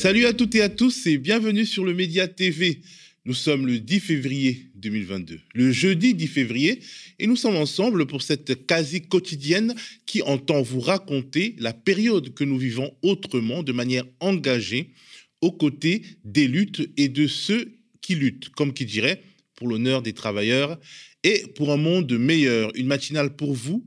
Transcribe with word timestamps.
Salut 0.00 0.24
à 0.24 0.32
toutes 0.32 0.54
et 0.54 0.62
à 0.62 0.70
tous 0.70 1.06
et 1.06 1.18
bienvenue 1.18 1.66
sur 1.66 1.84
le 1.84 1.92
Média 1.92 2.26
TV. 2.26 2.80
Nous 3.26 3.34
sommes 3.34 3.66
le 3.66 3.80
10 3.80 4.00
février 4.00 4.70
2022, 4.76 5.38
le 5.52 5.72
jeudi 5.72 6.14
10 6.14 6.26
février, 6.26 6.80
et 7.18 7.26
nous 7.26 7.36
sommes 7.36 7.56
ensemble 7.56 8.06
pour 8.06 8.22
cette 8.22 8.66
quasi 8.66 9.02
quotidienne 9.02 9.74
qui 10.06 10.22
entend 10.22 10.62
vous 10.62 10.80
raconter 10.80 11.54
la 11.58 11.74
période 11.74 12.32
que 12.32 12.44
nous 12.44 12.56
vivons 12.56 12.90
autrement, 13.02 13.62
de 13.62 13.72
manière 13.72 14.06
engagée, 14.20 14.94
aux 15.42 15.52
côtés 15.52 16.00
des 16.24 16.48
luttes 16.48 16.88
et 16.96 17.10
de 17.10 17.26
ceux 17.26 17.74
qui 18.00 18.14
luttent, 18.14 18.48
comme 18.48 18.72
qui 18.72 18.86
dirait, 18.86 19.20
pour 19.54 19.68
l'honneur 19.68 20.00
des 20.00 20.14
travailleurs 20.14 20.80
et 21.24 21.44
pour 21.56 21.72
un 21.72 21.76
monde 21.76 22.10
meilleur. 22.14 22.74
Une 22.74 22.86
matinale 22.86 23.36
pour 23.36 23.52
vous, 23.52 23.86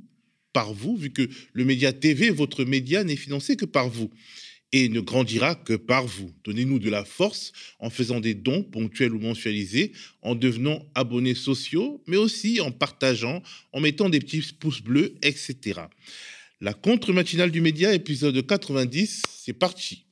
par 0.53 0.75
vous, 0.75 0.95
vu 0.95 1.09
que 1.09 1.27
le 1.53 1.65
Média 1.65 1.91
TV, 1.91 2.29
votre 2.29 2.65
média, 2.65 3.03
n'est 3.03 3.15
financé 3.15 3.55
que 3.55 3.65
par 3.65 3.89
vous 3.89 4.11
et 4.73 4.89
ne 4.89 4.99
grandira 4.99 5.55
que 5.55 5.73
par 5.73 6.05
vous. 6.05 6.33
Donnez-nous 6.43 6.79
de 6.79 6.89
la 6.89 7.05
force 7.05 7.53
en 7.79 7.89
faisant 7.89 8.19
des 8.19 8.33
dons 8.33 8.63
ponctuels 8.63 9.13
ou 9.13 9.19
mensualisés, 9.19 9.93
en 10.23 10.35
devenant 10.35 10.83
abonnés 10.95 11.35
sociaux, 11.35 12.03
mais 12.07 12.17
aussi 12.17 12.59
en 12.59 12.71
partageant, 12.71 13.41
en 13.71 13.79
mettant 13.79 14.09
des 14.09 14.19
petits 14.19 14.41
pouces 14.59 14.81
bleus, 14.81 15.15
etc. 15.21 15.81
La 16.59 16.73
contre-matinale 16.73 17.51
du 17.51 17.61
média, 17.61 17.93
épisode 17.93 18.45
90, 18.45 19.21
c'est 19.29 19.53
parti. 19.53 20.05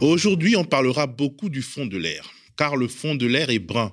Aujourd'hui, 0.00 0.54
on 0.54 0.62
parlera 0.62 1.08
beaucoup 1.08 1.48
du 1.48 1.60
fond 1.60 1.84
de 1.84 1.96
l'air, 1.96 2.30
car 2.56 2.76
le 2.76 2.86
fond 2.86 3.16
de 3.16 3.26
l'air 3.26 3.50
est 3.50 3.58
brun. 3.58 3.92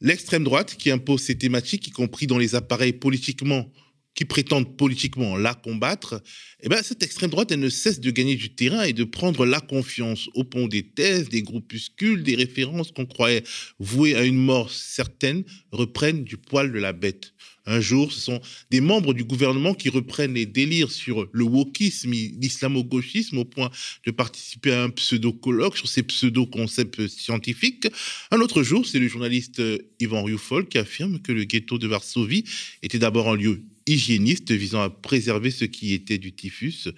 L'extrême 0.00 0.44
droite 0.44 0.76
qui 0.76 0.90
impose 0.90 1.20
ces 1.20 1.36
thématiques, 1.36 1.88
y 1.88 1.90
compris 1.90 2.26
dans 2.26 2.38
les 2.38 2.54
appareils 2.54 2.94
politiquement 2.94 3.70
qui 4.16 4.24
prétendent 4.24 4.76
politiquement 4.76 5.36
la 5.36 5.54
combattre, 5.54 6.20
eh 6.62 6.68
ben, 6.68 6.82
cette 6.82 7.02
extrême 7.02 7.30
droite, 7.30 7.52
elle 7.52 7.60
ne 7.60 7.68
cesse 7.68 8.00
de 8.00 8.10
gagner 8.10 8.34
du 8.34 8.54
terrain 8.54 8.82
et 8.82 8.94
de 8.94 9.04
prendre 9.04 9.46
la 9.46 9.60
confiance 9.60 10.28
au 10.34 10.42
pont 10.42 10.66
des 10.66 10.82
thèses, 10.82 11.28
des 11.28 11.42
groupuscules, 11.42 12.24
des 12.24 12.34
références 12.34 12.90
qu'on 12.90 13.06
croyait 13.06 13.44
vouées 13.78 14.16
à 14.16 14.24
une 14.24 14.38
mort 14.38 14.70
certaine, 14.70 15.44
reprennent 15.70 16.24
du 16.24 16.38
poil 16.38 16.72
de 16.72 16.78
la 16.78 16.92
bête. 16.92 17.34
Un 17.66 17.80
jour, 17.80 18.12
ce 18.12 18.20
sont 18.20 18.40
des 18.70 18.80
membres 18.80 19.12
du 19.12 19.24
gouvernement 19.24 19.74
qui 19.74 19.90
reprennent 19.90 20.34
les 20.34 20.46
délires 20.46 20.90
sur 20.90 21.28
le 21.32 21.44
wokisme, 21.44 22.12
l'islamo-gauchisme, 22.12 23.38
au 23.38 23.44
point 23.44 23.70
de 24.06 24.12
participer 24.12 24.72
à 24.72 24.84
un 24.84 24.90
pseudo-colloque 24.90 25.76
sur 25.76 25.88
ces 25.88 26.04
pseudo-concepts 26.04 27.08
scientifiques. 27.08 27.88
Un 28.30 28.40
autre 28.40 28.62
jour, 28.62 28.86
c'est 28.86 29.00
le 29.00 29.08
journaliste 29.08 29.60
Ivan 29.98 30.22
Rioufol 30.22 30.68
qui 30.68 30.78
affirme 30.78 31.20
que 31.20 31.32
le 31.32 31.44
ghetto 31.44 31.76
de 31.76 31.88
Varsovie 31.88 32.44
était 32.82 33.00
d'abord 33.00 33.28
un 33.28 33.36
lieu 33.36 33.64
hygiéniste 33.86 34.52
visant 34.52 34.82
à 34.82 34.90
préserver 34.90 35.50
ce 35.50 35.64
qui 35.64 35.92
était 35.92 36.18
du 36.18 36.32
typhus. 36.32 36.88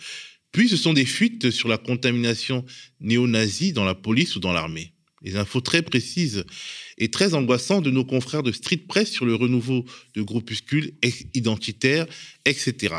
Puis 0.52 0.68
ce 0.68 0.76
sont 0.76 0.92
des 0.92 1.04
fuites 1.04 1.50
sur 1.50 1.68
la 1.68 1.78
contamination 1.78 2.64
néo-nazie 3.00 3.72
dans 3.72 3.84
la 3.84 3.94
police 3.94 4.36
ou 4.36 4.40
dans 4.40 4.52
l'armée. 4.52 4.92
Les 5.22 5.36
infos 5.36 5.60
très 5.60 5.82
précises 5.82 6.44
et 6.96 7.10
très 7.10 7.34
angoissantes 7.34 7.84
de 7.84 7.90
nos 7.90 8.04
confrères 8.04 8.42
de 8.42 8.52
Street 8.52 8.76
Press 8.88 9.10
sur 9.10 9.26
le 9.26 9.34
renouveau 9.34 9.84
de 10.14 10.22
groupuscules 10.22 10.92
identitaires, 11.34 12.06
etc. 12.44 12.94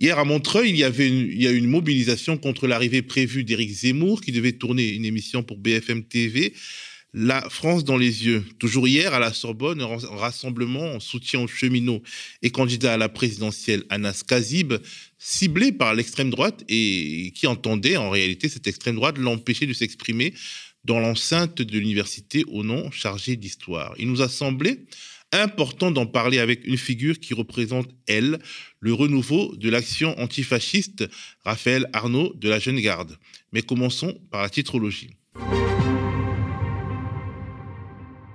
Hier 0.00 0.18
à 0.18 0.24
Montreuil, 0.24 0.70
il 0.70 0.76
y 0.76 0.84
avait 0.84 1.08
il 1.08 1.40
y 1.40 1.46
a 1.46 1.52
une 1.52 1.68
mobilisation 1.68 2.38
contre 2.38 2.66
l'arrivée 2.66 3.02
prévue 3.02 3.44
d'Éric 3.44 3.70
Zemmour 3.70 4.22
qui 4.22 4.32
devait 4.32 4.52
tourner 4.52 4.88
une 4.88 5.04
émission 5.04 5.42
pour 5.42 5.58
BFM 5.58 6.04
TV 6.04 6.54
la 7.14 7.48
France 7.48 7.84
dans 7.84 7.96
les 7.96 8.26
yeux. 8.26 8.44
Toujours 8.58 8.88
hier, 8.88 9.14
à 9.14 9.20
la 9.20 9.32
Sorbonne, 9.32 9.80
un 9.80 10.16
rassemblement 10.16 10.94
en 10.94 11.00
soutien 11.00 11.40
aux 11.40 11.46
cheminots 11.46 12.02
et 12.42 12.50
candidat 12.50 12.94
à 12.94 12.96
la 12.96 13.08
présidentielle 13.08 13.84
Anas 13.88 14.24
Kazib, 14.26 14.74
ciblé 15.16 15.70
par 15.70 15.94
l'extrême 15.94 16.30
droite 16.30 16.64
et 16.68 17.32
qui 17.36 17.46
entendait 17.46 17.96
en 17.96 18.10
réalité 18.10 18.48
cette 18.48 18.66
extrême 18.66 18.96
droite 18.96 19.16
l'empêcher 19.16 19.66
de 19.66 19.72
s'exprimer 19.72 20.34
dans 20.84 20.98
l'enceinte 20.98 21.62
de 21.62 21.78
l'université 21.78 22.44
au 22.48 22.64
nom 22.64 22.90
chargé 22.90 23.36
d'histoire. 23.36 23.94
Il 23.96 24.10
nous 24.10 24.20
a 24.20 24.28
semblé 24.28 24.86
important 25.30 25.90
d'en 25.90 26.06
parler 26.06 26.38
avec 26.40 26.66
une 26.66 26.76
figure 26.76 27.18
qui 27.20 27.32
représente, 27.32 27.88
elle, 28.06 28.38
le 28.80 28.92
renouveau 28.92 29.54
de 29.56 29.70
l'action 29.70 30.18
antifasciste, 30.18 31.08
Raphaël 31.44 31.88
Arnaud 31.92 32.34
de 32.34 32.48
la 32.48 32.58
Jeune 32.58 32.80
Garde. 32.80 33.16
Mais 33.52 33.62
commençons 33.62 34.20
par 34.30 34.42
la 34.42 34.50
titrologie. 34.50 35.10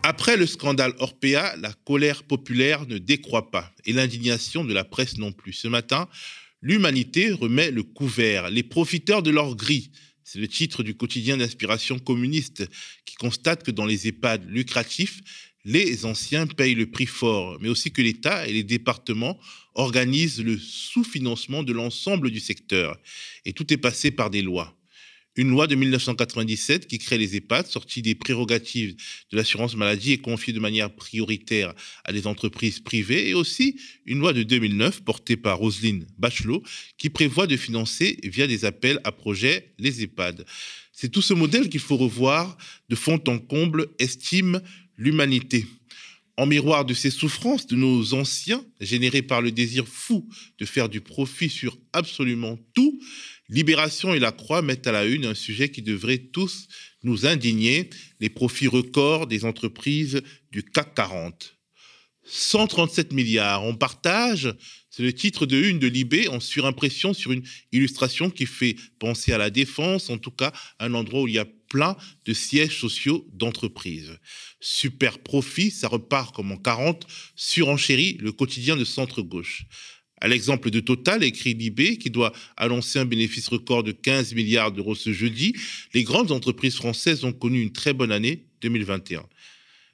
Après 0.03 0.37
le 0.37 0.47
scandale 0.47 0.93
Orpea, 0.99 1.55
la 1.57 1.73
colère 1.85 2.23
populaire 2.23 2.87
ne 2.87 2.97
décroît 2.97 3.51
pas 3.51 3.73
et 3.85 3.93
l'indignation 3.93 4.63
de 4.63 4.73
la 4.73 4.85
presse 4.85 5.17
non 5.17 5.31
plus. 5.31 5.53
Ce 5.53 5.67
matin, 5.67 6.07
l'humanité 6.61 7.31
remet 7.31 7.69
le 7.69 7.83
couvert. 7.83 8.49
Les 8.49 8.63
profiteurs 8.63 9.21
de 9.21 9.29
leur 9.29 9.55
gris, 9.55 9.91
c'est 10.23 10.39
le 10.39 10.47
titre 10.47 10.83
du 10.83 10.95
quotidien 10.95 11.37
d'inspiration 11.37 11.99
communiste 11.99 12.67
qui 13.05 13.15
constate 13.15 13.63
que 13.63 13.71
dans 13.71 13.85
les 13.85 14.07
EHPAD 14.07 14.49
lucratifs, 14.49 15.19
les 15.65 16.05
anciens 16.05 16.47
payent 16.47 16.75
le 16.75 16.89
prix 16.89 17.05
fort, 17.05 17.57
mais 17.59 17.67
aussi 17.67 17.91
que 17.91 18.01
l'État 18.01 18.47
et 18.47 18.53
les 18.53 18.63
départements 18.63 19.37
organisent 19.75 20.41
le 20.41 20.57
sous-financement 20.57 21.63
de 21.63 21.73
l'ensemble 21.73 22.31
du 22.31 22.39
secteur. 22.39 22.97
Et 23.43 23.51
tout 23.51 23.71
est 23.73 23.77
passé 23.77 24.11
par 24.11 24.29
des 24.29 24.41
lois 24.41 24.78
une 25.35 25.49
loi 25.49 25.67
de 25.67 25.75
1997 25.75 26.87
qui 26.87 26.97
crée 26.97 27.17
les 27.17 27.35
EHPAD, 27.35 27.67
sortie 27.67 28.01
des 28.01 28.15
prérogatives 28.15 28.95
de 29.31 29.37
l'assurance 29.37 29.75
maladie 29.75 30.13
et 30.13 30.17
confiée 30.17 30.53
de 30.53 30.59
manière 30.59 30.93
prioritaire 30.93 31.73
à 32.03 32.11
des 32.11 32.27
entreprises 32.27 32.79
privées, 32.79 33.29
et 33.29 33.33
aussi 33.33 33.79
une 34.05 34.19
loi 34.19 34.33
de 34.33 34.43
2009 34.43 35.03
portée 35.03 35.37
par 35.37 35.59
Roselyne 35.59 36.07
Bachelot 36.17 36.63
qui 36.97 37.09
prévoit 37.09 37.47
de 37.47 37.57
financer 37.57 38.17
via 38.23 38.47
des 38.47 38.65
appels 38.65 38.99
à 39.03 39.11
projets 39.11 39.73
les 39.79 40.03
EHPAD. 40.03 40.45
C'est 40.91 41.09
tout 41.09 41.21
ce 41.21 41.33
modèle 41.33 41.69
qu'il 41.69 41.79
faut 41.79 41.97
revoir 41.97 42.57
de 42.89 42.95
fond 42.95 43.21
en 43.27 43.39
comble, 43.39 43.87
estime 43.99 44.61
l'humanité 44.97 45.65
en 46.39 46.45
miroir 46.45 46.85
de 46.85 46.93
ces 46.93 47.09
souffrances 47.09 47.67
de 47.67 47.75
nos 47.75 48.13
anciens, 48.13 48.63
générées 48.79 49.21
par 49.21 49.41
le 49.41 49.51
désir 49.51 49.85
fou 49.85 50.25
de 50.57 50.63
faire 50.63 50.87
du 50.87 51.01
profit 51.01 51.49
sur 51.49 51.77
absolument 51.91 52.57
tout, 52.73 52.97
Libération 53.49 54.13
et 54.13 54.19
la 54.19 54.31
Croix 54.31 54.61
mettent 54.61 54.87
à 54.87 54.91
la 54.91 55.05
une 55.05 55.25
un 55.25 55.33
sujet 55.33 55.69
qui 55.69 55.81
devrait 55.81 56.19
tous 56.19 56.67
nous 57.03 57.25
indigner, 57.25 57.89
les 58.19 58.29
profits 58.29 58.67
records 58.67 59.25
des 59.25 59.43
entreprises 59.43 60.21
du 60.51 60.63
CAC 60.63 60.93
40. 60.93 61.55
137 62.25 63.11
milliards. 63.11 63.63
On 63.63 63.75
partage, 63.75 64.53
c'est 64.91 65.01
le 65.01 65.13
titre 65.13 65.47
de 65.47 65.57
une 65.57 65.79
de 65.79 65.87
Libé 65.87 66.27
en 66.27 66.39
surimpression 66.39 67.13
sur 67.13 67.31
une 67.31 67.43
illustration 67.71 68.29
qui 68.29 68.45
fait 68.45 68.75
penser 68.99 69.31
à 69.31 69.39
la 69.39 69.49
défense, 69.49 70.11
en 70.11 70.19
tout 70.19 70.31
cas 70.31 70.51
un 70.79 70.93
endroit 70.93 71.23
où 71.23 71.27
il 71.27 71.33
y 71.33 71.39
a 71.39 71.47
plein 71.69 71.97
de 72.25 72.33
sièges 72.33 72.79
sociaux 72.79 73.27
d'entreprises. 73.33 74.19
Super 74.59 75.19
profit, 75.19 75.71
ça 75.71 75.87
repart 75.87 76.35
comme 76.35 76.51
en 76.51 76.57
40, 76.57 77.07
surenchérit 77.35 78.17
le 78.19 78.31
quotidien 78.31 78.75
de 78.75 78.85
centre-gauche. 78.85 79.65
À 80.21 80.27
l'exemple 80.27 80.69
de 80.69 80.79
Total, 80.79 81.23
écrit 81.23 81.53
Libé, 81.53 81.97
qui 81.97 82.09
doit 82.09 82.33
annoncer 82.57 82.99
un 82.99 83.05
bénéfice 83.05 83.47
record 83.47 83.83
de 83.83 83.91
15 83.91 84.33
milliards 84.33 84.71
d'euros 84.71 84.95
ce 84.95 85.13
jeudi, 85.13 85.55
les 85.93 86.03
grandes 86.03 86.31
entreprises 86.31 86.75
françaises 86.75 87.23
ont 87.23 87.31
connu 87.31 87.61
une 87.61 87.71
très 87.71 87.93
bonne 87.93 88.11
année 88.11 88.45
2021. 88.61 89.23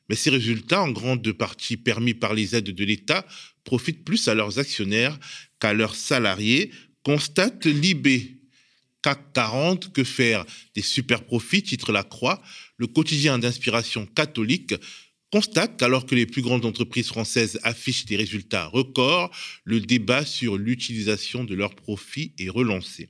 Mais 0.09 0.15
ces 0.15 0.29
résultats, 0.29 0.81
en 0.81 0.91
grande 0.91 1.31
partie 1.31 1.77
permis 1.77 2.13
par 2.13 2.33
les 2.33 2.55
aides 2.55 2.71
de 2.71 2.83
l'État, 2.83 3.25
profitent 3.63 4.03
plus 4.03 4.27
à 4.27 4.35
leurs 4.35 4.59
actionnaires 4.59 5.19
qu'à 5.59 5.73
leurs 5.73 5.95
salariés, 5.95 6.71
constate 7.03 7.65
Libé. 7.65 8.31
CAC 9.01 9.33
40, 9.33 9.93
que 9.93 10.03
faire 10.03 10.45
Des 10.73 10.81
super 10.81 11.23
profits, 11.23 11.61
titre 11.61 11.91
La 11.91 12.03
Croix, 12.03 12.41
le 12.77 12.87
quotidien 12.87 13.37
d'inspiration 13.37 14.07
catholique 14.07 14.73
constate 15.31 15.77
qu'alors 15.77 16.05
que 16.05 16.15
les 16.15 16.25
plus 16.25 16.41
grandes 16.41 16.65
entreprises 16.65 17.07
françaises 17.07 17.59
affichent 17.63 18.05
des 18.05 18.15
résultats 18.15 18.67
records, 18.67 19.31
le 19.63 19.79
débat 19.79 20.25
sur 20.25 20.57
l'utilisation 20.57 21.43
de 21.43 21.55
leurs 21.55 21.75
profits 21.75 22.33
est 22.39 22.49
relancé. 22.49 23.09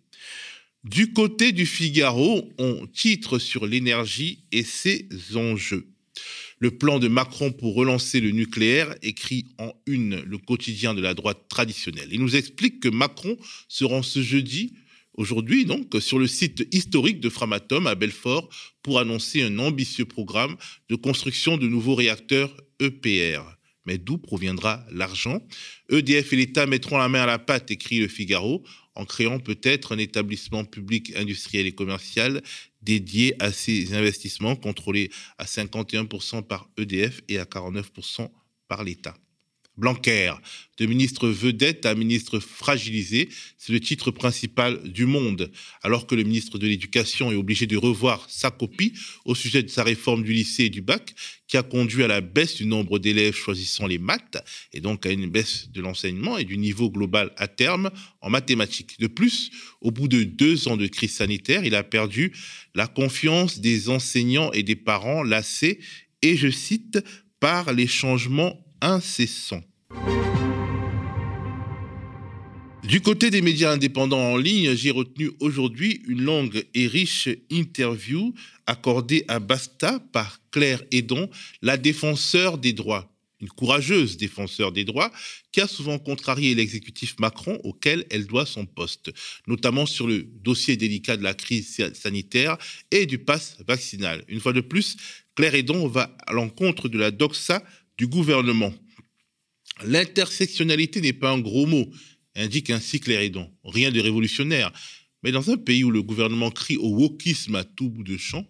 Du 0.84 1.14
côté 1.14 1.52
du 1.52 1.66
Figaro, 1.66 2.52
on 2.60 2.86
titre 2.86 3.40
sur 3.40 3.66
l'énergie 3.66 4.44
et 4.52 4.64
ses 4.64 5.08
enjeux. 5.36 5.88
Le 6.60 6.72
plan 6.72 7.00
de 7.00 7.08
Macron 7.08 7.52
pour 7.52 7.76
relancer 7.76 8.22
le 8.22 8.32
nucléaire 8.32 8.96
écrit 9.02 9.46
en 9.58 9.74
une 9.88 10.22
le 10.22 10.38
quotidien 10.38 10.94
de 10.94 11.02
la 11.02 11.14
droite 11.14 11.48
traditionnelle. 11.50 12.10
Il 12.12 12.22
nous 12.22 12.36
explique 12.36 12.80
que 12.80 12.88
Macron 12.88 13.36
se 13.68 13.84
rend 13.84 14.04
ce 14.04 14.22
jeudi 14.22 14.74
aujourd'hui 15.18 15.66
donc 15.66 15.96
sur 16.00 16.20
le 16.20 16.28
site 16.28 16.68
historique 16.72 17.20
de 17.20 17.30
Framatome 17.30 17.88
à 17.88 17.96
Belfort 17.96 18.50
pour 18.82 19.00
annoncer 19.00 19.42
un 19.42 19.60
ambitieux 19.60 20.06
programme 20.06 20.56
de 20.90 20.96
construction 20.96 21.58
de 21.58 21.68
nouveaux 21.68 21.96
réacteurs 21.96 22.56
EPR. 22.80 23.42
Mais 23.86 23.98
d'où 23.98 24.18
proviendra 24.18 24.84
l'argent? 24.92 25.42
EDF 25.90 26.34
et 26.34 26.36
l'État 26.36 26.66
mettront 26.66 26.98
la 26.98 27.08
main 27.08 27.22
à 27.22 27.28
la 27.28 27.40
pâte, 27.40 27.70
écrit 27.70 28.00
le 28.00 28.08
Figaro, 28.08 28.64
en 28.96 29.06
créant 29.06 29.40
peut-être 29.40 29.94
un 29.94 29.98
établissement 29.98 30.66
public 30.66 31.16
industriel 31.16 31.68
et 31.68 31.74
commercial 31.74 32.42
dédiés 32.82 33.36
à 33.40 33.52
ces 33.52 33.94
investissements 33.94 34.56
contrôlés 34.56 35.12
à 35.38 35.46
51% 35.46 36.44
par 36.44 36.70
EDF 36.78 37.22
et 37.28 37.38
à 37.38 37.46
49% 37.46 38.30
par 38.68 38.84
l'État. 38.84 39.16
Blanquer, 39.78 40.34
de 40.78 40.86
ministre 40.86 41.28
vedette 41.28 41.86
à 41.86 41.96
ministre 41.96 42.40
fragilisé, 42.40 43.28
c'est 43.58 43.74
le 43.74 43.82
titre 43.82 44.10
principal 44.10 44.82
du 44.84 45.06
Monde, 45.06 45.52
alors 45.82 46.08
que 46.08 46.16
le 46.16 46.24
ministre 46.24 46.58
de 46.58 46.66
l'Éducation 46.66 47.30
est 47.32 47.36
obligé 47.36 47.68
de 47.68 47.76
revoir 47.76 48.26
sa 48.30 48.52
copie 48.52 48.94
au 49.26 49.36
sujet 49.36 49.64
de 49.64 49.70
sa 49.70 49.84
réforme 49.84 50.24
du 50.24 50.32
lycée 50.32 50.66
et 50.66 50.70
du 50.70 50.82
bac, 50.82 51.14
qui 51.48 51.58
a 51.58 51.64
conduit 51.64 52.04
à 52.04 52.08
la 52.08 52.22
baisse 52.22 52.56
du 52.56 52.66
nombre 52.66 53.00
d'élèves 53.00 53.36
choisissant 53.36 53.86
les 53.86 53.98
maths, 53.98 54.38
et 54.72 54.80
donc 54.80 55.06
à 55.06 55.12
une 55.12 55.30
baisse 55.30 55.70
de 55.70 55.82
l'enseignement 55.82 56.38
et 56.38 56.46
du 56.46 56.58
niveau 56.58 56.90
global 56.90 57.32
à 57.36 57.50
terme 57.50 57.92
en 58.22 58.30
mathématiques. 58.30 59.00
De 59.00 59.08
plus, 59.08 59.52
au 59.82 59.92
bout 59.92 60.08
de 60.08 60.24
deux 60.24 60.70
ans 60.70 60.78
de 60.78 60.88
crise 60.88 61.16
sanitaire, 61.16 61.66
il 61.66 61.76
a 61.76 61.84
perdu 61.84 62.34
la 62.76 62.88
confiance 62.88 63.60
des 63.60 63.90
enseignants 63.90 64.52
et 64.54 64.64
des 64.64 64.78
parents 64.78 65.24
lassés, 65.24 65.80
et 66.22 66.38
je 66.38 66.50
cite, 66.50 67.00
par 67.40 67.74
les 67.74 67.88
changements 67.88 68.65
incessant. 68.82 69.62
Du 72.88 73.02
côté 73.02 73.32
des 73.32 73.42
médias 73.42 73.72
indépendants 73.72 74.34
en 74.34 74.38
ligne, 74.38 74.76
j'ai 74.76 74.92
retenu 74.92 75.32
aujourd'hui 75.40 76.04
une 76.08 76.22
longue 76.22 76.66
et 76.76 76.86
riche 76.86 77.28
interview 77.50 78.32
accordée 78.68 79.26
à 79.28 79.40
Basta 79.40 80.00
par 80.12 80.40
Claire 80.52 80.84
Edon, 80.92 81.28
la 81.64 81.78
défenseur 81.78 82.60
des 82.60 82.74
droits, 82.74 83.12
une 83.42 83.50
courageuse 83.50 84.18
défenseur 84.18 84.72
des 84.72 84.86
droits 84.86 85.12
qui 85.52 85.62
a 85.62 85.68
souvent 85.68 85.98
contrarié 85.98 86.54
l'exécutif 86.54 87.16
Macron 87.20 87.60
auquel 87.64 88.06
elle 88.12 88.28
doit 88.28 88.46
son 88.46 88.68
poste, 88.68 89.12
notamment 89.48 89.88
sur 89.88 90.06
le 90.06 90.22
dossier 90.22 90.78
délicat 90.78 91.18
de 91.18 91.24
la 91.24 91.34
crise 91.34 91.92
sanitaire 91.96 92.56
et 92.92 93.08
du 93.08 93.18
pass 93.18 93.58
vaccinal. 93.68 94.24
Une 94.28 94.40
fois 94.40 94.54
de 94.54 94.62
plus, 94.62 94.96
Claire 95.34 95.56
Edon 95.56 95.88
va 95.88 96.16
à 96.28 96.34
l'encontre 96.34 96.88
de 96.88 97.00
la 97.00 97.10
doxa 97.10 97.64
du 97.98 98.08
gouvernement. 98.08 98.74
L'intersectionnalité 99.84 101.02
n'est 101.02 101.14
pas 101.14 101.32
un 101.32 101.40
gros 101.40 101.66
mot, 101.66 101.90
indique 102.36 102.70
ainsi 102.70 103.00
Cléridon. 103.00 103.52
Rien 103.64 103.92
de 103.92 104.00
révolutionnaire. 104.00 104.72
Mais 105.24 105.32
dans 105.32 105.50
un 105.50 105.58
pays 105.58 105.84
où 105.84 105.92
le 105.92 106.04
gouvernement 106.04 106.52
crie 106.52 106.78
au 106.78 106.90
wokisme 106.90 107.56
à 107.56 107.64
tout 107.64 107.90
bout 107.90 108.04
de 108.04 108.18
champ, 108.18 108.46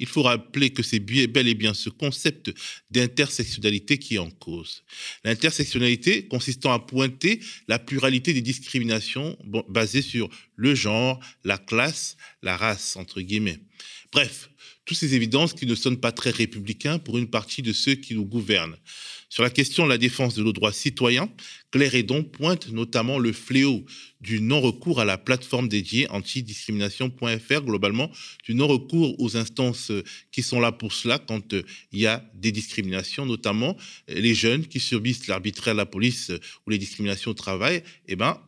il 0.00 0.06
faut 0.06 0.22
rappeler 0.22 0.70
que 0.70 0.82
c'est 0.82 0.98
bel 0.98 1.46
et 1.46 1.54
bien 1.54 1.74
ce 1.74 1.90
concept 1.90 2.50
d'intersectionnalité 2.90 3.98
qui 3.98 4.14
est 4.14 4.18
en 4.18 4.30
cause. 4.30 4.82
L'intersectionnalité 5.24 6.26
consistant 6.26 6.72
à 6.72 6.78
pointer 6.78 7.40
la 7.68 7.78
pluralité 7.78 8.32
des 8.32 8.40
discriminations 8.40 9.36
basées 9.68 10.02
sur 10.02 10.30
le 10.56 10.74
genre, 10.74 11.20
la 11.44 11.58
classe, 11.58 12.16
la 12.42 12.56
race, 12.56 12.96
entre 12.96 13.20
guillemets. 13.20 13.58
Bref, 14.10 14.50
toutes 14.90 14.98
ces 14.98 15.14
évidences 15.14 15.54
qui 15.54 15.66
ne 15.66 15.76
sonnent 15.76 16.00
pas 16.00 16.10
très 16.10 16.30
républicains 16.30 16.98
pour 16.98 17.16
une 17.16 17.30
partie 17.30 17.62
de 17.62 17.72
ceux 17.72 17.94
qui 17.94 18.16
nous 18.16 18.24
gouvernent. 18.24 18.74
Sur 19.28 19.44
la 19.44 19.50
question 19.50 19.84
de 19.84 19.88
la 19.88 19.98
défense 19.98 20.34
de 20.34 20.42
nos 20.42 20.52
droits 20.52 20.72
citoyens, 20.72 21.30
Claire 21.70 21.94
Edon 21.94 22.24
pointe 22.24 22.72
notamment 22.72 23.20
le 23.20 23.30
fléau 23.30 23.84
du 24.20 24.40
non-recours 24.40 24.98
à 25.00 25.04
la 25.04 25.16
plateforme 25.16 25.68
dédiée 25.68 26.10
antidiscrimination.fr, 26.10 27.62
globalement, 27.62 28.10
du 28.44 28.56
non-recours 28.56 29.14
aux 29.20 29.36
instances 29.36 29.92
qui 30.32 30.42
sont 30.42 30.58
là 30.58 30.72
pour 30.72 30.92
cela 30.92 31.20
quand 31.20 31.52
euh, 31.52 31.62
il 31.92 32.00
y 32.00 32.08
a 32.08 32.28
des 32.34 32.50
discriminations, 32.50 33.26
notamment 33.26 33.76
les 34.08 34.34
jeunes 34.34 34.66
qui 34.66 34.80
subissent 34.80 35.28
l'arbitraire 35.28 35.74
de 35.74 35.78
la 35.78 35.86
police 35.86 36.32
ou 36.66 36.70
les 36.70 36.78
discriminations 36.78 37.30
au 37.30 37.34
travail, 37.34 37.84
eh 38.08 38.16
ben, 38.16 38.40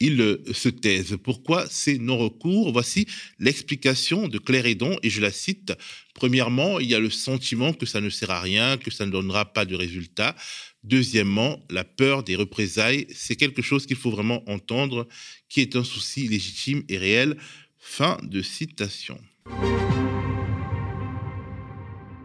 ils 0.00 0.20
euh, 0.20 0.42
se 0.52 0.68
taisent. 0.68 1.16
Pourquoi 1.22 1.66
ces 1.68 1.98
non-recours? 1.98 2.72
Voici 2.72 3.06
l'explication 3.38 4.28
de 4.28 4.38
Claire 4.38 4.66
Edon, 4.66 4.98
et 5.02 5.10
je 5.10 5.20
la 5.20 5.30
cite. 5.30 5.72
Premièrement, 6.14 6.80
il 6.80 6.88
y 6.88 6.94
a 6.94 6.98
le 6.98 7.10
sentiment 7.10 7.72
que 7.72 7.86
ça 7.86 8.00
ne 8.00 8.10
sert 8.10 8.30
à 8.30 8.40
rien, 8.40 8.78
que 8.78 8.90
ça 8.90 9.06
ne 9.06 9.10
donnera 9.10 9.52
pas 9.52 9.64
de 9.64 9.76
résultat. 9.76 10.34
Deuxièmement, 10.82 11.62
la 11.70 11.84
peur 11.84 12.24
des 12.24 12.36
représailles, 12.36 13.06
c'est 13.14 13.36
quelque 13.36 13.62
chose 13.62 13.86
qu'il 13.86 13.96
faut 13.96 14.10
vraiment 14.10 14.42
entendre, 14.50 15.06
qui 15.48 15.60
est 15.60 15.76
un 15.76 15.84
souci 15.84 16.26
légitime 16.26 16.82
et 16.88 16.98
réel. 16.98 17.36
Fin 17.78 18.18
de 18.22 18.42
citation. 18.42 19.18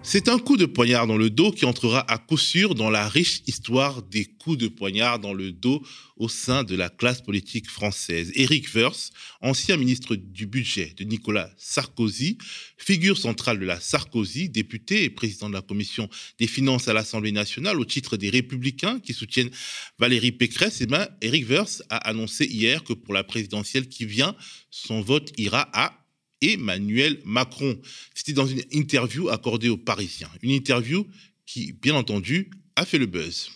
C'est 0.08 0.30
un 0.30 0.38
coup 0.38 0.56
de 0.56 0.68
poignard 0.68 1.08
dans 1.08 1.18
le 1.18 1.32
dos 1.32 1.52
qui 1.52 1.66
entrera 1.66 2.10
à 2.12 2.20
coup 2.20 2.38
sûr 2.38 2.76
dans 2.76 2.92
la 2.92 3.10
riche 3.10 3.42
histoire 3.48 4.04
des 4.04 4.26
coups 4.26 4.60
de 4.60 4.68
poignard 4.68 5.18
dans 5.18 5.34
le 5.34 5.52
dos 5.52 5.84
au 6.16 6.30
sein 6.30 6.64
de 6.64 6.76
la 6.76 6.90
classe 6.90 7.24
politique 7.24 7.68
française. 7.68 8.32
Éric 8.36 8.68
Woerth, 8.76 9.10
ancien 9.42 9.78
ministre 9.78 10.16
du 10.16 10.46
budget 10.46 10.94
de 10.96 11.06
Nicolas 11.06 11.50
Sarkozy, 11.58 12.38
figure 12.78 13.18
centrale 13.18 13.60
de 13.60 13.66
la 13.66 13.80
Sarkozy, 13.80 14.48
député 14.48 15.04
et 15.04 15.10
président 15.10 15.50
de 15.50 15.56
la 15.56 15.64
commission 15.64 16.08
des 16.38 16.48
finances 16.48 16.88
à 16.88 16.94
l'Assemblée 16.94 17.32
nationale 17.32 17.80
au 17.80 17.86
titre 17.86 18.16
des 18.16 18.30
Républicains 18.30 19.00
qui 19.00 19.14
soutiennent 19.14 19.52
Valérie 19.98 20.32
Pécresse, 20.32 20.82
eh 20.82 20.86
ben, 20.86 21.08
Éric 21.22 21.48
a 21.90 21.98
annoncé 22.08 22.46
hier 22.46 22.84
que 22.84 22.94
pour 22.94 23.16
la 23.16 23.24
présidentielle 23.24 23.90
qui 23.90 24.06
vient, 24.06 24.36
son 24.70 25.02
vote 25.02 25.34
ira 25.38 25.68
à 25.74 26.05
Emmanuel 26.54 27.20
Macron. 27.26 27.80
C'était 28.14 28.34
dans 28.34 28.48
une 28.48 28.62
interview 28.72 29.30
accordée 29.30 29.70
aux 29.70 29.78
Parisiens. 29.78 30.30
Une 30.42 30.52
interview 30.52 31.08
qui, 31.46 31.74
bien 31.74 31.96
entendu, 31.96 32.50
a 32.76 32.86
fait 32.86 32.98
le 32.98 33.06
buzz. 33.06 33.50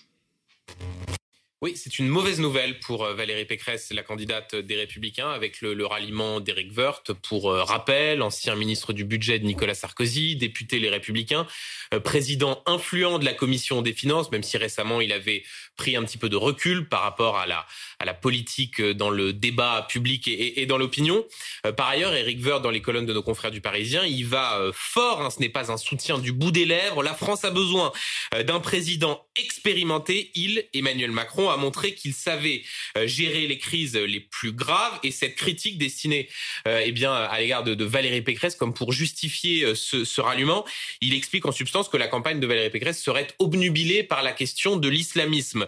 Oui, 1.62 1.74
c'est 1.76 2.00
une 2.00 2.08
mauvaise 2.08 2.40
nouvelle 2.40 2.80
pour 2.80 3.04
euh, 3.04 3.14
Valérie 3.14 3.44
Pécresse, 3.44 3.92
la 3.92 4.02
candidate 4.02 4.56
des 4.56 4.78
Républicains, 4.78 5.30
avec 5.30 5.60
le, 5.60 5.86
ralliement 5.86 6.40
d'Éric 6.40 6.72
Woerth. 6.78 7.12
Pour 7.12 7.52
euh, 7.52 7.64
rappel, 7.64 8.22
ancien 8.22 8.56
ministre 8.56 8.94
du 8.94 9.04
budget 9.04 9.40
de 9.40 9.46
Nicolas 9.46 9.74
Sarkozy, 9.74 10.38
député 10.38 10.80
Les 10.80 10.90
Républicains, 10.90 11.46
euh, 11.94 12.00
président 12.00 12.64
influent 12.66 13.20
de 13.20 13.26
la 13.26 13.34
commission 13.34 13.82
des 13.82 13.92
finances, 13.92 14.32
même 14.32 14.42
si 14.42 14.56
récemment 14.56 15.02
il 15.02 15.12
avait 15.12 15.44
pris 15.76 15.98
un 15.98 16.04
petit 16.06 16.18
peu 16.18 16.30
de 16.30 16.38
recul 16.38 16.88
par 16.88 17.02
rapport 17.02 17.38
à 17.38 17.46
la, 17.46 17.66
à 18.00 18.06
la 18.06 18.13
politique 18.13 18.81
dans 18.81 19.10
le 19.10 19.34
débat 19.34 19.86
public 19.90 20.28
et, 20.28 20.62
et, 20.62 20.66
dans 20.66 20.78
l'opinion. 20.78 21.25
Par 21.75 21.88
ailleurs, 21.90 22.13
Éric 22.13 22.44
Woerth, 22.46 22.62
dans 22.62 22.72
les 22.72 22.81
colonnes 22.81 23.06
de 23.06 23.13
nos 23.13 23.24
confrères 23.24 23.51
du 23.51 23.62
Parisien, 23.62 24.06
il 24.06 24.25
va 24.25 24.69
fort. 24.74 25.22
Hein, 25.22 25.30
ce 25.30 25.40
n'est 25.40 25.50
pas 25.50 25.72
un 25.72 25.78
soutien 25.78 26.18
du 26.18 26.31
bout 26.31 26.51
des 26.51 26.66
lèvres. 26.66 27.04
La 27.04 27.13
France 27.13 27.44
a 27.44 27.51
besoin 27.51 27.92
d'un 28.46 28.60
président 28.60 29.25
expérimenté. 29.36 30.31
Il, 30.36 30.66
Emmanuel 30.74 31.12
Macron, 31.12 31.50
a 31.50 31.57
montré 31.57 31.94
qu'il 31.94 32.13
savait 32.13 32.63
euh, 32.98 33.07
gérer 33.07 33.48
les 33.48 33.57
crises 33.57 33.96
les 33.96 34.19
plus 34.19 34.52
graves 34.52 35.00
et 35.04 35.12
cette 35.12 35.36
critique 35.36 35.78
destinée 35.78 36.30
euh, 36.68 36.81
eh 36.83 36.92
bien 36.92 37.14
à 37.14 37.40
l'égard 37.40 37.64
de, 37.64 37.83
Valérie 37.83 38.21
Pécresse 38.21 38.56
comme 38.56 38.74
pour 38.74 38.92
justifier 38.92 39.64
euh, 39.64 39.76
ce, 39.76 40.04
ce 40.06 40.21
ralliement, 40.21 40.66
il 41.02 41.14
explique 41.14 41.45
en 41.45 41.52
substance 41.52 41.90
que 41.90 41.97
la 41.97 42.07
campagne 42.07 42.40
de 42.40 42.47
Valérie 42.47 42.69
Pécresse 42.69 43.02
serait 43.02 43.28
obnubilée 43.40 44.04
par 44.04 44.21
la 44.24 44.31
question 44.31 44.76
de 44.78 44.88
l'islamisme. 44.88 45.68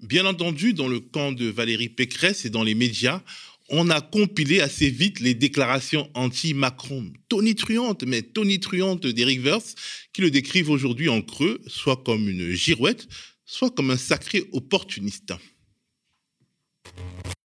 Bien 0.00 0.26
entendu, 0.26 0.74
dans 0.74 0.86
le 0.86 1.00
camp 1.00 1.32
de 1.32 1.46
Valérie 1.46 1.88
Pécresse 1.88 2.44
et 2.44 2.50
dans 2.50 2.62
les 2.62 2.76
médias, 2.76 3.20
on 3.68 3.90
a 3.90 4.00
compilé 4.00 4.60
assez 4.60 4.90
vite 4.90 5.18
les 5.18 5.34
déclarations 5.34 6.08
anti-Macron, 6.14 7.12
tonitruantes, 7.28 8.04
mais 8.04 8.22
tonitruantes 8.22 9.06
d'Éric 9.06 9.44
Woerth, 9.44 9.74
qui 10.12 10.22
le 10.22 10.30
décrivent 10.30 10.70
aujourd'hui 10.70 11.08
en 11.08 11.20
creux, 11.20 11.60
soit 11.66 12.02
comme 12.04 12.28
une 12.28 12.52
girouette, 12.52 13.08
soit 13.44 13.70
comme 13.70 13.90
un 13.90 13.96
sacré 13.96 14.44
opportuniste. 14.52 15.34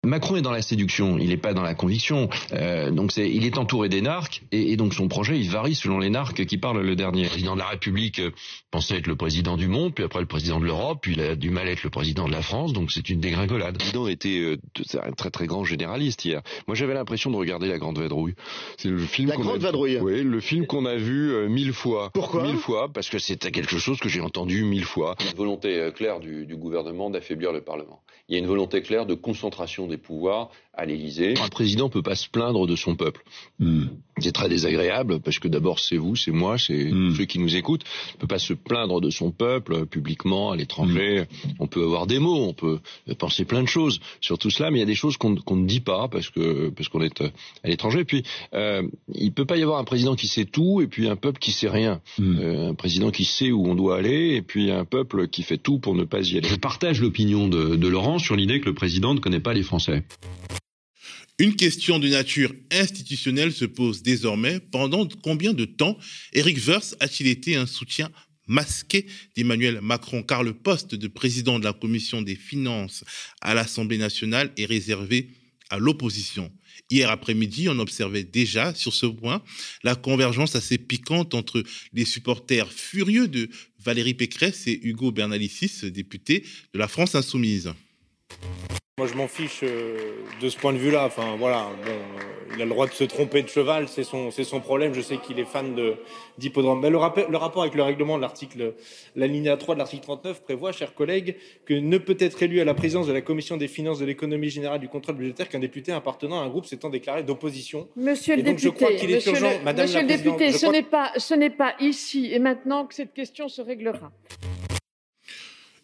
Macron 0.03 0.35
est 0.35 0.41
dans 0.41 0.51
la 0.51 0.63
séduction, 0.63 1.19
il 1.19 1.29
n'est 1.29 1.37
pas 1.37 1.53
dans 1.53 1.61
la 1.61 1.75
conviction. 1.75 2.27
Euh, 2.53 2.89
donc 2.89 3.11
c'est, 3.11 3.29
il 3.29 3.45
est 3.45 3.59
entouré 3.59 3.87
des 3.87 4.01
narques 4.01 4.41
et, 4.51 4.75
donc 4.75 4.95
son 4.95 5.07
projet 5.07 5.37
il 5.37 5.47
varie 5.47 5.75
selon 5.75 5.99
les 5.99 6.09
narques 6.09 6.43
qui 6.47 6.57
parlent 6.57 6.81
le 6.81 6.95
dernier. 6.95 7.25
Le 7.25 7.29
président 7.29 7.53
de 7.53 7.59
la 7.59 7.67
République 7.67 8.17
euh, 8.17 8.31
pensait 8.71 8.97
être 8.97 9.05
le 9.05 9.15
président 9.15 9.57
du 9.57 9.67
monde, 9.67 9.93
puis 9.93 10.03
après 10.03 10.19
le 10.19 10.25
président 10.25 10.59
de 10.59 10.65
l'Europe, 10.65 10.97
puis 11.03 11.13
il 11.13 11.21
a 11.21 11.35
du 11.35 11.51
mal 11.51 11.67
à 11.67 11.71
être 11.71 11.83
le 11.83 11.91
président 11.91 12.25
de 12.25 12.31
la 12.31 12.41
France, 12.41 12.73
donc 12.73 12.91
c'est 12.91 13.11
une 13.11 13.19
dégringolade. 13.19 13.73
Le 13.73 13.77
président 13.77 14.07
était 14.07 14.39
euh, 14.39 14.57
un 15.03 15.11
très 15.11 15.29
très 15.29 15.45
grand 15.45 15.65
généraliste 15.65 16.25
hier. 16.25 16.41
Moi 16.65 16.73
j'avais 16.73 16.95
l'impression 16.95 17.29
de 17.29 17.35
regarder 17.35 17.67
La 17.67 17.77
Grande 17.77 17.99
Vadrouille. 17.99 18.33
C'est 18.77 18.89
le 18.89 18.97
film 18.97 19.29
La 19.29 19.35
Grande 19.35 19.59
Vadrouille. 19.59 19.99
Oui, 20.01 20.23
le 20.23 20.39
film 20.39 20.65
qu'on 20.65 20.87
a 20.87 20.95
vu 20.95 21.47
mille 21.47 21.73
fois. 21.73 22.09
Pourquoi 22.11 22.41
Mille 22.41 22.57
fois 22.57 22.91
parce 22.91 23.07
que 23.07 23.19
c'était 23.19 23.51
quelque 23.51 23.77
chose 23.77 23.99
que 23.99 24.09
j'ai 24.09 24.21
entendu 24.21 24.63
mille 24.63 24.83
fois. 24.85 25.15
Il 25.19 25.25
y 25.25 25.27
a 25.27 25.31
une 25.33 25.37
volonté 25.37 25.91
claire 25.95 26.19
du, 26.19 26.47
du 26.47 26.55
gouvernement 26.55 27.11
d'affaiblir 27.11 27.51
le 27.51 27.61
Parlement. 27.61 28.01
Il 28.29 28.33
y 28.33 28.37
a 28.37 28.39
une 28.39 28.47
volonté 28.47 28.81
claire 28.81 29.05
de 29.05 29.13
concentration 29.13 29.90
des 29.91 29.97
pouvoirs 29.97 30.49
à 30.73 30.85
l'Élysée. 30.85 31.35
Un 31.37 31.49
président 31.49 31.89
peut 31.89 32.01
pas 32.01 32.15
se 32.15 32.29
plaindre 32.29 32.65
de 32.65 32.75
son 32.75 32.95
peuple. 32.95 33.21
Hmm. 33.59 33.87
C'est 34.19 34.31
très 34.31 34.49
désagréable 34.49 35.19
parce 35.19 35.39
que 35.39 35.47
d'abord 35.47 35.79
c'est 35.79 35.97
vous, 35.97 36.15
c'est 36.15 36.31
moi, 36.31 36.57
c'est 36.57 36.91
hmm. 36.91 37.15
ceux 37.15 37.25
qui 37.25 37.39
nous 37.39 37.55
écoutent. 37.55 37.83
On 38.15 38.19
peut 38.19 38.27
pas 38.27 38.39
se 38.39 38.53
plaindre 38.53 39.01
de 39.01 39.09
son 39.09 39.31
peuple 39.31 39.85
publiquement 39.85 40.51
à 40.51 40.55
l'étranger. 40.55 41.21
Hmm. 41.21 41.49
On 41.59 41.67
peut 41.67 41.83
avoir 41.83 42.07
des 42.07 42.19
mots, 42.19 42.45
on 42.45 42.53
peut 42.53 42.79
penser 43.19 43.45
plein 43.45 43.61
de 43.61 43.67
choses 43.67 43.99
sur 44.21 44.37
tout 44.37 44.49
cela, 44.49 44.71
mais 44.71 44.77
il 44.77 44.81
y 44.81 44.83
a 44.83 44.87
des 44.87 44.95
choses 44.95 45.17
qu'on 45.17 45.31
ne 45.31 45.67
dit 45.67 45.81
pas 45.81 46.07
parce 46.07 46.29
que 46.29 46.69
parce 46.69 46.87
qu'on 46.89 47.01
est 47.01 47.21
à 47.21 47.67
l'étranger. 47.67 48.05
Puis 48.05 48.23
euh, 48.53 48.83
il 49.13 49.33
peut 49.33 49.45
pas 49.45 49.57
y 49.57 49.63
avoir 49.63 49.79
un 49.79 49.83
président 49.83 50.15
qui 50.15 50.27
sait 50.27 50.45
tout 50.45 50.81
et 50.81 50.87
puis 50.87 51.09
un 51.09 51.17
peuple 51.17 51.39
qui 51.39 51.51
sait 51.51 51.69
rien. 51.69 52.01
Euh, 52.19 52.69
un 52.69 52.75
président 52.75 53.11
qui 53.11 53.25
sait 53.25 53.51
où 53.51 53.67
on 53.67 53.75
doit 53.75 53.97
aller 53.97 54.35
et 54.35 54.41
puis 54.41 54.71
un 54.71 54.85
peuple 54.85 55.27
qui 55.27 55.43
fait 55.43 55.57
tout 55.57 55.79
pour 55.79 55.95
ne 55.95 56.05
pas 56.05 56.21
y 56.21 56.37
aller. 56.37 56.47
Je 56.47 56.55
partage 56.55 57.01
l'opinion 57.01 57.47
de, 57.47 57.75
de 57.75 57.87
Laurent 57.87 58.19
sur 58.19 58.35
l'idée 58.35 58.61
que 58.61 58.65
le 58.65 58.73
président 58.73 59.13
ne 59.13 59.19
connaît 59.19 59.39
pas 59.39 59.53
les 59.53 59.63
Français. 59.63 59.80
Une 61.39 61.55
question 61.55 61.97
de 61.97 62.07
nature 62.07 62.53
institutionnelle 62.71 63.51
se 63.51 63.65
pose 63.65 64.03
désormais. 64.03 64.59
Pendant 64.59 65.07
combien 65.23 65.53
de 65.53 65.65
temps 65.65 65.97
Eric 66.33 66.59
Verse 66.59 66.95
a-t-il 66.99 67.27
été 67.27 67.55
un 67.55 67.65
soutien 67.65 68.11
masqué 68.47 69.07
d'Emmanuel 69.35 69.81
Macron? 69.81 70.21
Car 70.23 70.43
le 70.43 70.53
poste 70.53 70.93
de 70.93 71.07
président 71.07 71.57
de 71.57 71.63
la 71.63 71.73
commission 71.73 72.21
des 72.21 72.35
finances 72.35 73.03
à 73.41 73.53
l'Assemblée 73.53 73.97
nationale 73.97 74.51
est 74.57 74.65
réservé 74.65 75.29
à 75.71 75.79
l'opposition. 75.79 76.51
Hier 76.89 77.09
après-midi, 77.09 77.69
on 77.69 77.79
observait 77.79 78.25
déjà 78.25 78.75
sur 78.75 78.93
ce 78.93 79.05
point 79.05 79.41
la 79.83 79.95
convergence 79.95 80.55
assez 80.55 80.77
piquante 80.77 81.33
entre 81.33 81.63
les 81.93 82.05
supporters 82.05 82.71
furieux 82.71 83.27
de 83.29 83.49
Valérie 83.79 84.13
Pécresse 84.13 84.67
et 84.67 84.79
Hugo 84.83 85.11
Bernalicis, 85.11 85.89
député 85.89 86.45
de 86.73 86.79
la 86.79 86.89
France 86.89 87.15
insoumise. 87.15 87.71
Moi, 89.01 89.09
je 89.11 89.17
m'en 89.17 89.27
fiche 89.27 89.61
euh, 89.63 89.97
de 90.39 90.47
ce 90.47 90.55
point 90.59 90.73
de 90.73 90.77
vue-là. 90.77 91.05
Enfin, 91.07 91.35
voilà, 91.39 91.69
bon, 91.83 91.89
euh, 91.89 92.53
il 92.53 92.61
a 92.61 92.65
le 92.65 92.69
droit 92.69 92.85
de 92.85 92.91
se 92.91 93.03
tromper 93.03 93.41
de 93.41 93.47
cheval, 93.47 93.87
c'est 93.87 94.03
son, 94.03 94.29
c'est 94.29 94.43
son 94.43 94.59
problème. 94.59 94.93
Je 94.93 95.01
sais 95.01 95.17
qu'il 95.17 95.39
est 95.39 95.45
fan 95.45 95.73
de, 95.73 95.95
d'hippodrome. 96.37 96.81
Mais 96.81 96.91
le, 96.91 96.99
le, 97.31 97.37
rapport 97.37 97.63
avec 97.63 97.73
le 97.73 97.81
règlement 97.81 98.17
de 98.17 98.21
l'article, 98.21 98.75
la 99.15 99.25
ligne 99.25 99.57
3 99.57 99.73
de 99.73 99.79
l'article 99.79 100.03
39 100.03 100.43
prévoit, 100.43 100.71
chers 100.71 100.93
collègues, 100.93 101.35
que 101.65 101.73
ne 101.73 101.97
peut 101.97 102.15
être 102.19 102.43
élu 102.43 102.61
à 102.61 102.63
la 102.63 102.75
présidence 102.75 103.07
de 103.07 103.13
la 103.13 103.21
commission 103.21 103.57
des 103.57 103.67
finances 103.67 103.97
de 103.97 104.05
l'économie 104.05 104.51
générale 104.51 104.79
du 104.79 104.87
contrôle 104.87 105.15
budgétaire 105.15 105.49
qu'un 105.49 105.57
député 105.57 105.91
appartenant 105.91 106.39
à 106.39 106.43
un 106.43 106.49
groupe 106.49 106.67
s'étant 106.67 106.91
déclaré 106.91 107.23
d'opposition. 107.23 107.87
Monsieur 107.95 108.35
le 108.35 108.43
député, 108.43 108.67
je 108.67 108.69
crois 108.69 108.93
qu'il 108.93 109.09
est 109.09 109.25
urgent, 109.25 109.49
le, 109.49 109.63
Madame 109.65 109.87
monsieur 109.87 110.01
le 110.01 110.07
député, 110.07 110.51
ce 110.51 110.67
n'est 110.67 110.83
pas, 110.83 111.11
ce 111.17 111.33
n'est 111.33 111.49
pas 111.49 111.73
ici 111.79 112.29
et 112.31 112.37
maintenant 112.37 112.85
que 112.85 112.93
cette 112.93 113.15
question 113.15 113.47
se 113.47 113.63
réglera. 113.63 114.11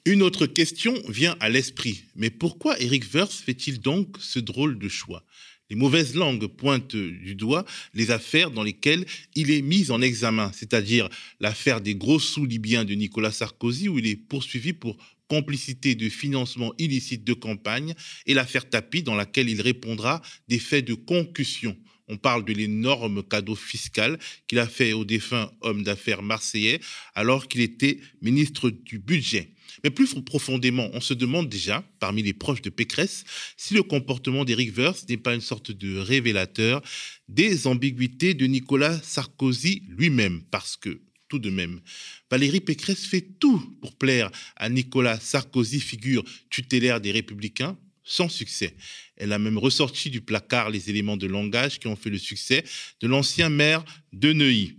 Une 0.07 0.23
autre 0.23 0.45
question 0.45 0.93
vient 1.09 1.35
à 1.41 1.49
l'esprit. 1.49 2.05
Mais 2.15 2.29
pourquoi 2.29 2.79
Eric 2.79 3.03
Verse 3.03 3.35
fait-il 3.41 3.81
donc 3.81 4.15
ce 4.21 4.39
drôle 4.39 4.79
de 4.79 4.87
choix? 4.87 5.25
Les 5.69 5.75
mauvaises 5.75 6.15
langues 6.15 6.47
pointent 6.47 6.95
du 6.95 7.35
doigt 7.35 7.65
les 7.93 8.09
affaires 8.09 8.49
dans 8.49 8.63
lesquelles 8.63 9.05
il 9.35 9.51
est 9.51 9.61
mis 9.61 9.91
en 9.91 10.01
examen, 10.01 10.49
c'est-à-dire 10.53 11.09
l'affaire 11.41 11.81
des 11.81 11.93
gros 11.93 12.19
sous 12.19 12.45
libyens 12.45 12.85
de 12.85 12.93
Nicolas 12.93 13.33
Sarkozy, 13.33 13.89
où 13.89 13.99
il 13.99 14.07
est 14.07 14.15
poursuivi 14.15 14.71
pour 14.71 14.95
complicité 15.27 15.93
de 15.93 16.07
financement 16.07 16.73
illicite 16.77 17.25
de 17.25 17.33
campagne, 17.33 17.93
et 18.25 18.33
l'affaire 18.33 18.69
Tapi, 18.69 19.03
dans 19.03 19.15
laquelle 19.15 19.49
il 19.49 19.59
répondra 19.59 20.21
des 20.47 20.59
faits 20.59 20.87
de 20.87 20.93
concussion. 20.93 21.75
On 22.07 22.15
parle 22.15 22.45
de 22.45 22.53
l'énorme 22.53 23.23
cadeau 23.23 23.55
fiscal 23.55 24.17
qu'il 24.47 24.59
a 24.59 24.67
fait 24.67 24.93
au 24.93 25.03
défunt 25.03 25.51
homme 25.59 25.83
d'affaires 25.83 26.21
marseillais 26.21 26.79
alors 27.13 27.49
qu'il 27.49 27.59
était 27.59 27.99
ministre 28.21 28.69
du 28.69 28.99
Budget. 28.99 29.51
Mais 29.83 29.89
plus 29.89 30.13
profondément, 30.25 30.89
on 30.93 31.01
se 31.01 31.13
demande 31.13 31.49
déjà, 31.49 31.83
parmi 31.99 32.23
les 32.23 32.33
proches 32.33 32.61
de 32.61 32.69
Pécresse, 32.69 33.23
si 33.55 33.73
le 33.73 33.83
comportement 33.83 34.45
d'Éric 34.45 34.71
Verse 34.73 35.05
n'est 35.07 35.17
pas 35.17 35.35
une 35.35 35.41
sorte 35.41 35.71
de 35.71 35.97
révélateur 35.97 36.81
des 37.27 37.67
ambiguïtés 37.67 38.33
de 38.33 38.45
Nicolas 38.45 38.99
Sarkozy 39.01 39.83
lui-même, 39.89 40.41
parce 40.51 40.77
que 40.77 41.01
tout 41.27 41.39
de 41.39 41.49
même. 41.49 41.81
Valérie 42.31 42.61
Pécresse 42.61 43.05
fait 43.05 43.25
tout 43.39 43.59
pour 43.81 43.95
plaire 43.95 44.31
à 44.55 44.69
Nicolas 44.69 45.19
Sarkozy, 45.19 45.79
figure 45.79 46.23
tutélaire 46.49 47.01
des 47.01 47.11
Républicains, 47.11 47.77
sans 48.03 48.29
succès. 48.29 48.75
Elle 49.17 49.33
a 49.33 49.39
même 49.39 49.57
ressorti 49.57 50.09
du 50.09 50.21
placard 50.21 50.69
les 50.69 50.89
éléments 50.89 51.17
de 51.17 51.27
langage 51.27 51.79
qui 51.79 51.87
ont 51.87 51.95
fait 51.95 52.09
le 52.09 52.17
succès 52.17 52.63
de 53.01 53.07
l'ancien 53.07 53.49
maire 53.49 53.83
de 54.13 54.31
Neuilly. 54.31 54.77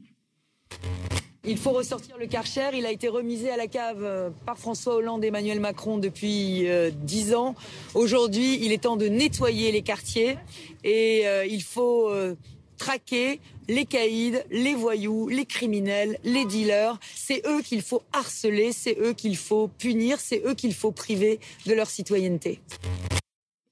Il 1.48 1.56
faut 1.56 1.70
ressortir 1.70 2.18
le 2.18 2.26
Karcher. 2.26 2.68
Il 2.74 2.84
a 2.84 2.92
été 2.92 3.08
remisé 3.08 3.48
à 3.48 3.56
la 3.56 3.68
cave 3.68 4.04
euh, 4.04 4.28
par 4.44 4.58
François 4.58 4.96
Hollande 4.96 5.24
et 5.24 5.28
Emmanuel 5.28 5.60
Macron 5.60 5.96
depuis 5.96 6.68
euh, 6.68 6.90
dix 6.90 7.34
ans. 7.34 7.54
Aujourd'hui, 7.94 8.58
il 8.62 8.70
est 8.70 8.82
temps 8.82 8.98
de 8.98 9.06
nettoyer 9.06 9.72
les 9.72 9.80
quartiers 9.80 10.36
et 10.84 11.26
euh, 11.26 11.46
il 11.46 11.62
faut 11.62 12.12
traquer 12.76 13.40
les 13.66 13.86
caïds, 13.86 14.38
les 14.50 14.74
voyous, 14.74 15.28
les 15.28 15.46
criminels, 15.46 16.18
les 16.22 16.44
dealers. 16.44 17.00
C'est 17.14 17.42
eux 17.46 17.62
qu'il 17.62 17.80
faut 17.80 18.02
harceler, 18.12 18.72
c'est 18.72 18.98
eux 19.00 19.14
qu'il 19.14 19.36
faut 19.36 19.68
punir, 19.68 20.20
c'est 20.20 20.42
eux 20.44 20.54
qu'il 20.54 20.74
faut 20.74 20.92
priver 20.92 21.40
de 21.64 21.72
leur 21.72 21.88
citoyenneté. 21.88 22.60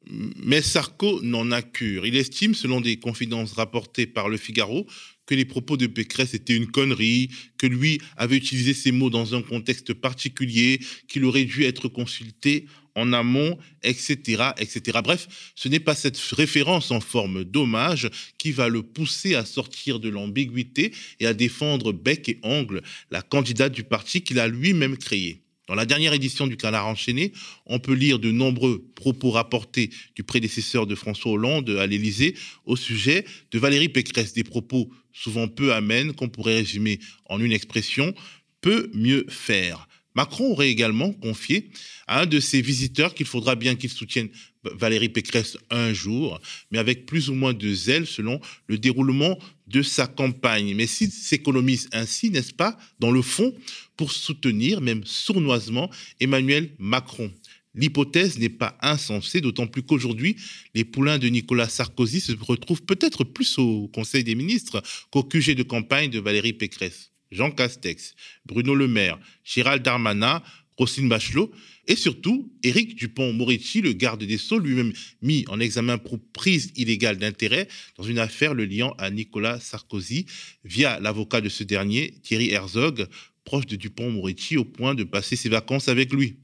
Mais 0.09 0.62
Sarko 0.62 1.21
n'en 1.23 1.50
a 1.50 1.61
cure. 1.62 2.06
Il 2.06 2.16
estime, 2.16 2.54
selon 2.54 2.80
des 2.80 2.99
confidences 2.99 3.52
rapportées 3.52 4.06
par 4.06 4.28
Le 4.28 4.37
Figaro, 4.37 4.87
que 5.26 5.35
les 5.35 5.45
propos 5.45 5.76
de 5.76 5.87
Pécresse 5.87 6.35
étaient 6.35 6.56
une 6.56 6.71
connerie, 6.71 7.30
que 7.59 7.66
lui 7.66 8.00
avait 8.16 8.37
utilisé 8.37 8.75
ces 8.75 8.92
mots 8.92 9.11
dans 9.11 9.35
un 9.35 9.42
contexte 9.42 9.92
particulier, 9.92 10.80
qu'il 11.09 11.25
aurait 11.25 11.45
dû 11.45 11.64
être 11.64 11.88
consulté 11.88 12.66
en 12.95 13.12
amont, 13.12 13.59
etc., 13.83 14.52
etc. 14.59 14.99
Bref, 15.04 15.52
ce 15.54 15.68
n'est 15.68 15.80
pas 15.80 15.95
cette 15.95 16.16
référence 16.16 16.90
en 16.90 17.00
forme 17.00 17.45
d'hommage 17.45 18.09
qui 18.38 18.52
va 18.52 18.68
le 18.68 18.83
pousser 18.83 19.35
à 19.35 19.45
sortir 19.45 20.00
de 20.00 20.09
l'ambiguïté 20.09 20.92
et 21.21 21.26
à 21.26 21.35
défendre 21.35 21.92
bec 21.92 22.28
et 22.28 22.40
ongle 22.42 22.83
la 23.11 23.23
candidate 23.23 23.73
du 23.73 23.85
parti 23.85 24.23
qu'il 24.23 24.40
a 24.40 24.49
lui-même 24.49 24.97
créé. 24.97 25.46
Dans 25.66 25.75
la 25.75 25.85
dernière 25.85 26.12
édition 26.12 26.46
du 26.46 26.56
Canard 26.56 26.87
enchaîné, 26.87 27.32
on 27.66 27.80
peut 27.80 27.94
lire 27.94 28.20
de 28.20 28.30
nombreux 28.30 28.88
propos 28.94 29.30
rapportés 29.30 29.90
du 30.14 30.23
prédécesseur 30.23 30.87
de 30.87 30.94
François 30.94 31.32
Hollande 31.32 31.70
à 31.70 31.87
l'Élysée 31.87 32.37
au 32.66 32.76
sujet 32.76 33.25
de 33.50 33.58
Valérie 33.58 33.88
Pécresse, 33.88 34.32
des 34.32 34.44
propos 34.44 34.88
souvent 35.12 35.49
peu 35.49 35.73
amènes 35.73 36.12
qu'on 36.12 36.28
pourrait 36.28 36.56
résumer 36.56 37.00
en 37.25 37.40
une 37.40 37.52
expression 37.52 38.14
peu 38.61 38.90
mieux 38.94 39.26
faire. 39.28 39.88
Macron 40.14 40.52
aurait 40.52 40.70
également 40.70 41.12
confié 41.12 41.70
à 42.06 42.23
un 42.23 42.26
de 42.26 42.40
ses 42.40 42.62
visiteurs 42.62 43.14
qu'il 43.14 43.26
faudra 43.26 43.56
bien 43.56 43.75
qu'il 43.75 43.90
soutienne 43.90 44.28
Valérie 44.75 45.08
Pécresse 45.08 45.56
un 45.70 45.92
jour, 45.92 46.40
mais 46.70 46.78
avec 46.78 47.06
plus 47.06 47.28
ou 47.28 47.35
moins 47.35 47.54
de 47.54 47.73
zèle 47.73 48.06
selon 48.06 48.40
le 48.66 48.78
déroulement 48.78 49.38
de 49.66 49.82
sa 49.82 50.06
campagne. 50.06 50.75
Mais 50.75 50.87
s'il 50.87 51.11
s'économise 51.11 51.88
ainsi, 51.92 52.30
n'est-ce 52.30 52.52
pas, 52.52 52.76
dans 53.00 53.11
le 53.11 53.23
fond, 53.23 53.54
pour 53.96 54.12
soutenir, 54.12 54.80
même 54.80 55.04
sournoisement, 55.04 55.90
Emmanuel 56.20 56.70
Macron? 56.78 57.32
L'hypothèse 57.75 58.38
n'est 58.38 58.49
pas 58.49 58.78
insensée, 58.80 59.42
d'autant 59.42 59.66
plus 59.66 59.82
qu'aujourd'hui, 59.82 60.37
les 60.75 60.85
poulains 60.85 61.18
de 61.18 61.28
Nicolas 61.28 61.68
Sarkozy 61.68 62.20
se 62.20 62.32
retrouvent 62.32 62.82
peut-être 62.82 63.23
plus 63.23 63.58
au 63.58 63.88
Conseil 63.88 64.25
des 64.25 64.35
ministres 64.35 64.82
qu'au 65.11 65.23
QG 65.23 65.54
de 65.54 65.62
campagne 65.62 66.11
de 66.11 66.18
Valérie 66.18 66.54
Pécresse. 66.54 67.12
Jean 67.30 67.50
Castex, 67.50 68.14
Bruno 68.46 68.75
Le 68.75 68.88
Maire, 68.88 69.18
Gérald 69.44 69.82
Darmanin, 69.82 70.42
Roselyne 70.76 71.09
Bachelot 71.09 71.50
et 71.87 71.97
surtout 71.97 72.52
Éric 72.62 72.97
Dupont-Moretti, 72.97 73.80
le 73.80 73.92
garde 73.92 74.25
des 74.25 74.38
Sceaux, 74.38 74.59
lui-même 74.59 74.92
mis 75.23 75.45
en 75.49 75.61
examen 75.61 75.99
pour 75.99 76.18
prise 76.33 76.73
illégale 76.76 77.18
d'intérêt 77.18 77.68
dans 77.97 78.04
une 78.04 78.18
affaire 78.18 78.54
le 78.54 78.64
liant 78.64 78.95
à 78.99 79.11
Nicolas 79.11 79.61
Sarkozy 79.61 80.26
via 80.64 81.00
l'avocat 81.00 81.40
de 81.40 81.49
ce 81.49 81.64
dernier, 81.64 82.14
Thierry 82.23 82.50
Herzog, 82.50 83.06
proche 83.45 83.66
de 83.66 83.76
Dupont-Moretti 83.76 84.56
au 84.56 84.64
point 84.64 84.95
de 84.95 85.04
passer 85.04 85.37
ses 85.37 85.49
vacances 85.49 85.88
avec 85.88 86.12
lui. 86.12 86.37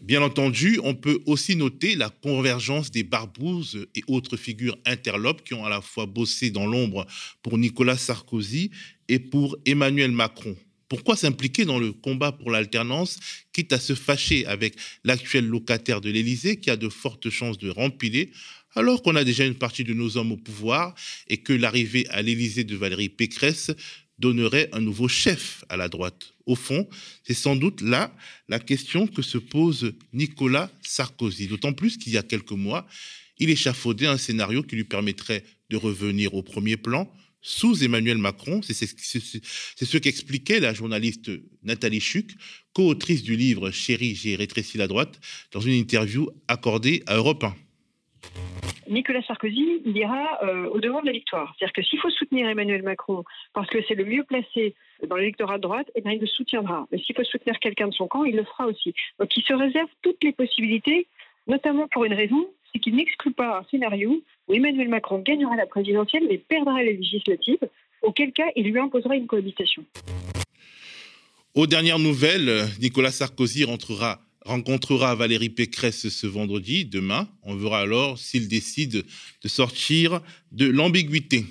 Bien 0.00 0.22
entendu, 0.22 0.78
on 0.84 0.94
peut 0.94 1.20
aussi 1.26 1.56
noter 1.56 1.96
la 1.96 2.10
convergence 2.10 2.90
des 2.90 3.02
barbouzes 3.02 3.86
et 3.94 4.02
autres 4.08 4.36
figures 4.36 4.76
interlopes 4.84 5.42
qui 5.42 5.54
ont 5.54 5.64
à 5.64 5.70
la 5.70 5.80
fois 5.80 6.06
bossé 6.06 6.50
dans 6.50 6.66
l'ombre 6.66 7.06
pour 7.42 7.56
Nicolas 7.56 7.96
Sarkozy 7.96 8.70
et 9.08 9.18
pour 9.18 9.56
Emmanuel 9.64 10.12
Macron. 10.12 10.54
Pourquoi 10.88 11.16
s'impliquer 11.16 11.64
dans 11.64 11.78
le 11.78 11.92
combat 11.92 12.32
pour 12.32 12.50
l'alternance, 12.50 13.18
quitte 13.52 13.72
à 13.72 13.80
se 13.80 13.94
fâcher 13.94 14.46
avec 14.46 14.76
l'actuel 15.04 15.46
locataire 15.46 16.00
de 16.00 16.10
l'Élysée 16.10 16.56
qui 16.58 16.70
a 16.70 16.76
de 16.76 16.88
fortes 16.88 17.30
chances 17.30 17.58
de 17.58 17.70
rempiler, 17.70 18.30
alors 18.74 19.02
qu'on 19.02 19.16
a 19.16 19.24
déjà 19.24 19.44
une 19.44 19.54
partie 19.54 19.84
de 19.84 19.94
nos 19.94 20.16
hommes 20.16 20.32
au 20.32 20.36
pouvoir 20.36 20.94
et 21.28 21.38
que 21.38 21.52
l'arrivée 21.52 22.06
à 22.10 22.22
l'Élysée 22.22 22.64
de 22.64 22.76
Valérie 22.76 23.08
Pécresse 23.08 23.70
donnerait 24.18 24.68
un 24.72 24.80
nouveau 24.80 25.08
chef 25.08 25.64
à 25.68 25.76
la 25.76 25.88
droite? 25.88 26.34
Au 26.46 26.54
fond, 26.54 26.88
c'est 27.24 27.34
sans 27.34 27.56
doute 27.56 27.80
là 27.80 28.14
la 28.48 28.60
question 28.60 29.06
que 29.06 29.22
se 29.22 29.38
pose 29.38 29.94
Nicolas 30.12 30.70
Sarkozy, 30.82 31.48
d'autant 31.48 31.72
plus 31.72 31.96
qu'il 31.96 32.12
y 32.12 32.18
a 32.18 32.22
quelques 32.22 32.52
mois, 32.52 32.86
il 33.38 33.50
échafaudait 33.50 34.06
un 34.06 34.18
scénario 34.18 34.62
qui 34.62 34.76
lui 34.76 34.84
permettrait 34.84 35.44
de 35.68 35.76
revenir 35.76 36.34
au 36.34 36.42
premier 36.42 36.76
plan 36.76 37.12
sous 37.46 37.84
Emmanuel 37.84 38.18
Macron. 38.18 38.60
C'est 38.62 38.74
ce 38.74 39.98
qu'expliquait 39.98 40.58
la 40.58 40.74
journaliste 40.74 41.30
Nathalie 41.62 42.00
Chuc, 42.00 42.32
co-autrice 42.74 43.22
du 43.22 43.36
livre 43.36 43.70
Chérie, 43.70 44.16
j'ai 44.16 44.34
rétréci 44.34 44.78
la 44.78 44.88
droite, 44.88 45.20
dans 45.52 45.60
une 45.60 45.74
interview 45.74 46.28
accordée 46.48 47.04
à 47.06 47.16
Europe 47.16 47.44
1. 47.44 47.54
Nicolas 48.88 49.22
Sarkozy 49.22 49.82
ira 49.84 50.38
euh, 50.42 50.68
au 50.70 50.80
devant 50.80 51.00
de 51.00 51.06
la 51.06 51.12
victoire. 51.12 51.54
C'est-à-dire 51.56 51.72
que 51.72 51.82
s'il 51.82 52.00
faut 52.00 52.10
soutenir 52.10 52.48
Emmanuel 52.48 52.82
Macron 52.82 53.24
parce 53.52 53.68
que 53.68 53.78
c'est 53.86 53.94
le 53.94 54.04
mieux 54.04 54.24
placé 54.24 54.74
dans 55.06 55.16
l'électorat 55.16 55.58
de 55.58 55.62
droite, 55.62 55.90
eh 55.94 56.00
bien, 56.00 56.12
il 56.12 56.20
le 56.20 56.26
soutiendra. 56.26 56.86
Mais 56.90 56.98
s'il 56.98 57.14
faut 57.14 57.24
soutenir 57.24 57.58
quelqu'un 57.60 57.88
de 57.88 57.94
son 57.94 58.08
camp, 58.08 58.24
il 58.24 58.36
le 58.36 58.44
fera 58.44 58.66
aussi. 58.66 58.92
Donc 59.18 59.36
il 59.36 59.44
se 59.44 59.52
réserve 59.52 59.88
toutes 60.02 60.22
les 60.22 60.32
possibilités, 60.32 61.06
notamment 61.46 61.86
pour 61.88 62.04
une 62.04 62.14
raison, 62.14 62.48
c'est 62.76 62.80
qu'il 62.80 62.96
n'exclut 62.96 63.32
pas 63.32 63.60
un 63.60 63.64
scénario 63.70 64.22
où 64.48 64.54
Emmanuel 64.54 64.88
Macron 64.88 65.20
gagnera 65.20 65.56
la 65.56 65.66
présidentielle 65.66 66.24
mais 66.28 66.38
perdra 66.38 66.82
les 66.82 66.94
législatives, 66.94 67.68
auquel 68.02 68.32
cas 68.32 68.48
il 68.54 68.70
lui 68.70 68.78
imposera 68.78 69.16
une 69.16 69.26
cohabitation. 69.26 69.84
Aux 71.54 71.66
dernières 71.66 71.98
nouvelles, 71.98 72.66
Nicolas 72.80 73.10
Sarkozy 73.10 73.64
rencontrera 73.64 75.14
Valérie 75.14 75.48
Pécresse 75.48 76.08
ce 76.08 76.26
vendredi, 76.26 76.84
demain. 76.84 77.28
On 77.44 77.56
verra 77.56 77.80
alors 77.80 78.18
s'il 78.18 78.46
décide 78.46 79.04
de 79.42 79.48
sortir 79.48 80.20
de 80.52 80.66
l'ambiguïté. 80.66 81.46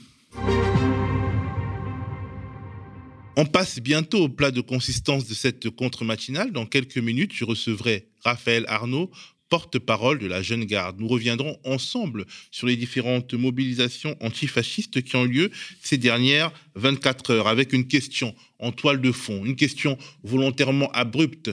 On 3.38 3.46
passe 3.46 3.79
bientôt 3.79 4.25
au 4.25 4.29
plat 4.29 4.51
de 4.51 4.62
consistance 4.62 5.27
de 5.27 5.34
cette 5.34 5.70
contre-matinale. 5.70 6.51
Dans 6.51 6.65
quelques 6.65 7.00
minutes, 7.00 7.34
je 7.34 7.44
recevrai 7.44 8.08
Raphaël 8.24 8.63
Arnaud, 8.70 9.12
porte-parole 9.56 10.20
de 10.20 10.28
la 10.28 10.42
jeune 10.42 10.66
garde. 10.66 11.00
Nous 11.00 11.08
reviendrons 11.08 11.58
ensemble 11.64 12.26
sur 12.52 12.68
les 12.68 12.76
différentes 12.76 13.34
mobilisations 13.34 14.18
antifascistes 14.20 15.02
qui 15.02 15.16
ont 15.16 15.24
lieu 15.24 15.50
ces 15.82 15.98
dernières 15.98 16.52
24 16.76 17.32
heures 17.32 17.48
avec 17.48 17.72
une 17.72 17.88
question 17.88 18.36
en 18.60 18.74
toile 18.74 19.00
de 19.00 19.14
fond, 19.14 19.46
une 19.46 19.56
question 19.56 19.98
volontairement 20.24 20.92
abrupte. 20.92 21.52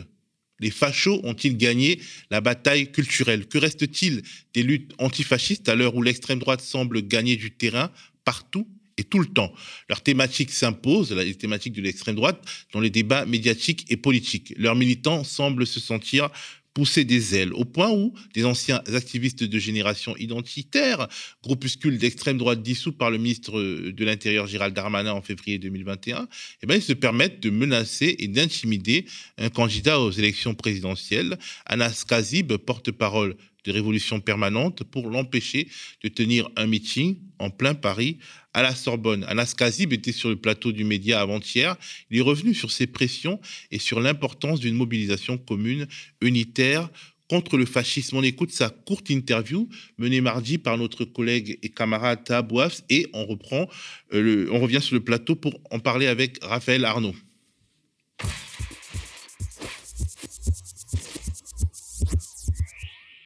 Les 0.59 0.73
fachos 0.73 1.21
ont-ils 1.23 1.57
gagné 1.57 2.01
la 2.33 2.41
bataille 2.41 2.91
culturelle? 2.91 3.47
Que 3.47 3.59
reste-t-il 3.59 4.23
des 4.53 4.65
luttes 4.65 4.95
antifascistes 4.99 5.69
à 5.69 5.77
l'heure 5.77 5.95
où 5.95 6.03
l'extrême 6.03 6.41
droite 6.41 6.61
semble 6.61 7.07
gagner 7.07 7.37
du 7.37 7.53
terrain 7.53 7.93
partout 8.25 8.67
et 8.97 9.05
tout 9.05 9.21
le 9.21 9.27
temps? 9.27 9.55
Leurs 9.89 10.03
thématiques 10.03 10.51
s'imposent, 10.51 11.13
les 11.13 11.37
thématiques 11.37 11.75
de 11.75 11.83
l'extrême 11.83 12.17
droite, 12.17 12.45
dans 12.73 12.81
les 12.81 12.91
débats 12.91 13.27
médiatiques 13.27 13.87
et 13.91 13.97
politiques. 13.97 14.55
Leurs 14.57 14.75
militants 14.75 15.23
semblent 15.23 15.69
se 15.69 15.79
sentir 15.79 16.31
pousser 16.75 17.05
des 17.05 17.35
ailes, 17.35 17.53
au 17.53 17.65
point 17.65 17.91
où 17.91 18.15
des 18.35 18.45
anciens 18.45 18.83
activistes 18.93 19.45
de 19.45 19.59
génération 19.59 20.17
identitaire, 20.17 21.09
groupuscules 21.43 21.99
d'extrême 21.99 22.39
droite 22.39 22.63
dissous 22.63 22.93
par 22.93 23.11
le 23.11 23.19
ministre 23.19 23.61
de 23.61 24.05
l'Intérieur 24.05 24.47
Gérald 24.47 24.75
Darmanin 24.75 25.13
en 25.13 25.23
février 25.23 25.59
2021, 25.59 26.29
eh 26.63 26.67
ben, 26.67 26.77
ils 26.77 26.83
se 26.83 26.93
permettent 26.93 27.41
de 27.41 27.51
menacer 27.51 28.17
et 28.19 28.29
d'intimider 28.29 29.07
un 29.39 29.51
candidat 29.51 30.01
aux 30.01 30.11
élections 30.11 30.55
présidentielles, 30.55 31.39
Anas 31.67 32.05
Kazib, 32.07 32.57
porte-parole 32.57 33.37
de 33.65 33.73
Révolution 33.73 34.21
permanente 34.21 34.85
pour 34.85 35.09
l'empêcher 35.09 35.69
de 36.03 36.09
tenir 36.09 36.49
un 36.57 36.67
meeting 36.67 37.19
en 37.39 37.51
plein 37.51 37.75
Paris 37.75 38.19
à 38.55 38.63
la 38.63 38.75
Sorbonne. 38.75 39.25
Anas 39.29 39.55
Kazib 39.57 39.93
était 39.93 40.13
sur 40.13 40.29
le 40.29 40.37
plateau 40.37 40.73
du 40.73 40.85
média 40.85 41.21
avant-hier. 41.21 41.77
Il 42.11 42.19
est 42.19 42.23
revenu 42.23 42.55
sur 42.55 42.71
ses 42.71 42.87
pressions 42.87 43.41
et 43.71 43.79
sur 43.79 44.01
l'importance 44.01 44.61
d'une 44.61 44.75
mobilisation 44.75 45.39
commune, 45.39 45.87
unitaire, 46.21 46.89
contre 47.33 47.57
le 47.57 47.65
fascisme. 47.65 48.19
On 48.19 48.23
écoute 48.23 48.53
sa 48.53 48.69
courte 48.69 49.09
interview 49.09 49.67
menée 49.97 50.21
mardi 50.21 50.59
par 50.59 50.77
notre 50.77 51.07
collègue 51.07 51.59
et 51.63 51.71
camarade 51.71 52.25
Tabouaf 52.25 52.83
et 52.91 53.07
on 53.15 53.25
reprend, 53.25 53.69
euh, 54.13 54.49
on 54.51 54.61
revient 54.61 54.83
sur 54.83 54.95
le 54.95 55.01
plateau 55.01 55.35
pour 55.35 55.59
en 55.71 55.79
parler 55.79 56.09
avec 56.09 56.39
Raphaël 56.43 56.85
Arnaud. 56.85 57.15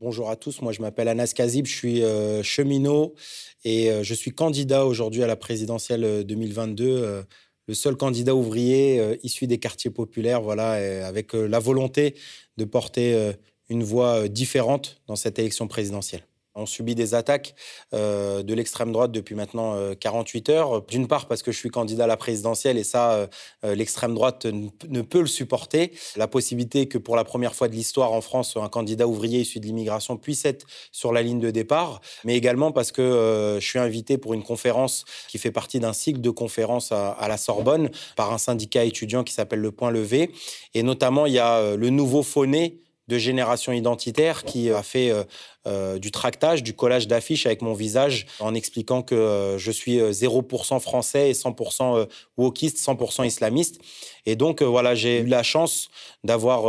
Bonjour 0.06 0.30
à 0.30 0.36
tous, 0.36 0.62
moi 0.62 0.70
je 0.70 0.80
m'appelle 0.82 1.08
Anas 1.08 1.32
Kazib, 1.34 1.66
je 1.66 1.74
suis 1.74 2.04
euh, 2.04 2.40
cheminot 2.40 3.16
et 3.64 3.90
euh, 3.90 4.04
je 4.04 4.14
suis 4.14 4.30
candidat 4.30 4.86
aujourd'hui 4.86 5.24
à 5.24 5.26
la 5.26 5.34
présidentielle 5.34 6.22
2022, 6.24 6.84
euh, 6.86 7.22
le 7.66 7.74
seul 7.74 7.96
candidat 7.96 8.32
ouvrier 8.36 9.18
issu 9.24 9.48
des 9.48 9.58
quartiers 9.58 9.90
populaires, 9.90 10.42
voilà, 10.42 10.74
avec 11.04 11.32
la 11.32 11.58
volonté 11.58 12.14
de 12.56 12.64
porter 12.64 13.32
une 13.68 13.82
voix 13.82 14.28
différente 14.28 15.02
dans 15.08 15.16
cette 15.16 15.40
élection 15.40 15.66
présidentielle. 15.66 16.24
On 16.56 16.64
subit 16.64 16.94
des 16.94 17.14
attaques 17.14 17.54
euh, 17.92 18.42
de 18.42 18.54
l'extrême 18.54 18.90
droite 18.90 19.12
depuis 19.12 19.34
maintenant 19.34 19.76
48 19.94 20.48
euh, 20.48 20.52
heures. 20.52 20.82
D'une 20.86 21.06
part 21.06 21.26
parce 21.26 21.42
que 21.42 21.52
je 21.52 21.58
suis 21.58 21.68
candidat 21.68 22.04
à 22.04 22.06
la 22.06 22.16
présidentielle 22.16 22.78
et 22.78 22.84
ça, 22.84 23.12
euh, 23.12 23.74
l'extrême 23.74 24.14
droite 24.14 24.46
ne 24.46 25.02
peut 25.02 25.20
le 25.20 25.26
supporter. 25.26 25.92
La 26.16 26.28
possibilité 26.28 26.88
que 26.88 26.96
pour 26.96 27.14
la 27.14 27.24
première 27.24 27.54
fois 27.54 27.68
de 27.68 27.74
l'histoire 27.74 28.12
en 28.12 28.22
France, 28.22 28.56
un 28.56 28.68
candidat 28.68 29.06
ouvrier 29.06 29.40
issu 29.40 29.60
de 29.60 29.66
l'immigration 29.66 30.16
puisse 30.16 30.46
être 30.46 30.66
sur 30.92 31.12
la 31.12 31.20
ligne 31.20 31.40
de 31.40 31.50
départ, 31.50 32.00
mais 32.24 32.36
également 32.36 32.72
parce 32.72 32.90
que 32.90 33.58
je 33.60 33.66
suis 33.66 33.78
invité 33.78 34.16
pour 34.16 34.32
une 34.32 34.42
conférence 34.42 35.04
qui 35.28 35.38
fait 35.38 35.50
partie 35.50 35.78
d'un 35.78 35.92
cycle 35.92 36.20
de 36.20 36.30
conférences 36.30 36.90
à, 36.90 37.10
à, 37.10 37.28
la 37.28 37.36
Sorbonne 37.36 37.90
par 38.16 38.32
un 38.32 38.38
syndicat 38.38 38.84
étudiant 38.84 39.24
qui 39.24 39.34
s'appelle 39.34 39.60
le 39.60 39.72
Point 39.72 39.90
Levé. 39.90 40.30
Et 40.74 40.82
notamment, 40.82 41.26
il 41.26 41.34
y 41.34 41.38
a 41.38 41.76
le 41.76 41.90
nouveau 41.90 42.22
fauné 42.22 42.80
de 43.08 43.18
génération 43.18 43.72
identitaire 43.72 44.44
qui 44.44 44.70
a 44.70 44.82
fait 44.82 45.10
euh, 45.10 45.22
euh, 45.66 45.98
du 45.98 46.10
tractage, 46.10 46.62
du 46.62 46.74
collage 46.74 47.06
d'affiches 47.06 47.46
avec 47.46 47.62
mon 47.62 47.72
visage 47.72 48.26
en 48.40 48.54
expliquant 48.54 49.02
que 49.02 49.14
euh, 49.14 49.58
je 49.58 49.70
suis 49.70 49.98
0% 49.98 50.80
français 50.80 51.30
et 51.30 51.32
100% 51.32 52.08
wokiste, 52.36 52.78
100% 52.78 53.26
islamiste. 53.26 53.80
Et 54.26 54.34
donc 54.34 54.60
voilà, 54.60 54.96
j'ai 54.96 55.20
eu 55.20 55.26
la 55.26 55.44
chance 55.44 55.88
d'avoir 56.24 56.66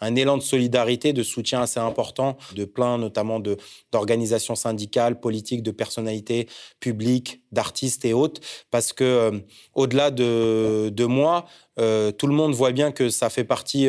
un 0.00 0.14
élan 0.14 0.36
de 0.36 0.42
solidarité, 0.42 1.14
de 1.14 1.22
soutien 1.22 1.62
assez 1.62 1.80
important 1.80 2.36
de 2.54 2.66
plein 2.66 2.98
notamment 2.98 3.40
de 3.40 3.56
d'organisations 3.92 4.54
syndicales, 4.54 5.18
politiques, 5.18 5.62
de 5.62 5.70
personnalités 5.70 6.48
publiques, 6.80 7.40
d'artistes 7.50 8.04
et 8.04 8.12
autres, 8.12 8.42
parce 8.70 8.92
que 8.92 9.42
au-delà 9.74 10.10
de, 10.10 10.90
de 10.92 11.04
moi, 11.06 11.46
tout 11.76 12.26
le 12.26 12.34
monde 12.34 12.52
voit 12.52 12.72
bien 12.72 12.92
que 12.92 13.08
ça 13.08 13.30
fait 13.30 13.44
partie 13.44 13.88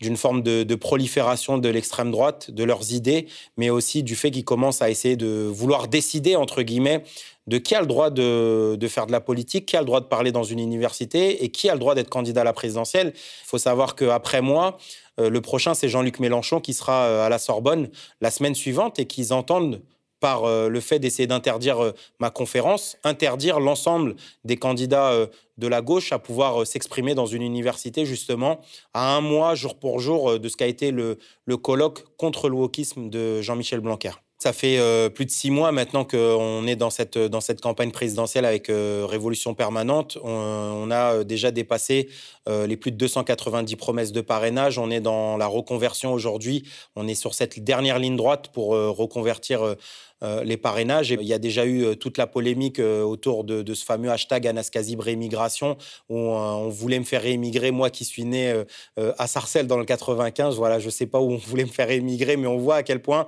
d'une 0.00 0.16
forme 0.16 0.42
de, 0.42 0.74
prolifération 0.74 1.58
de 1.58 1.68
l'extrême 1.68 2.10
droite, 2.10 2.50
de 2.50 2.64
leurs 2.64 2.92
idées, 2.92 3.26
mais 3.56 3.70
aussi 3.70 4.02
du 4.02 4.16
fait 4.16 4.30
qu'ils 4.30 4.44
commencent 4.44 4.82
à 4.82 4.90
essayer 4.90 5.16
de 5.16 5.46
vouloir 5.46 5.88
décider, 5.88 6.36
entre 6.36 6.62
guillemets, 6.62 7.02
de 7.46 7.58
qui 7.58 7.74
a 7.74 7.80
le 7.80 7.86
droit 7.86 8.10
de, 8.10 8.78
faire 8.88 9.06
de 9.06 9.12
la 9.12 9.20
politique, 9.20 9.66
qui 9.66 9.76
a 9.76 9.80
le 9.80 9.86
droit 9.86 10.00
de 10.00 10.06
parler 10.06 10.32
dans 10.32 10.44
une 10.44 10.58
université 10.58 11.44
et 11.44 11.50
qui 11.50 11.68
a 11.68 11.74
le 11.74 11.80
droit 11.80 11.94
d'être 11.94 12.08
candidat 12.08 12.42
à 12.42 12.44
la 12.44 12.52
présidentielle. 12.52 13.12
Il 13.14 13.46
faut 13.46 13.58
savoir 13.58 13.94
qu'après 13.94 14.40
moi, 14.40 14.78
euh, 15.18 15.28
le 15.28 15.40
prochain, 15.40 15.74
c'est 15.74 15.88
Jean-Luc 15.88 16.18
Mélenchon 16.20 16.60
qui 16.60 16.72
sera 16.72 17.04
euh, 17.04 17.26
à 17.26 17.28
la 17.28 17.38
Sorbonne 17.38 17.90
la 18.20 18.30
semaine 18.30 18.54
suivante 18.54 18.98
et 18.98 19.06
qu'ils 19.06 19.32
entendent 19.32 19.82
par 20.20 20.44
euh, 20.44 20.68
le 20.68 20.80
fait 20.80 20.98
d'essayer 20.98 21.26
d'interdire 21.26 21.82
euh, 21.82 21.92
ma 22.20 22.30
conférence, 22.30 22.96
interdire 23.02 23.58
l'ensemble 23.58 24.14
des 24.44 24.56
candidats 24.56 25.10
euh, 25.10 25.26
de 25.56 25.66
la 25.66 25.80
gauche 25.80 26.12
à 26.12 26.18
pouvoir 26.18 26.66
s'exprimer 26.66 27.14
dans 27.14 27.26
une 27.26 27.42
université, 27.42 28.06
justement, 28.06 28.60
à 28.94 29.14
un 29.16 29.20
mois, 29.20 29.54
jour 29.54 29.78
pour 29.78 29.98
jour, 30.00 30.38
de 30.38 30.48
ce 30.48 30.56
qu'a 30.56 30.66
été 30.66 30.90
le, 30.90 31.18
le 31.44 31.56
colloque 31.56 32.04
contre 32.16 32.48
le 32.48 32.54
wokisme 32.54 33.10
de 33.10 33.42
Jean-Michel 33.42 33.80
Blanquer. 33.80 34.12
Ça 34.38 34.54
fait 34.54 34.80
plus 35.10 35.26
de 35.26 35.30
six 35.30 35.50
mois 35.50 35.70
maintenant 35.70 36.02
qu'on 36.02 36.66
est 36.66 36.76
dans 36.76 36.88
cette, 36.88 37.18
dans 37.18 37.42
cette 37.42 37.60
campagne 37.60 37.90
présidentielle 37.90 38.46
avec 38.46 38.68
Révolution 38.68 39.52
permanente. 39.52 40.16
On, 40.24 40.90
a 40.90 41.24
déjà 41.24 41.50
dépassé 41.50 42.08
les 42.48 42.76
plus 42.78 42.90
de 42.90 42.96
290 42.96 43.76
promesses 43.76 44.12
de 44.12 44.22
parrainage. 44.22 44.78
On 44.78 44.90
est 44.90 45.00
dans 45.00 45.36
la 45.36 45.46
reconversion 45.46 46.14
aujourd'hui. 46.14 46.64
On 46.96 47.06
est 47.06 47.14
sur 47.14 47.34
cette 47.34 47.62
dernière 47.62 47.98
ligne 47.98 48.16
droite 48.16 48.48
pour 48.54 48.68
reconvertir 48.68 49.76
euh, 50.22 50.44
les 50.44 50.56
parrainages. 50.56 51.10
il 51.10 51.22
y 51.22 51.32
a 51.32 51.38
déjà 51.38 51.64
eu 51.64 51.84
euh, 51.84 51.94
toute 51.94 52.18
la 52.18 52.26
polémique 52.26 52.78
euh, 52.78 53.02
autour 53.02 53.44
de, 53.44 53.74
ce 53.74 53.84
fameux 53.84 54.10
hashtag 54.10 54.46
Anaskazib 54.46 55.00
réimmigration, 55.00 55.76
où 56.08 56.18
on 56.18 56.68
voulait 56.68 56.98
me 56.98 57.04
faire 57.04 57.22
réimmigrer, 57.22 57.70
moi 57.70 57.88
qui 57.88 58.04
suis 58.04 58.24
né 58.24 58.64
à 58.96 59.26
Sarcelles 59.26 59.66
dans 59.66 59.78
le 59.78 59.84
95. 59.84 60.56
Voilà, 60.56 60.78
je 60.78 60.86
ne 60.86 60.90
sais 60.90 61.06
pas 61.06 61.20
où 61.20 61.30
on 61.30 61.36
voulait 61.36 61.64
me 61.64 61.70
faire 61.70 61.88
réimmigrer, 61.88 62.36
mais 62.36 62.46
on 62.46 62.58
voit 62.58 62.76
à 62.76 62.82
quel 62.82 63.00
point 63.00 63.26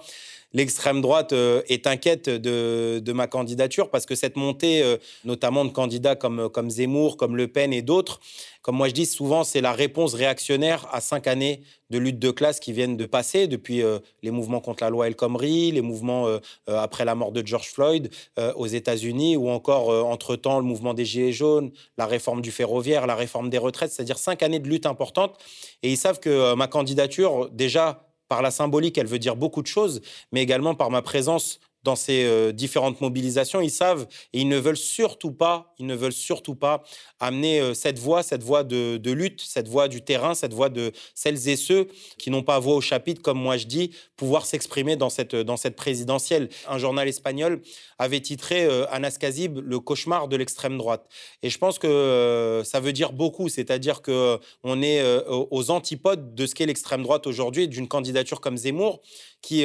l'extrême 0.52 1.00
droite 1.00 1.32
est 1.32 1.86
inquiète 1.86 2.28
de, 2.28 3.12
ma 3.12 3.26
candidature 3.26 3.90
parce 3.90 4.06
que 4.06 4.14
cette 4.14 4.36
montée, 4.36 4.82
notamment 5.24 5.64
de 5.64 5.70
candidats 5.70 6.16
comme, 6.16 6.70
Zemmour, 6.70 7.16
comme 7.16 7.36
Le 7.36 7.48
Pen 7.48 7.72
et 7.72 7.82
d'autres, 7.82 8.20
comme 8.62 8.76
moi 8.76 8.88
je 8.88 8.94
dis 8.94 9.06
souvent, 9.06 9.42
c'est 9.42 9.60
la 9.60 9.72
réponse 9.72 10.14
réactionnaire 10.14 10.86
à 10.92 11.00
cinq 11.00 11.26
années 11.26 11.62
de 11.90 11.98
lutte 11.98 12.20
de 12.20 12.30
classe 12.30 12.60
qui 12.60 12.72
viennent 12.72 12.96
de 12.96 13.06
passer 13.06 13.48
depuis 13.48 13.82
euh, 13.82 13.98
les 14.22 14.30
mouvements 14.30 14.60
contre 14.60 14.84
la 14.84 14.90
loi 14.90 15.08
El 15.08 15.16
Khomri, 15.16 15.72
les 15.72 15.80
mouvements 15.80 16.28
euh, 16.28 16.38
euh, 16.70 16.78
après 16.78 17.04
la 17.04 17.16
mort 17.16 17.32
de 17.32 17.44
George 17.44 17.68
Floyd 17.68 18.10
aux 18.54 18.66
États-Unis, 18.66 19.36
ou 19.36 19.50
encore 19.50 19.88
entre-temps 20.06 20.58
le 20.58 20.64
mouvement 20.64 20.94
des 20.94 21.04
Gilets 21.04 21.32
jaunes, 21.32 21.72
la 21.98 22.06
réforme 22.06 22.40
du 22.40 22.50
ferroviaire, 22.50 23.06
la 23.06 23.16
réforme 23.16 23.50
des 23.50 23.58
retraites, 23.58 23.90
c'est-à-dire 23.92 24.18
cinq 24.18 24.42
années 24.42 24.58
de 24.60 24.68
lutte 24.68 24.86
importante. 24.86 25.36
Et 25.82 25.90
ils 25.90 25.96
savent 25.96 26.20
que 26.20 26.54
ma 26.54 26.68
candidature, 26.68 27.50
déjà 27.50 28.06
par 28.32 28.40
la 28.40 28.50
symbolique, 28.50 28.96
elle 28.96 29.06
veut 29.06 29.18
dire 29.18 29.36
beaucoup 29.36 29.60
de 29.60 29.66
choses, 29.66 30.00
mais 30.32 30.40
également 30.40 30.74
par 30.74 30.90
ma 30.90 31.02
présence 31.02 31.60
dans 31.84 31.96
ces 31.96 32.24
euh, 32.24 32.52
différentes 32.52 33.00
mobilisations, 33.00 33.60
ils 33.60 33.70
savent 33.70 34.06
et 34.32 34.40
ils 34.40 34.48
ne 34.48 34.58
veulent 34.58 34.76
surtout 34.76 35.32
pas, 35.32 35.74
ils 35.78 35.86
ne 35.86 35.94
veulent 35.94 36.12
surtout 36.12 36.54
pas 36.54 36.82
amener 37.18 37.60
euh, 37.60 37.74
cette 37.74 37.98
voix, 37.98 38.22
cette 38.22 38.42
voix 38.42 38.62
de, 38.62 39.00
lutte, 39.10 39.40
cette 39.40 39.68
voix 39.68 39.88
du 39.88 40.02
terrain, 40.02 40.34
cette 40.34 40.54
voix 40.54 40.68
de 40.68 40.92
celles 41.14 41.48
et 41.48 41.56
ceux 41.56 41.88
qui 42.18 42.30
n'ont 42.30 42.42
pas 42.42 42.58
voix 42.60 42.76
au 42.76 42.80
chapitre, 42.80 43.20
comme 43.20 43.38
moi 43.38 43.56
je 43.56 43.66
dis, 43.66 43.90
pouvoir 44.16 44.46
s'exprimer 44.46 44.96
dans 44.96 45.10
cette, 45.10 45.34
dans 45.34 45.56
cette 45.56 45.76
présidentielle. 45.76 46.48
Un 46.68 46.78
journal 46.78 47.08
espagnol 47.08 47.60
avait 47.98 48.20
titré 48.20 48.64
euh, 48.64 48.86
Anas 48.90 49.18
le 49.22 49.78
cauchemar 49.78 50.28
de 50.28 50.36
l'extrême 50.36 50.78
droite. 50.78 51.06
Et 51.42 51.50
je 51.50 51.58
pense 51.58 51.78
que 51.78 52.62
ça 52.64 52.80
veut 52.80 52.92
dire 52.92 53.12
beaucoup, 53.12 53.48
c'est-à-dire 53.48 54.02
que 54.02 54.38
on 54.62 54.82
est 54.82 55.02
aux 55.28 55.70
antipodes 55.70 56.34
de 56.34 56.46
ce 56.46 56.54
qu'est 56.54 56.66
l'extrême 56.66 57.02
droite 57.02 57.26
aujourd'hui, 57.26 57.68
d'une 57.68 57.88
candidature 57.88 58.40
comme 58.40 58.56
Zemmour 58.56 59.00
qui 59.42 59.64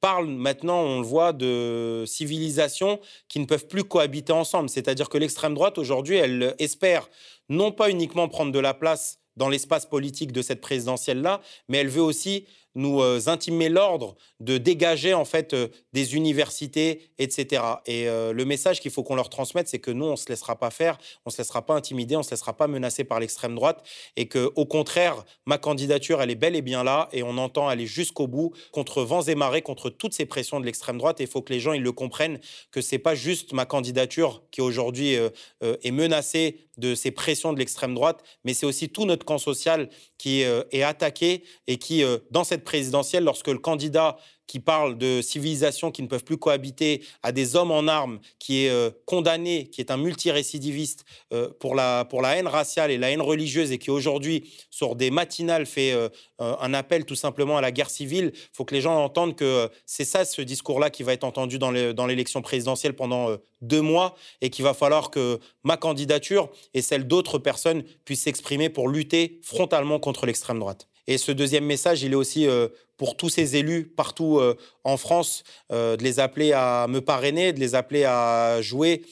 parle 0.00 0.28
maintenant, 0.28 0.80
on 0.80 1.00
le 1.00 1.06
voit, 1.06 1.32
de 1.32 2.04
civilisations 2.06 3.00
qui 3.28 3.40
ne 3.40 3.44
peuvent 3.44 3.66
plus 3.66 3.84
cohabiter 3.84 4.32
ensemble. 4.32 4.68
C'est-à-dire 4.68 5.08
que 5.08 5.18
l'extrême 5.18 5.54
droite, 5.54 5.78
aujourd'hui, 5.78 6.16
elle 6.16 6.54
espère 6.58 7.08
non 7.48 7.72
pas 7.72 7.90
uniquement 7.90 8.28
prendre 8.28 8.52
de 8.52 8.58
la 8.58 8.74
place 8.74 9.18
dans 9.36 9.48
l'espace 9.48 9.86
politique 9.86 10.32
de 10.32 10.42
cette 10.42 10.60
présidentielle-là, 10.60 11.40
mais 11.68 11.78
elle 11.78 11.88
veut 11.88 12.02
aussi 12.02 12.46
nous 12.76 13.02
intimer 13.28 13.68
l'ordre 13.68 14.14
de 14.38 14.58
dégager 14.58 15.14
en 15.14 15.24
fait 15.24 15.56
des 15.92 16.14
universités, 16.14 17.10
etc. 17.18 17.62
Et 17.86 18.04
le 18.06 18.44
message 18.44 18.80
qu'il 18.80 18.90
faut 18.90 19.02
qu'on 19.02 19.16
leur 19.16 19.30
transmette, 19.30 19.66
c'est 19.66 19.80
que 19.80 19.90
nous, 19.90 20.04
on 20.04 20.16
se 20.16 20.28
laissera 20.28 20.56
pas 20.56 20.70
faire, 20.70 20.98
on 21.24 21.30
se 21.30 21.38
laissera 21.38 21.64
pas 21.64 21.74
intimider, 21.74 22.16
on 22.16 22.22
se 22.22 22.30
laissera 22.30 22.56
pas 22.56 22.68
menacer 22.68 23.02
par 23.02 23.18
l'extrême 23.18 23.54
droite, 23.54 23.82
et 24.16 24.28
que 24.28 24.52
au 24.54 24.66
contraire, 24.66 25.24
ma 25.46 25.58
candidature, 25.58 26.22
elle 26.22 26.30
est 26.30 26.36
bel 26.36 26.54
et 26.54 26.62
bien 26.62 26.84
là, 26.84 27.08
et 27.12 27.22
on 27.22 27.38
entend 27.38 27.66
aller 27.66 27.86
jusqu'au 27.86 28.26
bout 28.26 28.52
contre 28.72 29.02
vents 29.02 29.22
et 29.22 29.34
marées, 29.34 29.62
contre 29.62 29.90
toutes 29.90 30.14
ces 30.14 30.26
pressions 30.26 30.60
de 30.60 30.66
l'extrême 30.66 30.98
droite. 30.98 31.20
Et 31.20 31.24
il 31.24 31.30
faut 31.30 31.42
que 31.42 31.52
les 31.52 31.60
gens 31.60 31.72
ils 31.72 31.82
le 31.82 31.92
comprennent 31.92 32.38
que 32.70 32.80
c'est 32.80 32.98
pas 32.98 33.14
juste 33.14 33.52
ma 33.52 33.64
candidature 33.64 34.42
qui 34.50 34.60
aujourd'hui 34.60 35.16
est 35.62 35.90
menacée 35.90 36.65
de 36.76 36.94
ces 36.94 37.10
pressions 37.10 37.52
de 37.52 37.58
l'extrême 37.58 37.94
droite, 37.94 38.22
mais 38.44 38.54
c'est 38.54 38.66
aussi 38.66 38.88
tout 38.88 39.04
notre 39.04 39.24
camp 39.24 39.38
social 39.38 39.88
qui 40.18 40.44
euh, 40.44 40.62
est 40.72 40.82
attaqué 40.82 41.44
et 41.66 41.78
qui, 41.78 42.02
euh, 42.02 42.18
dans 42.30 42.44
cette 42.44 42.64
présidentielle, 42.64 43.24
lorsque 43.24 43.48
le 43.48 43.58
candidat 43.58 44.16
qui 44.46 44.60
parle 44.60 44.96
de 44.96 45.20
civilisations 45.22 45.90
qui 45.90 46.02
ne 46.02 46.06
peuvent 46.06 46.24
plus 46.24 46.36
cohabiter, 46.36 47.02
à 47.22 47.32
des 47.32 47.56
hommes 47.56 47.70
en 47.70 47.88
armes, 47.88 48.20
qui 48.38 48.64
est 48.64 48.70
euh, 48.70 48.90
condamné, 49.04 49.68
qui 49.68 49.80
est 49.80 49.90
un 49.90 49.96
multirécidiviste 49.96 51.04
euh, 51.32 51.48
pour, 51.58 51.74
la, 51.74 52.04
pour 52.04 52.22
la 52.22 52.36
haine 52.36 52.46
raciale 52.46 52.90
et 52.90 52.98
la 52.98 53.10
haine 53.10 53.22
religieuse, 53.22 53.72
et 53.72 53.78
qui 53.78 53.90
aujourd'hui, 53.90 54.52
sur 54.70 54.94
des 54.94 55.10
matinales, 55.10 55.66
fait 55.66 55.92
euh, 55.92 56.08
un 56.38 56.74
appel 56.74 57.04
tout 57.04 57.14
simplement 57.14 57.56
à 57.56 57.60
la 57.60 57.72
guerre 57.72 57.90
civile, 57.90 58.32
il 58.34 58.48
faut 58.52 58.64
que 58.64 58.74
les 58.74 58.80
gens 58.80 58.96
entendent 59.02 59.36
que 59.36 59.70
c'est 59.84 60.04
ça, 60.04 60.24
ce 60.24 60.42
discours-là, 60.42 60.90
qui 60.90 61.02
va 61.02 61.12
être 61.12 61.24
entendu 61.24 61.58
dans 61.58 61.70
l'élection 62.06 62.42
présidentielle 62.42 62.94
pendant 62.94 63.36
deux 63.62 63.80
mois, 63.80 64.14
et 64.40 64.50
qu'il 64.50 64.64
va 64.64 64.74
falloir 64.74 65.10
que 65.10 65.40
ma 65.64 65.76
candidature 65.76 66.50
et 66.74 66.82
celle 66.82 67.06
d'autres 67.06 67.38
personnes 67.38 67.84
puissent 68.04 68.22
s'exprimer 68.22 68.68
pour 68.68 68.88
lutter 68.88 69.40
frontalement 69.42 69.98
contre 69.98 70.26
l'extrême 70.26 70.58
droite. 70.58 70.88
Et 71.06 71.18
ce 71.18 71.32
deuxième 71.32 71.64
message, 71.64 72.02
il 72.02 72.12
est 72.12 72.16
aussi 72.16 72.46
euh, 72.46 72.68
pour 72.96 73.16
tous 73.16 73.28
ces 73.28 73.56
élus 73.56 73.84
partout 73.84 74.38
euh, 74.38 74.56
en 74.84 74.96
France, 74.96 75.44
euh, 75.72 75.96
de 75.96 76.02
les 76.02 76.18
appeler 76.18 76.52
à 76.52 76.86
me 76.88 77.00
parrainer, 77.00 77.52
de 77.52 77.60
les 77.60 77.74
appeler 77.74 78.04
à 78.04 78.60
jouer 78.62 79.02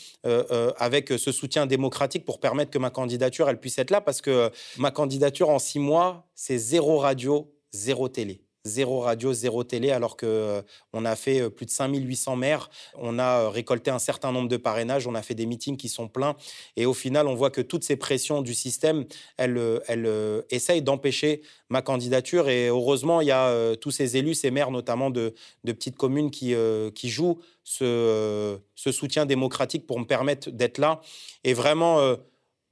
avec 0.78 1.11
ce 1.11 1.33
soutien 1.33 1.66
démocratique 1.66 2.24
pour 2.24 2.40
permettre 2.40 2.70
que 2.70 2.78
ma 2.78 2.88
candidature, 2.90 3.48
elle 3.50 3.61
puisse 3.61 3.78
être 3.78 3.90
là, 3.90 4.00
parce 4.00 4.22
que 4.22 4.50
ma 4.78 4.90
candidature 4.90 5.50
en 5.50 5.59
six 5.59 5.78
mois, 5.78 6.26
c'est 6.35 6.57
zéro 6.57 6.98
radio, 6.98 7.52
zéro 7.72 8.09
télé 8.09 8.43
zéro 8.64 9.00
radio, 9.00 9.33
zéro 9.33 9.62
télé, 9.62 9.90
alors 9.90 10.16
qu'on 10.16 10.27
euh, 10.27 10.62
on 10.94 11.05
a 11.05 11.16
fait 11.16 11.40
euh, 11.40 11.50
plus 11.50 11.66
de 11.66 11.70
5800 11.70 12.37
maires, 12.37 12.70
on 12.94 13.18
a 13.18 13.42
euh, 13.42 13.48
récolté 13.50 13.90
un 13.90 13.98
certain 13.98 14.33
nombre 14.33 14.48
de 14.48 14.57
parrainages, 14.57 15.07
on 15.07 15.14
a 15.14 15.22
fait 15.22 15.35
des 15.35 15.44
meetings 15.44 15.77
qui 15.77 15.90
sont 15.90 16.09
pleins, 16.09 16.35
et 16.77 16.87
au 16.87 16.94
final, 16.94 17.29
on 17.29 17.35
voit 17.35 17.50
que 17.50 17.61
toutes 17.61 17.85
ces 17.85 17.96
pressions 17.96 18.40
du 18.40 18.55
système, 18.55 19.05
elles, 19.37 19.61
elles 19.87 20.44
essayent 20.50 20.83
d'empêcher 20.83 21.42
ma 21.68 21.83
candidature, 21.83 22.48
et 22.48 22.68
heureusement, 22.68 23.20
il 23.20 23.29
y 23.29 23.33
a 23.33 23.77
tous 23.77 23.90
ces 23.90 24.16
élus, 24.16 24.35
ces 24.35 24.50
maires 24.50 24.70
notamment 24.70 25.11
de, 25.11 25.35
de 25.64 25.72
petites 25.72 25.96
communes 25.96 26.31
qui, 26.31 26.55
qui 26.94 27.09
jouent 27.11 27.40
ce, 27.64 28.59
ce, 28.74 28.92
soutien 28.92 29.27
démocratique 29.27 29.87
pour 29.87 30.00
me 30.00 30.05
permettre 30.05 30.50
d'être 30.50 30.79
là, 30.79 31.00
et 31.44 31.53
vraiment... 31.53 32.00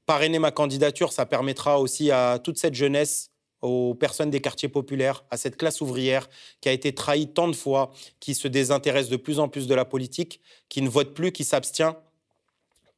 parrainer 0.05 0.41
ma 0.41 0.51
candidature, 0.51 1.13
ça 1.13 1.27
permettra 1.27 1.79
aussi 1.79 2.11
à 2.11 2.41
toute 2.43 2.59
cette 2.59 2.75
jeunesse 2.75 3.32
aux 3.63 3.95
personnes 3.95 4.31
des 4.31 4.41
quartiers 4.41 4.69
populaires, 4.69 5.25
à 5.31 5.37
cette 5.37 5.57
classe 5.57 5.81
ouvrière 5.81 6.29
qui 6.61 6.69
a 6.69 6.73
été 6.73 6.93
trahie 6.93 7.29
tant 7.29 7.49
de 7.49 7.55
fois, 7.55 7.93
qui 8.21 8.35
se 8.35 8.49
désintéresse 8.49 9.09
de 9.09 9.17
plus 9.17 9.39
en 9.39 9.49
plus 9.49 9.67
de 9.67 9.75
la 9.75 9.85
politique, 9.85 10.41
qui 10.69 10.83
ne 10.83 10.89
vote 10.89 11.15
plus, 11.15 11.33
qui 11.33 11.45
s'abstient, 11.45 11.95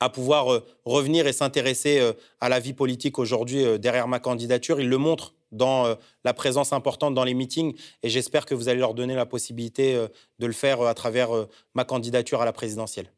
à 0.00 0.10
pouvoir 0.10 0.52
euh, 0.52 0.64
revenir 0.84 1.26
et 1.26 1.32
s'intéresser 1.32 1.98
euh, 1.98 2.12
à 2.40 2.48
la 2.48 2.60
vie 2.60 2.72
politique 2.74 3.18
aujourd'hui 3.18 3.64
euh, 3.64 3.78
derrière 3.78 4.08
ma 4.08 4.18
candidature. 4.18 4.80
Il 4.80 4.88
le 4.88 4.98
montre 4.98 5.34
dans 5.52 5.96
la 6.24 6.34
présence 6.34 6.72
importante 6.72 7.14
dans 7.14 7.22
les 7.22 7.32
meetings 7.32 7.76
et 8.02 8.08
j'espère 8.08 8.44
que 8.44 8.56
vous 8.56 8.68
allez 8.68 8.80
leur 8.80 8.92
donner 8.92 9.14
la 9.14 9.24
possibilité 9.24 9.94
de 10.40 10.46
le 10.46 10.52
faire 10.52 10.82
à 10.82 10.94
travers 10.94 11.28
ma 11.74 11.84
candidature 11.84 12.42
à 12.42 12.44
la 12.44 12.52
présidentielle. 12.52 13.08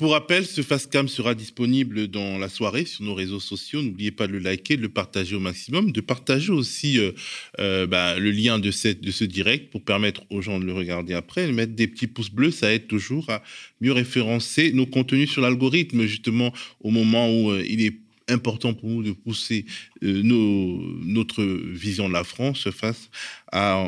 Pour 0.00 0.12
rappel, 0.12 0.46
ce 0.46 0.62
Fastcam 0.62 1.08
sera 1.08 1.34
disponible 1.34 2.08
dans 2.08 2.38
la 2.38 2.48
soirée 2.48 2.86
sur 2.86 3.04
nos 3.04 3.12
réseaux 3.12 3.38
sociaux. 3.38 3.82
N'oubliez 3.82 4.10
pas 4.10 4.26
de 4.26 4.32
le 4.32 4.38
liker, 4.38 4.78
de 4.78 4.80
le 4.80 4.88
partager 4.88 5.36
au 5.36 5.40
maximum, 5.40 5.92
de 5.92 6.00
partager 6.00 6.52
aussi 6.52 6.98
euh, 6.98 7.12
euh, 7.58 7.86
bah, 7.86 8.18
le 8.18 8.30
lien 8.30 8.58
de, 8.58 8.70
cette, 8.70 9.02
de 9.02 9.10
ce 9.10 9.24
direct 9.24 9.70
pour 9.70 9.84
permettre 9.84 10.22
aux 10.30 10.40
gens 10.40 10.58
de 10.58 10.64
le 10.64 10.72
regarder 10.72 11.12
après. 11.12 11.46
Et 11.46 11.52
mettre 11.52 11.74
des 11.74 11.86
petits 11.86 12.06
pouces 12.06 12.30
bleus, 12.30 12.50
ça 12.50 12.72
aide 12.72 12.86
toujours 12.86 13.28
à 13.28 13.42
mieux 13.82 13.92
référencer 13.92 14.72
nos 14.72 14.86
contenus 14.86 15.30
sur 15.30 15.42
l'algorithme, 15.42 16.06
justement 16.06 16.50
au 16.80 16.88
moment 16.88 17.30
où 17.30 17.50
euh, 17.50 17.62
il 17.68 17.84
est 17.84 17.98
important 18.30 18.74
pour 18.74 18.88
nous 18.88 19.02
de 19.02 19.12
pousser 19.12 19.66
nos, 20.02 20.80
notre 21.02 21.42
vision 21.44 22.08
de 22.08 22.14
la 22.14 22.24
France 22.24 22.70
face 22.70 23.10
à 23.52 23.84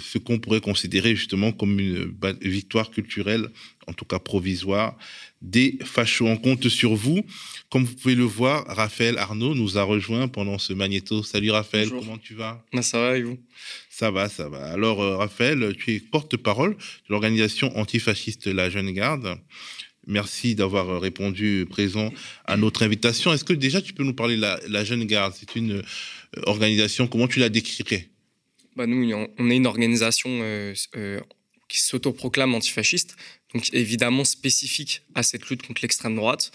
ce 0.00 0.18
qu'on 0.18 0.38
pourrait 0.38 0.60
considérer 0.60 1.14
justement 1.14 1.52
comme 1.52 1.78
une 1.80 2.14
victoire 2.42 2.90
culturelle, 2.90 3.48
en 3.86 3.92
tout 3.92 4.04
cas 4.04 4.18
provisoire, 4.18 4.96
des 5.42 5.78
fachos. 5.84 6.26
On 6.26 6.36
compte 6.36 6.68
sur 6.68 6.94
vous. 6.94 7.22
Comme 7.70 7.84
vous 7.84 7.94
pouvez 7.94 8.14
le 8.14 8.24
voir, 8.24 8.64
Raphaël 8.66 9.18
Arnaud 9.18 9.54
nous 9.54 9.78
a 9.78 9.82
rejoint 9.82 10.28
pendant 10.28 10.58
ce 10.58 10.72
magnéto. 10.72 11.22
Salut 11.22 11.50
Raphaël, 11.50 11.88
comment 11.90 12.18
tu 12.18 12.34
vas? 12.34 12.64
Bah, 12.72 12.82
Ça 12.82 13.00
va 13.00 13.18
et 13.18 13.22
vous? 13.22 13.38
Ça 13.90 14.10
va, 14.10 14.28
ça 14.28 14.48
va. 14.48 14.64
Alors 14.66 15.02
euh, 15.02 15.16
Raphaël, 15.16 15.74
tu 15.78 15.94
es 15.94 16.00
porte-parole 16.00 16.74
de 16.74 16.78
l'organisation 17.08 17.76
antifasciste 17.78 18.46
La 18.46 18.70
Jeune 18.70 18.90
Garde. 18.92 19.38
Merci 20.06 20.54
d'avoir 20.54 20.88
euh, 20.88 20.98
répondu 20.98 21.66
présent 21.68 22.12
à 22.44 22.56
notre 22.56 22.84
invitation. 22.84 23.32
Est-ce 23.32 23.44
que 23.44 23.52
déjà 23.52 23.82
tu 23.82 23.92
peux 23.92 24.04
nous 24.04 24.14
parler 24.14 24.36
de 24.36 24.40
la, 24.40 24.84
Jeune 24.84 25.04
Garde? 25.04 25.34
C'est 25.38 25.56
une 25.56 25.78
euh, 25.78 26.42
organisation, 26.44 27.06
comment 27.06 27.28
tu 27.28 27.40
la 27.40 27.48
décrirais? 27.48 28.08
Bah 28.76 28.86
Nous, 28.86 29.10
on 29.38 29.50
est 29.50 29.56
une 29.56 29.66
organisation 29.66 30.74
qui 31.68 31.80
s'autoproclame 31.80 32.54
antifasciste 32.54 33.16
donc 33.56 33.72
évidemment 33.72 34.24
spécifique 34.24 35.02
à 35.14 35.22
cette 35.22 35.48
lutte 35.48 35.66
contre 35.66 35.80
l'extrême 35.82 36.14
droite. 36.14 36.50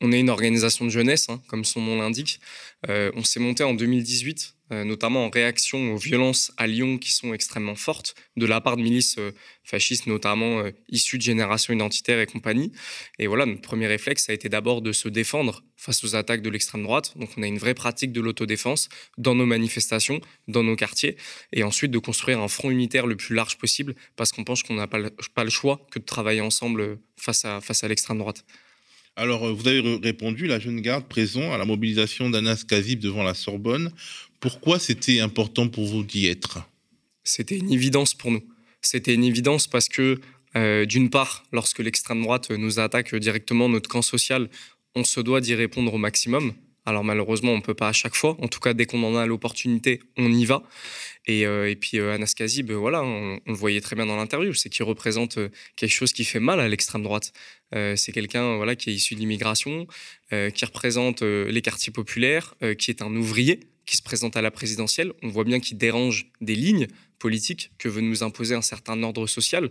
On 0.00 0.12
est 0.12 0.20
une 0.20 0.30
organisation 0.30 0.84
de 0.84 0.90
jeunesse, 0.90 1.28
hein, 1.28 1.42
comme 1.48 1.64
son 1.64 1.80
nom 1.80 1.98
l'indique. 1.98 2.40
Euh, 2.88 3.10
on 3.14 3.24
s'est 3.24 3.40
monté 3.40 3.64
en 3.64 3.74
2018 3.74 4.54
euh, 4.63 4.63
notamment 4.82 5.26
en 5.26 5.30
réaction 5.30 5.94
aux 5.94 5.98
violences 5.98 6.52
à 6.56 6.66
Lyon 6.66 6.98
qui 6.98 7.12
sont 7.12 7.34
extrêmement 7.34 7.76
fortes 7.76 8.14
de 8.36 8.46
la 8.46 8.60
part 8.60 8.76
de 8.76 8.82
milices 8.82 9.16
euh, 9.18 9.32
fascistes, 9.62 10.06
notamment 10.06 10.60
euh, 10.60 10.70
issues 10.88 11.18
de 11.18 11.22
générations 11.22 11.72
identitaires 11.74 12.18
et 12.18 12.26
compagnie. 12.26 12.72
Et 13.18 13.26
voilà, 13.26 13.46
notre 13.46 13.60
premier 13.60 13.86
réflexe 13.86 14.28
a 14.30 14.32
été 14.32 14.48
d'abord 14.48 14.82
de 14.82 14.92
se 14.92 15.08
défendre 15.08 15.62
face 15.76 16.02
aux 16.02 16.16
attaques 16.16 16.42
de 16.42 16.50
l'extrême 16.50 16.82
droite. 16.82 17.12
Donc 17.16 17.28
on 17.36 17.42
a 17.42 17.46
une 17.46 17.58
vraie 17.58 17.74
pratique 17.74 18.12
de 18.12 18.20
l'autodéfense 18.20 18.88
dans 19.18 19.34
nos 19.34 19.46
manifestations, 19.46 20.20
dans 20.48 20.62
nos 20.62 20.76
quartiers, 20.76 21.16
et 21.52 21.62
ensuite 21.62 21.90
de 21.90 21.98
construire 21.98 22.40
un 22.40 22.48
front 22.48 22.70
unitaire 22.70 23.06
le 23.06 23.16
plus 23.16 23.34
large 23.34 23.58
possible 23.58 23.94
parce 24.16 24.32
qu'on 24.32 24.44
pense 24.44 24.62
qu'on 24.62 24.74
n'a 24.74 24.88
pas, 24.88 24.98
le 24.98 25.50
choix 25.50 25.86
que 25.90 25.98
de 25.98 26.04
travailler 26.04 26.40
ensemble 26.40 26.98
face 27.16 27.44
à 27.44 27.88
l'extrême 27.88 28.18
droite. 28.18 28.44
Alors, 29.16 29.54
vous 29.54 29.68
avez 29.68 30.00
répondu, 30.02 30.46
la 30.46 30.58
jeune 30.58 30.80
garde 30.80 31.06
présent 31.06 31.52
à 31.52 31.58
la 31.58 31.64
mobilisation 31.64 32.30
d'Anas 32.30 32.64
Kazib 32.66 32.98
devant 32.98 33.22
la 33.22 33.34
Sorbonne 33.34 33.92
pourquoi 34.44 34.78
c'était 34.78 35.20
important 35.20 35.68
pour 35.68 35.86
vous 35.86 36.04
d'y 36.04 36.26
être? 36.26 36.58
C'était 37.22 37.56
une 37.56 37.72
évidence 37.72 38.12
pour 38.12 38.30
nous. 38.30 38.42
C'était 38.82 39.14
une 39.14 39.24
évidence 39.24 39.66
parce 39.66 39.88
que, 39.88 40.20
euh, 40.54 40.84
d'une 40.84 41.08
part, 41.08 41.44
lorsque 41.50 41.78
l'extrême 41.78 42.22
droite 42.22 42.50
nous 42.50 42.78
attaque 42.78 43.14
directement 43.14 43.70
notre 43.70 43.88
camp 43.88 44.02
social, 44.02 44.50
on 44.94 45.02
se 45.02 45.18
doit 45.20 45.40
d'y 45.40 45.54
répondre 45.54 45.94
au 45.94 45.96
maximum. 45.96 46.52
Alors 46.84 47.04
malheureusement, 47.04 47.52
on 47.52 47.56
ne 47.56 47.62
peut 47.62 47.72
pas 47.72 47.88
à 47.88 47.94
chaque 47.94 48.14
fois. 48.14 48.36
En 48.38 48.48
tout 48.48 48.60
cas, 48.60 48.74
dès 48.74 48.84
qu'on 48.84 49.02
en 49.02 49.16
a 49.16 49.24
l'opportunité, 49.24 50.02
on 50.18 50.30
y 50.30 50.44
va. 50.44 50.62
Et, 51.26 51.46
euh, 51.46 51.74
puis 51.74 51.98
euh, 51.98 52.14
Anas 52.14 52.34
Kazib, 52.36 52.70
voilà, 52.70 53.02
on, 53.02 53.40
le 53.46 53.54
voyait 53.54 53.80
très 53.80 53.96
bien 53.96 54.06
dans 54.06 54.16
l'interview, 54.16 54.52
c'est 54.54 54.68
qu'il 54.68 54.84
représente 54.84 55.38
quelque 55.76 55.92
chose 55.92 56.12
qui 56.12 56.24
fait 56.24 56.40
mal 56.40 56.60
à 56.60 56.68
l'extrême 56.68 57.02
droite. 57.02 57.32
c'est 57.72 58.12
quelqu'un 58.12 58.56
voilà, 58.56 58.76
qui 58.76 58.90
est 58.90 58.94
issu 58.94 59.14
de 59.14 59.20
l'immigration, 59.20 59.86
qui 60.30 60.64
représente 60.64 61.22
les 61.22 61.62
quartiers 61.62 61.92
populaires, 61.92 62.54
qui 62.78 62.90
est 62.90 63.02
un 63.02 63.14
ouvrier 63.16 63.60
qui 63.86 63.96
se 63.96 64.02
présente 64.02 64.36
à 64.36 64.42
la 64.42 64.50
présidentielle, 64.50 65.12
on 65.22 65.28
voit 65.28 65.44
bien 65.44 65.60
qu'il 65.60 65.76
dérange 65.76 66.26
des 66.40 66.54
lignes 66.54 66.86
politiques 67.18 67.70
que 67.78 67.88
veut 67.88 68.00
nous 68.00 68.22
imposer 68.22 68.54
un 68.54 68.62
certain 68.62 69.02
ordre 69.02 69.26
social 69.26 69.70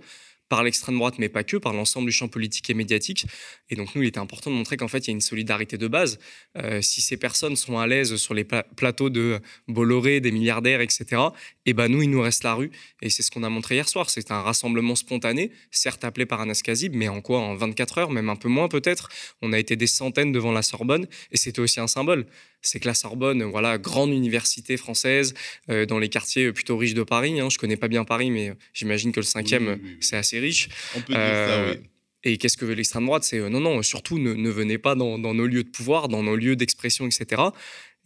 par 0.54 0.62
l'extrême 0.62 1.00
droite, 1.00 1.16
mais 1.18 1.30
pas 1.30 1.44
que, 1.44 1.58
par 1.58 1.74
l'ensemble 1.74 2.06
du 2.06 2.12
champ 2.12 2.28
politique 2.28 2.70
et 2.70 2.76
médiatique. 2.76 3.26
Et 3.72 3.76
donc, 3.76 3.96
nous, 3.96 4.04
il 4.04 4.08
était 4.10 4.20
important 4.20 4.52
de 4.52 4.56
montrer 4.56 4.78
qu'en 4.78 4.88
fait, 4.88 5.00
il 5.00 5.08
y 5.08 5.10
a 5.10 5.16
une 5.16 5.20
solidarité 5.20 5.80
de 5.80 5.88
base. 5.88 6.20
Euh, 6.60 6.80
si 6.80 7.02
ces 7.02 7.18
personnes 7.18 7.56
sont 7.56 7.80
à 7.80 7.88
l'aise 7.88 8.16
sur 8.18 8.36
les 8.36 8.44
plateaux 8.44 9.10
de 9.10 9.40
Bolloré, 9.68 10.20
des 10.20 10.32
milliardaires, 10.32 10.80
etc., 10.80 11.24
et 11.66 11.70
eh 11.70 11.74
ben 11.74 11.88
nous, 11.88 12.02
il 12.02 12.10
nous 12.10 12.22
reste 12.22 12.44
la 12.44 12.56
rue. 12.56 12.72
Et 13.02 13.10
c'est 13.10 13.24
ce 13.24 13.32
qu'on 13.32 13.44
a 13.44 13.50
montré 13.50 13.76
hier 13.76 13.88
soir. 13.88 14.10
C'est 14.10 14.32
un 14.32 14.42
rassemblement 14.42 14.96
spontané, 14.96 15.52
certes 15.72 16.04
appelé 16.04 16.26
par 16.26 16.42
Anas 16.42 16.62
Kazib, 16.64 16.94
mais 16.94 17.08
en 17.08 17.22
quoi? 17.22 17.40
En 17.40 17.56
24 17.56 17.98
heures, 18.00 18.12
même 18.12 18.30
un 18.30 18.36
peu 18.36 18.50
moins 18.50 18.68
peut-être? 18.68 19.10
On 19.42 19.54
a 19.54 19.60
été 19.60 19.76
des 19.76 19.88
centaines 19.88 20.32
devant 20.32 20.52
la 20.52 20.62
Sorbonne, 20.62 21.08
et 21.32 21.38
c'était 21.38 21.62
aussi 21.62 21.80
un 21.80 21.88
symbole 21.88 22.26
c'est 22.64 22.80
que 22.80 22.88
la 22.88 22.94
Sorbonne, 22.94 23.44
voilà, 23.44 23.78
grande 23.78 24.12
université 24.12 24.78
française 24.78 25.34
euh, 25.70 25.86
dans 25.86 26.00
les 26.00 26.10
quartiers 26.10 26.52
plutôt 26.52 26.78
riches 26.78 26.94
de 26.94 27.04
Paris. 27.04 27.40
Hein. 27.40 27.50
Je 27.50 27.58
connais 27.58 27.78
pas 27.78 27.88
bien 27.88 28.06
Paris, 28.06 28.32
mais 28.32 28.54
j'imagine 28.74 29.12
que 29.12 29.20
le 29.20 29.26
cinquième, 29.26 29.80
c'est 30.00 30.16
assez 30.16 30.40
riche. 30.40 30.70
On 30.96 31.02
peut 31.02 31.14
dire 31.14 31.22
ça, 31.22 31.22
euh, 31.22 31.76
oui. 31.76 31.90
Et 32.26 32.38
qu'est-ce 32.38 32.56
que 32.56 32.64
veut 32.64 32.74
l'extrême 32.74 33.06
droite? 33.06 33.26
C'est 33.26 33.40
euh, 33.40 33.50
non, 33.50 33.60
non, 33.60 33.82
surtout 33.84 34.18
ne, 34.18 34.50
venez 34.50 34.78
pas 34.78 34.96
dans, 34.96 35.18
nos 35.18 35.46
lieux 35.46 35.64
de 35.64 35.70
pouvoir, 35.70 36.08
dans 36.08 36.24
nos 36.24 36.38
lieux 36.38 36.56
d'expression, 36.56 37.06
etc. 37.06 37.42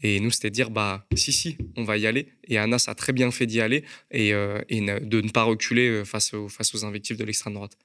Et 0.03 0.19
nous, 0.19 0.31
c'était 0.31 0.51
dire, 0.51 0.69
bah, 0.69 1.07
si, 1.15 1.31
si, 1.31 1.57
on 1.75 1.83
va 1.83 1.97
y 1.97 2.05
aller. 2.05 2.27
Et 2.47 2.57
Anas 2.57 2.86
a 2.88 2.95
très 2.95 3.13
bien 3.13 3.31
fait 3.31 3.45
d'y 3.45 3.62
aller 3.62 3.83
et, 4.12 4.29
et, 4.29 4.81
de 4.81 5.21
ne 5.21 5.29
pas 5.29 5.43
reculer 5.43 6.03
face, 6.05 6.31
face 6.49 6.75
aux 6.75 6.86
invectives 6.86 7.17
de 7.17 7.23
l'extrême 7.23 7.55
droite. 7.55 7.77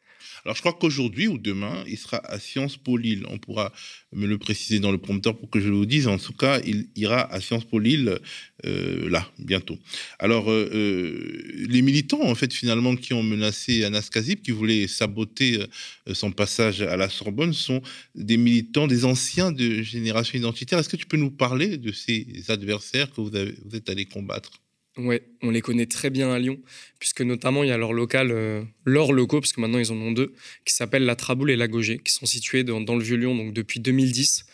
Alors, 0.45 0.57
je 0.57 0.61
crois 0.61 0.73
qu'aujourd'hui 0.73 1.29
ou 1.29 1.39
demain, 1.39 1.85
il 1.87 1.99
sera 1.99 2.19
à 2.25 2.39
Sciences 2.39 2.77
Po 2.77 2.97
Lille. 2.97 3.25
On 3.29 3.39
pourra 3.39 3.73
me 4.13 4.27
le 4.27 4.39
préciser 4.39 4.81
dans 4.81 4.93
le 4.93 4.99
prompteur 4.99 5.39
pour 5.39 5.51
que 5.51 5.61
je 5.61 5.69
vous 5.69 5.87
dise. 5.87 6.07
En 6.09 6.19
tout 6.19 6.33
cas, 6.33 6.61
il 6.65 6.89
ira 6.97 7.33
à 7.33 7.41
Sciences 7.41 7.65
Po 7.65 7.79
Lille 7.79 8.19
euh, 8.65 9.11
là, 9.11 9.29
bientôt. 9.39 9.79
Alors, 10.19 10.51
euh, 10.51 10.71
euh, 10.73 11.67
les 11.69 11.83
militants, 11.83 12.23
en 12.23 12.35
fait, 12.35 12.53
finalement, 12.53 12.95
qui 12.97 13.13
ont 13.13 13.23
menacé 13.23 13.85
Anas 13.85 14.09
Kazib, 14.13 14.43
qui 14.43 14.53
voulaient 14.53 14.87
saboter 14.87 15.67
son 16.13 16.31
passage 16.31 16.83
à 16.83 16.97
la 16.97 17.09
Sorbonne, 17.09 17.53
sont 17.53 17.83
des 18.15 18.37
militants, 18.37 18.87
des 18.87 19.05
anciens 19.05 19.53
de 19.53 19.83
génération 19.83 20.39
identitaire. 20.39 20.79
Est-ce 20.79 20.89
que 20.89 20.97
tu 20.97 21.07
peux 21.07 21.17
nous 21.17 21.31
parler 21.31 21.77
de 21.77 21.93
ces 21.93 22.27
adversaires 22.49 23.11
que 23.11 23.21
vous, 23.21 23.31
vous 23.31 23.77
êtes 23.77 23.91
allés 23.91 24.07
combattre? 24.07 24.62
Oui, 24.99 25.21
on 25.43 25.51
les 25.51 25.63
connaît 25.63 25.87
très 25.87 26.11
bien 26.11 26.31
à 26.31 26.39
Lyon, 26.39 26.59
puisque 26.99 27.23
notamment 27.23 27.65
il 27.65 27.71
y 27.71 27.73
a 27.73 27.79
leur 27.79 27.95
local, 27.95 28.31
euh, 28.31 28.63
leurs 28.85 29.13
locaux, 29.13 29.41
parce 29.41 29.55
que 29.55 29.61
maintenant 29.61 29.79
ils 29.79 29.91
en 29.91 29.97
ont 29.97 30.13
deux, 30.13 30.35
qui 30.67 30.75
s'appellent 30.75 31.07
la 31.07 31.17
Traboule 31.17 31.51
et 31.51 31.57
la 31.57 31.67
Gaugé, 31.67 31.99
qui 31.99 32.13
sont 32.13 32.27
situés 32.27 32.63
dans, 32.63 32.79
le 32.79 33.03
Vieux-Lyon 33.03 33.35
donc 33.35 33.55
depuis 33.55 33.81
2010. 33.81 34.45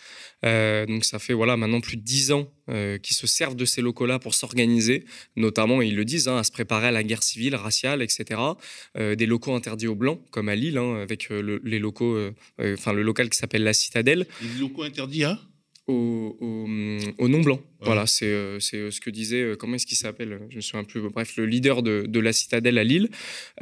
Euh, 0.44 0.86
donc 0.86 1.04
ça 1.04 1.18
fait 1.18 1.32
voilà 1.32 1.56
maintenant 1.56 1.80
plus 1.80 1.96
de 1.96 2.02
dix 2.02 2.30
ans 2.30 2.48
euh, 2.68 2.96
qu'ils 2.98 3.16
se 3.16 3.26
servent 3.26 3.56
de 3.56 3.64
ces 3.64 3.82
locaux-là 3.82 4.20
pour 4.20 4.34
s'organiser, 4.34 5.04
notamment, 5.34 5.82
ils 5.82 5.96
le 5.96 6.04
disent, 6.04 6.28
hein, 6.28 6.36
à 6.36 6.44
se 6.44 6.52
préparer 6.52 6.86
à 6.86 6.92
la 6.92 7.02
guerre 7.02 7.24
civile, 7.24 7.56
raciale, 7.56 8.00
etc. 8.00 8.40
des 8.94 9.26
locaux 9.26 9.54
interdits 9.54 9.88
aux 9.88 9.96
Blancs, 9.96 10.20
comme 10.30 10.48
à 10.48 10.54
Lille, 10.54 10.78
hein, 10.78 11.00
avec 11.02 11.30
les 11.30 11.78
locaux, 11.80 12.16
enfin 12.60 12.92
le 12.92 13.02
local 13.02 13.28
qui 13.28 13.38
s'appelle 13.38 13.64
la 13.64 13.72
Citadelle. 13.72 14.28
Les 14.40 14.60
locaux 14.60 14.84
interdits, 14.84 15.24
hein 15.24 15.40
au, 15.88 16.36
au, 17.18 17.28
non 17.28 17.40
blanc. 17.40 17.60
Voilà, 17.80 18.06
c'est 18.06 18.26
euh, 18.26 18.60
c'est 18.60 18.90
ce 18.90 19.00
que 19.00 19.08
disait, 19.08 19.42
euh, 19.42 19.56
comment 19.56 19.76
est-ce 19.76 19.86
qu'il 19.86 19.96
s'appelle 19.96 20.40
Je 20.50 20.56
me 20.56 20.60
souviens 20.60 20.84
plus, 20.84 21.00
bref, 21.00 21.36
le 21.36 21.46
leader 21.46 21.82
de, 21.82 22.04
de 22.06 22.20
la 22.20 22.32
citadelle 22.32 22.76
à 22.76 22.84
Lille. 22.84 23.08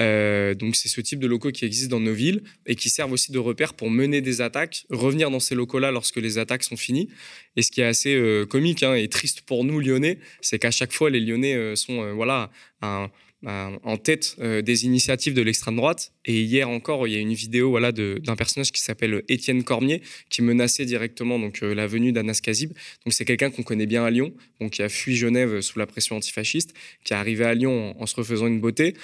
Euh, 0.01 0.55
donc, 0.55 0.75
c'est 0.75 0.89
ce 0.89 1.01
type 1.01 1.21
de 1.21 1.27
locaux 1.27 1.53
qui 1.53 1.65
existent 1.65 1.97
dans 1.97 2.03
nos 2.03 2.13
villes 2.13 2.43
et 2.67 2.75
qui 2.75 2.91
servent 2.91 3.13
aussi 3.13 3.31
de 3.31 3.39
repère 3.39 3.75
pour 3.75 3.91
mener 3.91 4.21
des 4.21 4.41
attaques, 4.41 4.87
revenir 4.91 5.31
dans 5.31 5.41
ces 5.41 5.55
locaux-là 5.55 5.91
lorsque 5.93 6.17
les 6.17 6.39
attaques 6.39 6.65
sont 6.65 6.77
finies. 6.77 7.09
Et 7.57 7.63
ce 7.63 7.71
qui 7.71 7.81
est 7.81 7.85
assez 7.85 8.45
comique 8.51 8.83
hein, 8.83 8.95
et 8.95 9.09
triste 9.09 9.43
pour 9.43 9.65
nous, 9.65 9.81
Lyonnais, 9.81 10.19
c'est 10.41 10.59
qu'à 10.59 10.71
chaque 10.71 10.93
fois, 10.93 11.11
les 11.11 11.21
Lyonnais 11.21 11.77
sont 11.77 12.13
voilà, 12.15 12.51
un 12.83 13.11
en 13.47 13.97
tête 13.97 14.37
euh, 14.41 14.61
des 14.61 14.87
initiatives 14.87 15.33
de 15.33 15.43
l'extrême 15.43 15.77
droite. 15.77 16.13
Et 16.25 16.43
hier 16.43 16.69
encore, 16.69 17.07
il 17.07 17.15
y 17.15 17.17
a 17.17 17.21
une 17.21 17.33
vidéo 17.33 17.71
voilà, 17.71 17.93
d'un 17.93 18.37
personnage 18.37 18.73
qui 18.73 18.81
s'appelle 18.81 19.23
Étienne 19.29 19.63
Cormier, 19.63 20.03
qui 20.31 20.43
menaçait 20.43 20.85
directement 20.85 21.39
donc, 21.39 21.63
euh, 21.63 21.73
la 21.73 21.87
venue 21.87 22.11
d'Anas 22.11 22.41
Kazib. 22.43 22.73
Donc 23.05 23.13
c'est 23.13 23.25
quelqu'un 23.25 23.51
qu'on 23.51 23.63
connaît 23.63 23.87
bien 23.87 24.05
à 24.05 24.11
Lyon, 24.11 24.33
donc, 24.61 24.73
qui 24.73 24.83
a 24.83 24.89
fui 24.89 25.15
Genève 25.15 25.61
sous 25.61 25.79
la 25.79 25.87
pression 25.87 26.17
antifasciste, 26.17 26.75
qui 27.05 27.13
est 27.13 27.17
arrivé 27.17 27.45
à 27.45 27.55
Lyon 27.55 27.95
en, 28.01 28.07
se 28.07 28.17
refaisant 28.17 28.49
une 28.49 28.61
beauté. 28.61 28.95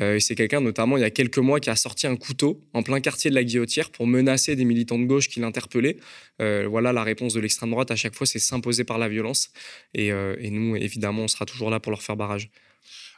Euh, 0.00 0.16
et 0.16 0.20
c'est 0.20 0.34
quelqu'un, 0.34 0.60
notamment, 0.60 0.96
il 0.96 1.02
y 1.02 1.04
a 1.04 1.10
quelques 1.10 1.38
mois, 1.38 1.60
qui 1.60 1.70
a 1.70 1.76
sorti 1.76 2.08
un 2.08 2.16
couteau 2.16 2.60
en 2.72 2.82
plein 2.82 3.00
quartier 3.00 3.30
de 3.30 3.36
la 3.36 3.44
Guillotière 3.44 3.90
pour 3.90 4.08
menacer 4.08 4.56
des 4.56 4.64
militants 4.64 4.98
de 4.98 5.04
gauche 5.04 5.28
qui 5.28 5.38
l'interpellaient. 5.38 5.96
voilà, 6.40 6.92
la 6.92 7.04
réponse 7.04 7.34
de 7.34 7.40
l'extrême 7.40 7.70
droite, 7.70 7.92
à 7.92 7.96
chaque 7.96 8.16
fois, 8.16 8.26
c'est 8.26 8.40
s'imposer 8.40 8.82
par 8.82 8.98
la 8.98 9.08
violence. 9.08 9.50
Et 9.94 10.10
nous, 10.50 10.74
évidemment, 10.74 11.22
on 11.22 11.28
sera 11.28 11.46
toujours 11.46 11.70
là 11.70 11.78
pour 11.78 11.92
leur 11.92 12.02
faire 12.02 12.16
barrage. 12.16 12.50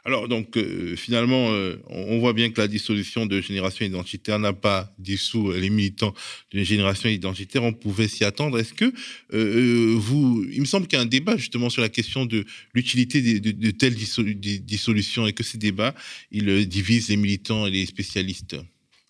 Alors, 0.07 0.27
donc, 0.27 0.55
euh, 0.55 0.95
finalement, 0.95 1.51
euh, 1.51 1.81
on 1.87 2.19
voit 2.19 2.33
bien 2.33 2.51
que 2.51 2.61
la 2.61 2.67
dissolution 2.67 3.25
de 3.25 3.41
Génération 3.41 3.83
Identitaire 3.83 4.37
n'a 4.37 4.53
pas 4.53 4.93
dissous 4.99 5.51
les 5.51 5.71
militants 5.71 6.13
de 6.53 6.63
Génération 6.63 7.09
Identitaire. 7.09 7.63
On 7.63 7.73
pouvait 7.73 8.07
s'y 8.07 8.23
attendre. 8.23 8.59
Est-ce 8.59 8.75
que 8.75 8.93
euh, 9.33 9.95
vous. 9.97 10.45
Il 10.51 10.61
me 10.61 10.65
semble 10.65 10.85
qu'il 10.85 10.97
y 10.97 10.99
a 10.99 11.03
un 11.03 11.07
débat 11.07 11.37
justement 11.37 11.71
sur 11.71 11.81
la 11.81 11.89
question 11.89 12.27
de 12.27 12.45
l'utilité 12.75 13.39
de, 13.39 13.51
de, 13.51 13.71
telles 13.71 13.95
dissolutions 13.95 15.25
et 15.25 15.33
que 15.33 15.43
ces 15.43 15.57
débats, 15.57 15.95
ils 16.29 16.67
divisent 16.67 17.09
les 17.09 17.17
militants 17.17 17.65
et 17.65 17.71
les 17.71 17.87
spécialistes? 17.87 18.57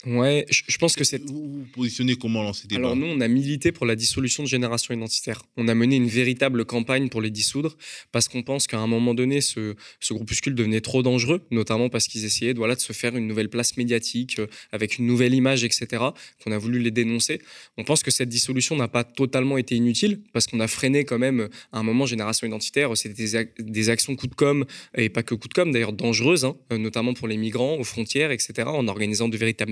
Ouais, 0.06 0.46
je, 0.50 0.78
pense 0.78 0.96
que 0.96 1.04
c'est. 1.04 1.24
Vous 1.24 1.60
vous 1.60 1.66
positionnez 1.74 2.16
comment 2.16 2.44
dans 2.44 2.54
ces 2.54 2.68
débats 2.68 2.80
Alors, 2.80 2.96
nous, 2.96 3.08
on 3.08 3.22
a 3.22 3.28
milité 3.28 3.72
pour 3.72 3.88
la 3.88 3.96
dissolution 3.96 4.44
de 4.44 4.48
Génération 4.48 4.94
Identitaire. 4.94 5.42
On 5.58 5.68
a 5.68 5.74
mené 5.74 5.96
une 5.96 6.08
véritable 6.08 6.64
campagne 6.64 7.10
pour 7.10 7.22
les 7.22 7.32
dissoudre 7.32 7.76
parce 8.12 8.28
qu'on 8.28 8.44
pense 8.44 8.68
qu'à 8.68 8.78
un 8.78 8.86
moment 8.86 9.16
donné, 9.16 9.42
ce, 9.42 9.76
ce, 10.00 10.14
groupuscule 10.14 10.54
devenait 10.54 10.82
trop 10.82 11.02
dangereux, 11.02 11.42
notamment 11.50 11.90
parce 11.90 12.08
qu'ils 12.08 12.24
essayaient 12.24 12.54
voilà, 12.54 12.76
de 12.76 12.82
se 12.82 12.94
faire 12.94 13.16
une 13.16 13.28
nouvelle 13.28 13.50
place 13.50 13.78
médiatique 13.78 14.38
euh, 14.38 14.48
avec 14.72 15.00
une 15.00 15.08
nouvelle 15.08 15.34
image, 15.34 15.64
etc., 15.64 16.04
qu'on 16.44 16.52
a 16.52 16.58
voulu 16.58 16.80
les 16.80 16.92
dénoncer. 16.92 17.42
On 17.78 17.84
pense 17.84 18.04
que 18.04 18.12
cette 18.12 18.30
dissolution 18.30 18.76
n'a 18.76 18.88
pas 18.88 19.04
totalement 19.04 19.58
été 19.58 19.76
inutile 19.76 20.22
parce 20.34 20.46
qu'on 20.46 20.60
a 20.60 20.68
freiné 20.68 21.04
quand 21.04 21.20
même 21.20 21.50
à 21.72 21.80
un 21.80 21.84
moment 21.84 22.06
Génération 22.06 22.46
Identitaire. 22.46 22.96
C'était 22.96 23.46
des, 23.60 23.90
actions 23.90 24.16
coup 24.16 24.28
de 24.28 24.36
com, 24.36 24.66
et 24.96 25.10
pas 25.10 25.24
que 25.24 25.34
coup 25.34 25.48
de 25.48 25.54
com, 25.54 25.72
d'ailleurs 25.72 25.94
dangereuses, 25.94 26.46
hein, 26.46 26.56
euh, 26.72 26.78
notamment 26.78 27.14
pour 27.14 27.28
les 27.28 27.38
migrants 27.38 27.78
aux 27.78 27.84
frontières, 27.84 28.32
etc., 28.32 28.68
en 28.68 28.88
organisant 28.88 29.30
de 29.30 29.38
véritables 29.38 29.72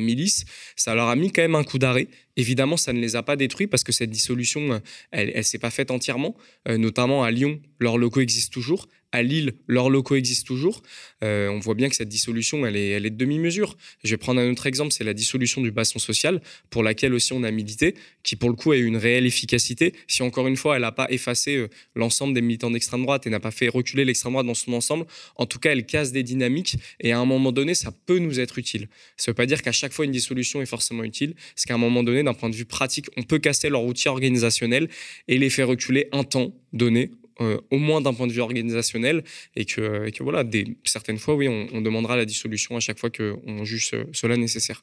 ça 0.76 0.96
leur 0.96 1.08
a 1.08 1.16
mis 1.16 1.32
quand 1.32 1.42
même 1.42 1.56
un 1.56 1.64
coup 1.64 1.80
d'arrêt. 1.80 2.08
Évidemment, 2.36 2.78
ça 2.78 2.94
ne 2.94 3.00
les 3.00 3.16
a 3.16 3.24
pas 3.24 3.36
détruits 3.36 3.68
parce 3.68 3.84
que 3.84 3.92
cette 3.92 4.10
dissolution, 4.10 4.82
elle 5.12 5.34
ne 5.36 5.42
s'est 5.42 5.60
pas 5.60 5.70
faite 5.70 5.92
entièrement. 5.92 6.36
Euh, 6.68 6.78
notamment 6.78 7.24
à 7.24 7.32
Lyon, 7.32 7.60
leurs 7.80 7.98
locaux 7.98 8.22
existent 8.22 8.54
toujours 8.54 8.88
à 9.14 9.22
Lille, 9.22 9.54
leurs 9.68 9.90
locaux 9.90 10.16
existent 10.16 10.48
toujours. 10.48 10.82
Euh, 11.24 11.48
on 11.48 11.60
voit 11.60 11.76
bien 11.76 11.88
que 11.88 11.96
cette 11.96 12.10
dissolution, 12.10 12.66
elle 12.66 12.76
est, 12.76 12.90
elle 12.90 13.06
est 13.06 13.12
de 13.12 13.16
demi-mesure. 13.16 13.78
Je 14.04 14.10
vais 14.10 14.18
prendre 14.18 14.42
un 14.42 14.52
autre 14.52 14.66
exemple, 14.66 14.92
c'est 14.92 15.04
la 15.04 15.14
dissolution 15.14 15.62
du 15.62 15.72
basson 15.72 16.00
social, 16.00 16.42
pour 16.72 16.84
laquelle 16.84 17.14
aussi 17.14 17.32
on 17.32 17.44
a 17.44 17.52
milité, 17.52 17.94
qui 18.24 18.36
pour 18.36 18.50
le 18.50 18.56
coup 18.56 18.72
a 18.72 18.78
eu 18.78 18.86
une 18.86 18.98
réelle 18.98 19.28
efficacité. 19.28 19.94
Si 20.08 20.24
encore 20.24 20.48
une 20.48 20.58
fois, 20.58 20.76
elle 20.76 20.82
n'a 20.82 20.92
pas 20.92 21.08
effacé 21.12 21.56
euh, 21.56 21.70
l'ensemble 21.96 22.34
des 22.34 22.42
militants 22.42 22.72
d'extrême 22.72 23.04
droite 23.04 23.28
et 23.28 23.30
n'a 23.30 23.40
pas 23.40 23.52
fait 23.52 23.70
reculer 23.70 24.04
l'extrême 24.04 24.34
droite 24.34 24.48
dans 24.48 24.56
son 24.56 24.74
ensemble, 24.74 25.06
en 25.36 25.46
tout 25.46 25.60
cas, 25.60 25.72
elle 25.72 25.86
casse 25.86 26.12
des 26.12 26.24
dynamiques 26.24 26.76
et 27.00 27.12
à 27.12 27.20
un 27.20 27.26
moment 27.26 27.52
donné, 27.52 27.76
ça 27.76 27.92
peut 28.08 28.18
nous 28.18 28.40
être 28.40 28.58
utile. 28.58 28.88
Ça 29.16 29.30
ne 29.30 29.34
veut 29.34 29.36
pas 29.36 29.46
dire 29.46 29.62
qu'à 29.62 29.72
chaque 29.72 29.94
fois 29.94 30.06
une 30.06 30.12
dissolution 30.12 30.60
est 30.60 30.66
forcément 30.66 31.04
utile, 31.04 31.36
c'est 31.56 31.68
qu'à 31.68 31.76
un 31.76 31.78
moment 31.78 32.02
donné, 32.02 32.24
d'un 32.24 32.34
point 32.34 32.50
de 32.50 32.56
vue 32.56 32.66
pratique, 32.66 33.06
on 33.16 33.22
peut 33.22 33.38
casser 33.38 33.70
leur 33.70 33.84
outil 33.84 34.08
organisationnel 34.08 34.90
et 35.28 35.38
les 35.38 35.52
faire 35.52 35.68
reculer 35.68 36.10
un 36.12 36.24
temps 36.24 36.52
donné 36.74 37.12
euh, 37.42 37.60
au 37.72 37.78
moins 37.78 38.02
d'un 38.02 38.14
point 38.14 38.28
de 38.28 38.34
vue 38.34 38.42
organisationnel, 38.42 39.24
et 39.56 39.66
que, 39.66 40.24
voilà, 40.24 40.44
des, 40.44 40.78
certaines 40.84 41.20
fois, 41.20 41.36
oui, 41.36 41.48
on, 41.48 41.82
demandera 41.82 42.16
la 42.16 42.26
dissolution 42.26 42.78
à 42.78 42.80
chaque 42.80 43.00
fois 43.00 43.10
qu'on 43.10 43.64
juge 43.64 43.92
cela 44.12 44.38
nécessaire. 44.38 44.82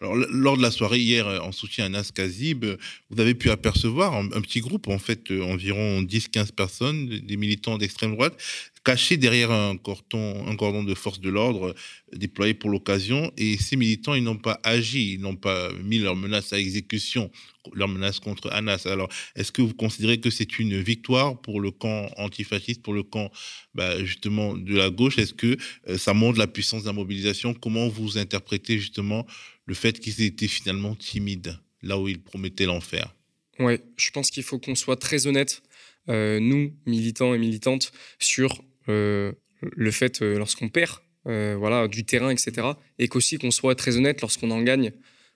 Alors, 0.00 0.14
lors 0.14 0.56
de 0.56 0.62
la 0.62 0.70
soirée 0.70 1.00
hier 1.00 1.26
euh, 1.26 1.40
en 1.40 1.50
soutien 1.50 1.86
à 1.86 1.88
Nas 1.88 2.10
Kazib, 2.14 2.64
vous 3.10 3.20
avez 3.20 3.34
pu 3.34 3.50
apercevoir 3.50 4.14
un, 4.14 4.28
petit 4.28 4.60
groupe, 4.60 4.86
en 4.86 4.98
fait, 4.98 5.32
euh, 5.32 5.42
environ 5.42 6.02
10-15 6.02 6.52
personnes, 6.52 7.08
des 7.08 7.36
militants 7.36 7.78
d'extrême 7.78 8.14
droite, 8.14 8.36
cachés 8.84 9.16
derrière 9.16 9.50
un 9.50 9.76
cordon, 9.76 10.46
un 10.46 10.54
cordon 10.54 10.84
de 10.84 10.94
force 10.94 11.20
de 11.20 11.28
l'ordre 11.28 11.74
déployé 12.12 12.54
pour 12.54 12.70
l'occasion. 12.70 13.32
Et 13.36 13.56
ces 13.58 13.76
militants, 13.76 14.14
ils 14.14 14.22
n'ont 14.22 14.36
pas 14.36 14.60
agi, 14.62 15.14
ils 15.14 15.20
n'ont 15.20 15.36
pas 15.36 15.70
mis 15.82 15.98
leurs 15.98 16.16
menaces 16.16 16.52
à 16.52 16.60
exécution, 16.60 17.30
leurs 17.74 17.88
menaces 17.88 18.20
contre 18.20 18.50
Anas. 18.52 18.86
Alors, 18.86 19.08
est-ce 19.34 19.50
que 19.50 19.62
vous 19.62 19.74
considérez 19.74 20.20
que 20.20 20.30
c'est 20.30 20.60
une 20.60 20.80
victoire 20.80 21.40
pour 21.40 21.60
le 21.60 21.72
camp 21.72 22.08
antifasciste, 22.18 22.82
pour 22.82 22.94
le 22.94 23.02
camp 23.02 23.30
bah, 23.74 24.02
justement 24.04 24.54
de 24.54 24.76
la 24.76 24.90
gauche? 24.90 25.18
Est-ce 25.18 25.34
que 25.34 25.56
euh, 25.88 25.98
ça 25.98 26.14
montre 26.14 26.38
la 26.38 26.46
puissance 26.46 26.82
de 26.82 26.86
la 26.86 26.94
mobilisation? 26.94 27.52
Comment 27.52 27.88
vous 27.88 28.16
interprétez 28.16 28.78
justement 28.78 29.26
le 29.68 29.74
fait 29.74 30.00
qu'ils 30.00 30.22
aient 30.22 30.48
finalement 30.48 30.94
timides, 30.96 31.58
là 31.82 31.98
où 31.98 32.08
ils 32.08 32.20
promettaient 32.20 32.64
l'enfer 32.64 33.14
Oui, 33.60 33.74
je 33.96 34.10
pense 34.10 34.30
qu'il 34.30 34.42
faut 34.42 34.58
qu'on 34.58 34.74
soit 34.74 34.96
très 34.96 35.26
honnête, 35.26 35.62
euh, 36.08 36.40
nous, 36.40 36.72
militants 36.86 37.34
et 37.34 37.38
militantes, 37.38 37.92
sur 38.18 38.64
euh, 38.88 39.32
le 39.60 39.90
fait, 39.90 40.22
lorsqu'on 40.22 40.70
perd 40.70 41.00
euh, 41.26 41.56
voilà, 41.58 41.86
du 41.88 42.04
terrain, 42.04 42.30
etc. 42.30 42.68
Et 42.98 43.08
qu'aussi 43.08 43.36
qu'on 43.36 43.50
soit 43.50 43.74
très 43.74 43.96
honnête 43.96 44.22
lorsqu'on 44.22 44.50
en 44.50 44.62
gagne. 44.62 44.92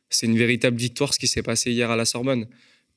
C'est 0.09 0.27
une 0.27 0.39
véritable 0.39 0.77
victoire 0.77 1.13
ce 1.13 1.19
qui 1.19 1.27
s'est 1.27 1.43
passé 1.43 1.71
hier 1.71 1.91
à 1.91 1.97
la 1.97 2.05
Sorbonne 2.05 2.47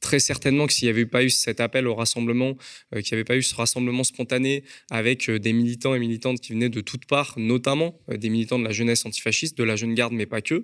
très 0.06 0.20
certainement 0.20 0.68
que 0.68 0.74
s'il 0.74 0.86
n'y 0.86 0.92
avait 0.92 1.08
pas 1.08 1.24
eu 1.24 1.32
cet 1.32 1.60
appel 1.60 1.88
au 1.88 1.96
rassemblement, 1.96 2.56
euh, 2.94 3.02
qu'il 3.02 3.16
n'y 3.16 3.18
avait 3.18 3.24
pas 3.24 3.36
eu 3.36 3.42
ce 3.42 3.56
rassemblement 3.56 4.04
spontané 4.04 4.64
avec 4.92 5.30
euh, 5.30 5.40
des 5.40 5.52
militants 5.52 5.96
et 5.96 6.00
militantes 6.00 6.40
qui 6.40 6.54
venaient 6.54 6.70
de 6.70 6.80
toutes 6.80 7.06
parts, 7.06 7.34
notamment 7.38 8.00
euh, 8.12 8.18
des 8.18 8.30
militants 8.30 8.60
de 8.60 8.64
la 8.64 8.72
jeunesse 8.72 9.04
antifasciste, 9.08 9.58
de 9.58 9.64
la 9.64 9.76
jeune 9.76 9.96
garde, 9.96 10.14
mais 10.14 10.28
pas 10.28 10.42
que, 10.42 10.64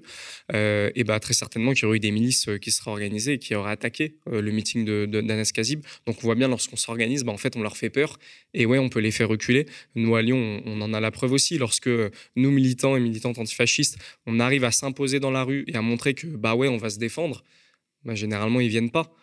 et 0.53 1.03
bah, 1.03 1.19
très 1.19 1.33
certainement 1.33 1.73
qu'il 1.73 1.83
y 1.83 1.85
aurait 1.85 1.97
eu 1.97 1.99
des 1.99 2.11
milices 2.11 2.49
qui 2.61 2.71
seraient 2.71 2.91
organisées 2.91 3.33
et 3.33 3.39
qui 3.39 3.55
auraient 3.55 3.71
attaqué 3.71 4.17
le 4.27 4.51
meeting 4.51 4.85
d'Anas 4.85 5.51
Kazib. 5.53 5.81
Donc 6.05 6.17
on 6.19 6.21
voit 6.21 6.35
bien 6.35 6.47
lorsqu'on 6.47 6.75
s'organise, 6.75 7.23
bah, 7.23 7.31
en 7.31 7.37
fait 7.37 7.55
on 7.55 7.61
leur 7.61 7.77
fait 7.77 7.89
peur 7.89 8.19
et 8.53 8.65
ouais, 8.65 8.77
on 8.77 8.89
peut 8.89 8.99
les 8.99 9.11
faire 9.11 9.29
reculer. 9.29 9.65
Nous 9.95 10.15
à 10.15 10.21
Lyon, 10.21 10.61
on, 10.65 10.81
en 10.81 10.93
a 10.93 10.99
la 10.99 11.11
preuve 11.11 11.31
aussi. 11.31 11.57
Lorsque 11.57 11.89
nous, 12.35 12.51
militants 12.51 12.95
et 12.95 12.99
militantes 12.99 13.39
antifascistes, 13.39 13.97
on 14.25 14.39
arrive 14.39 14.63
à 14.65 14.71
s'imposer 14.71 15.19
dans 15.19 15.31
la 15.31 15.43
rue 15.43 15.63
et 15.67 15.75
à 15.75 15.81
montrer 15.81 16.13
que 16.13 16.27
bah 16.27 16.53
ouais, 16.55 16.67
on 16.67 16.77
va 16.77 16.89
se 16.89 16.99
défendre, 16.99 17.43
bah, 18.03 18.15
généralement 18.15 18.59
ils 18.59 18.69
viennent 18.69 18.91
pas. 18.91 19.15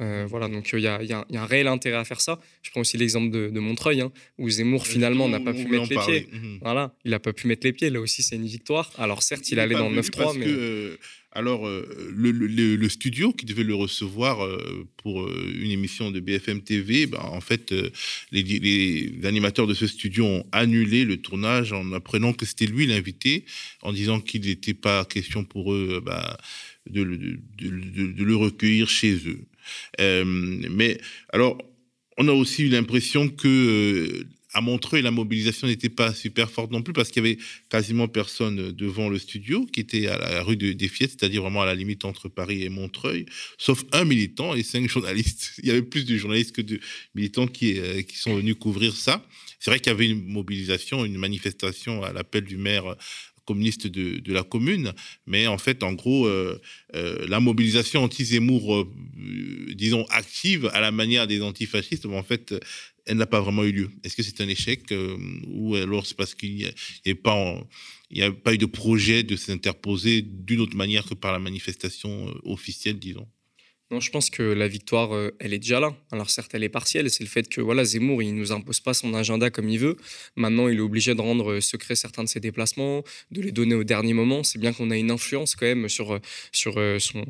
Euh, 0.00 0.26
voilà, 0.28 0.48
donc 0.48 0.68
il 0.72 0.80
y, 0.80 0.86
a 0.88 1.24
un 1.30 1.46
réel 1.46 1.68
intérêt 1.68 1.96
à 1.96 2.04
faire 2.04 2.20
ça. 2.20 2.40
Je 2.62 2.70
prends 2.70 2.80
aussi 2.80 2.96
l'exemple 2.96 3.30
de, 3.30 3.60
Montreuil, 3.60 4.00
hein, 4.00 4.12
où 4.38 4.48
Zemmour 4.50 4.86
finalement 4.86 5.28
n'a 5.28 5.40
pas 5.40 5.52
pu 5.52 5.66
mettre 5.66 5.88
les 5.88 5.96
pieds. 5.96 6.28
Mhm. 6.32 6.58
Voilà, 6.62 6.94
il 7.04 7.12
n'a 7.12 7.20
pas 7.20 7.32
pu 7.32 7.46
mettre 7.46 7.66
les 7.66 7.72
pieds. 7.72 7.90
Là 7.90 8.00
aussi, 8.00 8.22
c'est 8.22 8.36
une 8.36 8.46
victoire. 8.46 8.90
Alors 8.98 9.22
certes, 9.22 9.50
il 9.50 9.60
allait 9.60 9.76
dans 9.76 9.88
le 9.88 10.00
9-3, 10.00 10.36
mais. 10.36 10.46
Euh, 10.48 10.96
Alors, 11.36 11.66
euh, 11.66 12.12
le, 12.16 12.88
studio 12.88 13.32
qui 13.32 13.44
devait 13.44 13.64
le 13.64 13.74
recevoir 13.74 14.44
euh, 14.44 14.86
pour 14.96 15.22
euh, 15.22 15.52
une 15.58 15.72
émission 15.72 16.12
de 16.12 16.20
BFM 16.20 16.62
TV, 16.62 17.06
ben, 17.06 17.18
en 17.18 17.40
fait, 17.40 17.74
les, 18.30 19.12
animateurs 19.24 19.66
de 19.66 19.74
ce 19.74 19.88
studio 19.88 20.24
ont 20.24 20.46
annulé 20.52 21.04
le 21.04 21.16
tournage 21.16 21.72
en 21.72 21.92
apprenant 21.92 22.32
que 22.32 22.46
c'était 22.46 22.66
lui 22.66 22.86
l'invité, 22.86 23.44
en 23.82 23.92
disant 23.92 24.20
qu'il 24.20 24.42
n'était 24.42 24.74
pas 24.74 25.04
question 25.04 25.44
pour 25.44 25.74
eux 25.74 26.00
ben, 26.06 26.36
de, 26.88 27.02
le 27.02 28.36
recueillir 28.36 28.88
chez 28.88 29.14
eux. 29.26 29.40
Mais 29.98 30.98
alors, 31.32 31.58
on 32.16 32.28
a 32.28 32.32
aussi 32.32 32.64
eu 32.64 32.68
l'impression 32.68 33.28
que 33.28 34.26
à 34.54 34.60
Montreuil, 34.60 35.02
la 35.02 35.10
mobilisation 35.10 35.66
n'était 35.66 35.88
pas 35.88 36.14
super 36.14 36.48
forte 36.48 36.70
non 36.70 36.80
plus 36.80 36.92
parce 36.92 37.10
qu'il 37.10 37.24
y 37.24 37.26
avait 37.26 37.38
quasiment 37.68 38.06
personne 38.06 38.70
devant 38.70 39.08
le 39.08 39.18
studio 39.18 39.66
qui 39.66 39.80
était 39.80 40.06
à 40.06 40.16
la 40.16 40.42
rue 40.42 40.56
des 40.56 40.88
Fiettes, 40.88 41.10
c'est-à-dire 41.18 41.42
vraiment 41.42 41.62
à 41.62 41.66
la 41.66 41.74
limite 41.74 42.04
entre 42.04 42.28
Paris 42.28 42.62
et 42.62 42.68
Montreuil, 42.68 43.26
sauf 43.58 43.84
un 43.92 44.04
militant 44.04 44.54
et 44.54 44.62
cinq 44.62 44.88
journalistes. 44.88 45.54
Il 45.58 45.66
y 45.66 45.70
avait 45.70 45.82
plus 45.82 46.04
de 46.04 46.16
journalistes 46.16 46.54
que 46.54 46.62
de 46.62 46.78
militants 47.16 47.48
euh, 47.62 48.02
qui 48.02 48.16
sont 48.16 48.36
venus 48.36 48.54
couvrir 48.54 48.94
ça. 48.94 49.26
C'est 49.58 49.70
vrai 49.70 49.80
qu'il 49.80 49.90
y 49.90 49.94
avait 49.94 50.08
une 50.08 50.24
mobilisation, 50.24 51.04
une 51.04 51.18
manifestation 51.18 52.04
à 52.04 52.12
l'appel 52.12 52.44
du 52.44 52.56
maire 52.56 52.96
communiste 53.44 53.86
de, 53.86 54.32
la 54.32 54.42
commune, 54.42 54.92
mais 55.26 55.46
en 55.46 55.58
fait, 55.58 55.82
en 55.82 55.92
gros, 55.92 56.26
euh, 56.26 56.60
euh, 56.94 57.26
la 57.28 57.40
mobilisation 57.40 58.02
anti-Zemmour, 58.02 58.88
disons, 59.74 60.04
active 60.10 60.70
à 60.72 60.80
la 60.80 60.90
manière 60.90 61.26
des 61.26 61.42
antifascistes, 61.42 62.06
en 62.06 62.22
fait, 62.22 62.54
elle 63.06 63.16
n'a 63.16 63.26
pas 63.26 63.40
vraiment 63.40 63.64
eu 63.64 63.72
lieu. 63.72 63.90
Est-ce 64.02 64.16
que 64.16 64.22
c'est 64.22 64.40
un 64.40 64.48
échec 64.48 64.90
euh, 64.92 65.16
ou 65.46 65.74
alors 65.74 66.06
c'est 66.06 66.16
parce 66.16 66.34
qu'il 66.34 66.72
n'y 67.00 68.22
a, 68.22 68.32
pas 68.32 68.54
eu 68.54 68.58
de 68.58 68.66
projet 68.66 69.22
de 69.22 69.36
s'interposer 69.36 70.22
d'une 70.22 70.60
autre 70.60 70.76
manière 70.76 71.04
que 71.04 71.14
par 71.14 71.32
la 71.32 71.38
manifestation 71.38 72.28
euh, 72.28 72.32
officielle, 72.44 72.98
disons? 72.98 73.26
Non, 73.94 74.00
je 74.00 74.10
pense 74.10 74.28
que 74.28 74.42
la 74.42 74.66
victoire, 74.66 75.14
euh, 75.14 75.30
elle 75.38 75.54
est 75.54 75.60
déjà 75.60 75.78
là. 75.78 75.94
Alors 76.10 76.28
certes, 76.28 76.50
elle 76.52 76.64
est 76.64 76.68
partielle. 76.68 77.08
C'est 77.10 77.22
le 77.22 77.28
fait 77.28 77.48
que 77.48 77.60
voilà, 77.60 77.84
Zemmour, 77.84 78.24
il 78.24 78.34
nous 78.34 78.50
impose 78.50 78.80
pas 78.80 78.92
son 78.92 79.14
agenda 79.14 79.50
comme 79.50 79.68
il 79.68 79.78
veut. 79.78 79.96
Maintenant, 80.34 80.66
il 80.66 80.78
est 80.78 80.80
obligé 80.80 81.14
de 81.14 81.20
rendre 81.20 81.52
euh, 81.52 81.60
secret 81.60 81.94
certains 81.94 82.24
de 82.24 82.28
ses 82.28 82.40
déplacements, 82.40 83.04
de 83.30 83.40
les 83.40 83.52
donner 83.52 83.76
au 83.76 83.84
dernier 83.84 84.12
moment. 84.12 84.42
C'est 84.42 84.58
bien 84.58 84.72
qu'on 84.72 84.90
a 84.90 84.96
une 84.96 85.12
influence 85.12 85.54
quand 85.54 85.66
même 85.66 85.88
sur, 85.88 86.14
euh, 86.14 86.18
sur 86.50 86.74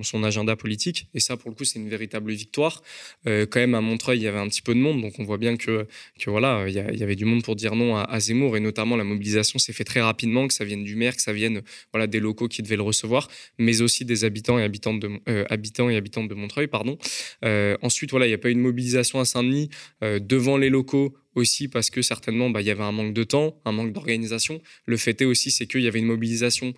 son, 0.01 0.25
agenda 0.25 0.57
politique. 0.57 1.07
Et 1.13 1.21
ça, 1.21 1.37
pour 1.37 1.51
le 1.51 1.55
coup, 1.55 1.65
c'est 1.65 1.79
une 1.79 1.91
véritable 1.91 2.33
victoire. 2.33 2.83
quand 3.27 3.57
même, 3.57 3.75
à 3.75 3.83
Montreuil, 3.83 4.21
il 4.21 4.23
y 4.23 4.27
avait 4.27 4.39
un 4.39 4.49
petit 4.49 4.63
peu 4.63 4.75
de 4.75 4.81
monde. 4.81 5.03
Donc 5.03 5.19
on 5.19 5.25
voit 5.25 5.37
bien 5.37 5.59
que, 5.59 5.87
que 6.19 6.31
voilà, 6.31 6.65
il 6.67 6.73
y, 6.73 6.79
avait 6.79 7.15
du 7.15 7.27
monde 7.27 7.43
pour 7.43 7.57
dire 7.57 7.75
non 7.75 7.95
à, 7.95 8.21
Zemmour. 8.21 8.57
Et 8.57 8.61
notamment, 8.61 8.97
la 8.97 9.05
mobilisation 9.05 9.59
s'est 9.59 9.75
fait 9.75 9.85
très 9.85 10.01
rapidement, 10.01 10.49
que 10.49 10.55
ça 10.55 10.65
vienne 10.65 10.83
du 10.83 10.97
maire, 10.97 11.15
que 11.15 11.21
ça 11.21 11.35
vienne 11.35 11.61
voilà, 11.93 12.07
des 12.07 12.21
locaux 12.21 12.49
qui 12.49 12.63
devaient 12.63 12.77
le 12.77 12.83
recevoir, 12.83 13.29
mais 13.59 13.83
aussi 13.83 14.07
des 14.07 14.25
habitants 14.25 14.59
et 14.59 14.63
habitantes 14.63 15.01
de, 15.01 15.21
habitants 15.51 15.91
et 15.91 15.97
habitantes 15.97 16.29
de 16.29 16.35
Montreuil 16.35 16.54
pardon. 16.69 16.99
Euh, 17.45 17.77
ensuite, 17.83 18.11
voilà, 18.11 18.27
il 18.27 18.31
n'y 18.31 18.35
a 18.35 18.39
pas 18.39 18.51
eu 18.51 18.55
de 18.55 18.61
mobilisation 18.61 19.21
à 19.21 19.25
Saint-Denis 19.25 19.71
euh, 20.03 20.19
devant 20.19 20.57
les 20.57 20.71
locaux 20.71 21.15
aussi 21.35 21.69
parce 21.69 21.91
que 21.91 22.03
certainement, 22.03 22.51
bah, 22.51 22.61
il 22.61 22.67
y 22.67 22.71
avait 22.71 22.83
un 22.83 22.93
manque 22.93 23.15
de 23.15 23.25
temps, 23.25 23.61
un 23.65 23.73
manque 23.73 23.93
d'organisation. 23.93 24.61
Le 24.87 24.97
fait 24.97 25.21
est 25.21 25.25
aussi, 25.25 25.51
c'est 25.51 25.67
qu'il 25.67 25.83
y 25.83 25.89
avait 25.89 25.99
une 25.99 26.07
mobilisation 26.07 26.75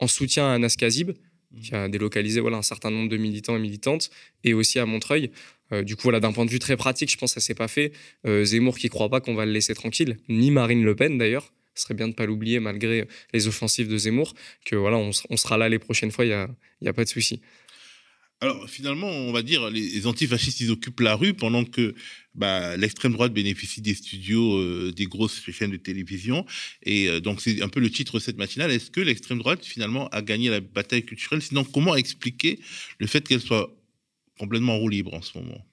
en 0.00 0.06
soutien 0.06 0.46
à 0.46 0.54
Anas 0.54 0.74
Kazib, 0.78 1.10
mmh. 1.10 1.60
qui 1.60 1.74
a 1.74 1.88
délocalisé 1.88 2.40
voilà, 2.40 2.56
un 2.56 2.62
certain 2.62 2.90
nombre 2.90 3.08
de 3.08 3.16
militants 3.16 3.56
et 3.56 3.60
militantes, 3.60 4.10
et 4.44 4.54
aussi 4.54 4.78
à 4.78 4.86
Montreuil. 4.86 5.30
Euh, 5.72 5.82
du 5.82 5.94
coup, 5.94 6.02
voilà, 6.04 6.20
d'un 6.20 6.32
point 6.32 6.46
de 6.46 6.50
vue 6.50 6.58
très 6.58 6.76
pratique, 6.76 7.10
je 7.10 7.18
pense 7.18 7.34
que 7.34 7.40
ça 7.40 7.46
s'est 7.46 7.54
pas 7.54 7.68
fait. 7.68 7.92
Zemmour 8.24 8.78
qui 8.78 8.88
croit 8.88 9.08
pas 9.08 9.20
qu'on 9.20 9.34
va 9.34 9.46
le 9.46 9.52
laisser 9.52 9.74
tranquille, 9.74 10.16
ni 10.28 10.50
Marine 10.50 10.82
Le 10.82 10.96
Pen 10.96 11.18
d'ailleurs. 11.18 11.52
Ce 11.74 11.84
serait 11.84 11.94
bien 11.94 12.06
de 12.06 12.12
ne 12.12 12.16
pas 12.16 12.26
l'oublier 12.26 12.60
malgré 12.60 13.06
les 13.32 13.48
offensives 13.48 13.88
de 13.88 13.96
Zemmour, 13.96 14.34
que 14.64 14.76
voilà, 14.76 14.98
on, 14.98 15.36
sera 15.36 15.56
là 15.56 15.68
les 15.68 15.78
prochaines 15.78 16.10
fois, 16.10 16.24
il 16.24 16.28
n'y 16.28 16.34
a, 16.34 16.48
y 16.82 16.88
a 16.88 16.92
pas 16.92 17.04
de 17.04 17.08
souci. 17.08 17.40
Alors 18.42 18.70
finalement, 18.70 19.08
on 19.08 19.32
va 19.32 19.42
dire, 19.42 19.68
les 19.68 20.06
antifascistes, 20.06 20.60
ils 20.60 20.70
occupent 20.70 21.00
la 21.00 21.14
rue 21.14 21.34
pendant 21.34 21.64
que 21.64 21.94
bah, 22.34 22.74
l'extrême 22.78 23.12
droite 23.12 23.34
bénéficie 23.34 23.82
des 23.82 23.94
studios 23.94 24.56
euh, 24.56 24.92
des 24.96 25.04
grosses 25.04 25.42
chaînes 25.50 25.72
de 25.72 25.76
télévision. 25.76 26.46
Et 26.82 27.08
euh, 27.08 27.20
donc 27.20 27.42
c'est 27.42 27.60
un 27.60 27.68
peu 27.68 27.80
le 27.80 27.90
titre 27.90 28.14
de 28.14 28.18
cette 28.20 28.38
matinale. 28.38 28.70
Est-ce 28.70 28.90
que 28.90 29.02
l'extrême 29.02 29.38
droite 29.38 29.64
finalement 29.64 30.08
a 30.08 30.22
gagné 30.22 30.48
la 30.48 30.60
bataille 30.60 31.04
culturelle? 31.04 31.42
Sinon, 31.42 31.64
comment 31.64 31.94
expliquer 31.94 32.60
le 32.98 33.06
fait 33.06 33.28
qu'elle 33.28 33.42
soit 33.42 33.76
complètement 34.38 34.76
en 34.76 34.78
roue 34.78 34.88
libre 34.88 35.12
en 35.12 35.20
ce 35.20 35.36
moment? 35.36 35.66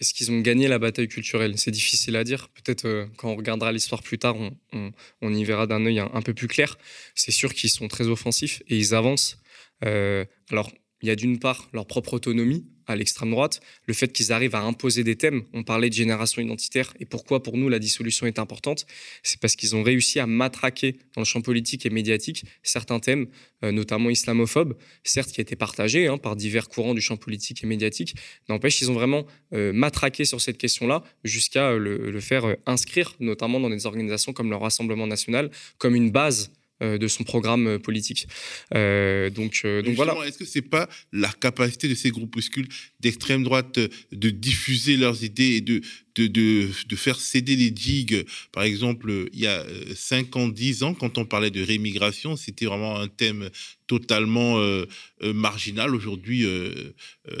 Est-ce 0.00 0.12
qu'ils 0.12 0.32
ont 0.32 0.40
gagné 0.40 0.66
la 0.66 0.80
bataille 0.80 1.08
culturelle? 1.08 1.56
C'est 1.56 1.70
difficile 1.70 2.16
à 2.16 2.24
dire. 2.24 2.48
Peut-être 2.48 2.84
euh, 2.84 3.06
quand 3.16 3.30
on 3.30 3.36
regardera 3.36 3.70
l'histoire 3.70 4.02
plus 4.02 4.18
tard, 4.18 4.34
on, 4.72 5.34
y 5.34 5.44
verra 5.44 5.68
d'un 5.68 5.86
œil 5.86 6.00
un, 6.00 6.22
peu 6.22 6.34
plus 6.34 6.48
clair. 6.48 6.76
C'est 7.14 7.30
sûr 7.30 7.54
qu'ils 7.54 7.70
sont 7.70 7.86
très 7.86 8.08
offensifs 8.08 8.60
et 8.66 8.76
ils 8.76 8.92
avancent. 8.92 9.38
alors, 9.82 10.72
il 11.06 11.08
y 11.08 11.12
a 11.12 11.14
d'une 11.14 11.38
part 11.38 11.68
leur 11.72 11.86
propre 11.86 12.14
autonomie 12.14 12.64
à 12.88 12.96
l'extrême 12.96 13.30
droite, 13.30 13.60
le 13.86 13.94
fait 13.94 14.12
qu'ils 14.12 14.32
arrivent 14.32 14.56
à 14.56 14.62
imposer 14.62 15.04
des 15.04 15.14
thèmes. 15.14 15.44
On 15.52 15.62
parlait 15.62 15.88
de 15.88 15.94
génération 15.94 16.42
identitaire 16.42 16.92
et 16.98 17.04
pourquoi 17.04 17.40
pour 17.42 17.56
nous 17.56 17.68
la 17.68 17.78
dissolution 17.78 18.26
est 18.26 18.40
importante, 18.40 18.86
c'est 19.22 19.38
parce 19.40 19.54
qu'ils 19.54 19.76
ont 19.76 19.84
réussi 19.84 20.18
à 20.18 20.26
matraquer 20.26 20.96
dans 21.14 21.20
le 21.20 21.24
champ 21.24 21.42
politique 21.42 21.86
et 21.86 21.90
médiatique 21.90 22.44
certains 22.64 22.98
thèmes, 22.98 23.28
euh, 23.62 23.70
notamment 23.70 24.10
islamophobes, 24.10 24.76
certes 25.04 25.30
qui 25.30 25.40
étaient 25.40 25.54
partagés 25.54 26.08
hein, 26.08 26.18
par 26.18 26.34
divers 26.34 26.68
courants 26.68 26.94
du 26.94 27.00
champ 27.00 27.16
politique 27.16 27.62
et 27.62 27.66
médiatique. 27.68 28.16
N'empêche, 28.48 28.80
ils 28.80 28.90
ont 28.90 28.94
vraiment 28.94 29.26
euh, 29.52 29.72
matraqué 29.72 30.24
sur 30.24 30.40
cette 30.40 30.58
question-là 30.58 31.04
jusqu'à 31.22 31.70
euh, 31.70 31.78
le, 31.78 32.20
faire 32.20 32.56
inscrire, 32.66 33.14
notamment 33.20 33.60
dans 33.60 33.70
des 33.70 33.86
organisations 33.86 34.32
comme 34.32 34.50
le 34.50 34.56
Rassemblement 34.56 35.06
national, 35.06 35.52
comme 35.78 35.94
une 35.94 36.10
base 36.10 36.50
de 36.80 37.08
son 37.08 37.24
programme 37.24 37.66
euh, 37.66 37.78
politique. 37.78 38.28
Euh, 38.74 39.30
donc, 39.30 39.62
donc 39.64 39.94
voilà. 39.94 40.14
Est-ce 40.26 40.38
que 40.38 40.44
c'est 40.44 40.62
pas 40.62 40.88
la 41.12 41.28
capacité 41.28 41.88
de 41.88 41.94
ces 41.94 42.10
groupuscules 42.10 42.68
d'extrême 43.06 43.44
droite 43.44 43.78
de 44.10 44.30
diffuser 44.30 44.96
leurs 44.96 45.22
idées 45.22 45.52
et 45.56 45.60
de 45.60 45.80
de, 46.16 46.68
de, 46.88 46.96
faire 46.96 47.20
céder 47.20 47.56
les 47.56 47.70
digues. 47.70 48.24
Par 48.52 48.62
exemple, 48.62 49.28
il 49.32 49.40
y 49.40 49.46
a 49.46 49.64
5 49.94 50.34
ans, 50.36 50.48
10 50.48 50.82
ans, 50.82 50.94
quand 50.94 51.18
on 51.18 51.26
parlait 51.26 51.50
de 51.50 51.62
rémigration, 51.62 52.36
c'était 52.36 52.66
vraiment 52.66 52.98
un 52.98 53.08
thème 53.08 53.50
totalement 53.86 54.58
euh, 54.58 54.86
euh, 55.22 55.32
marginal. 55.32 55.94
Aujourd'hui, 55.94 56.44
euh, 56.44 56.92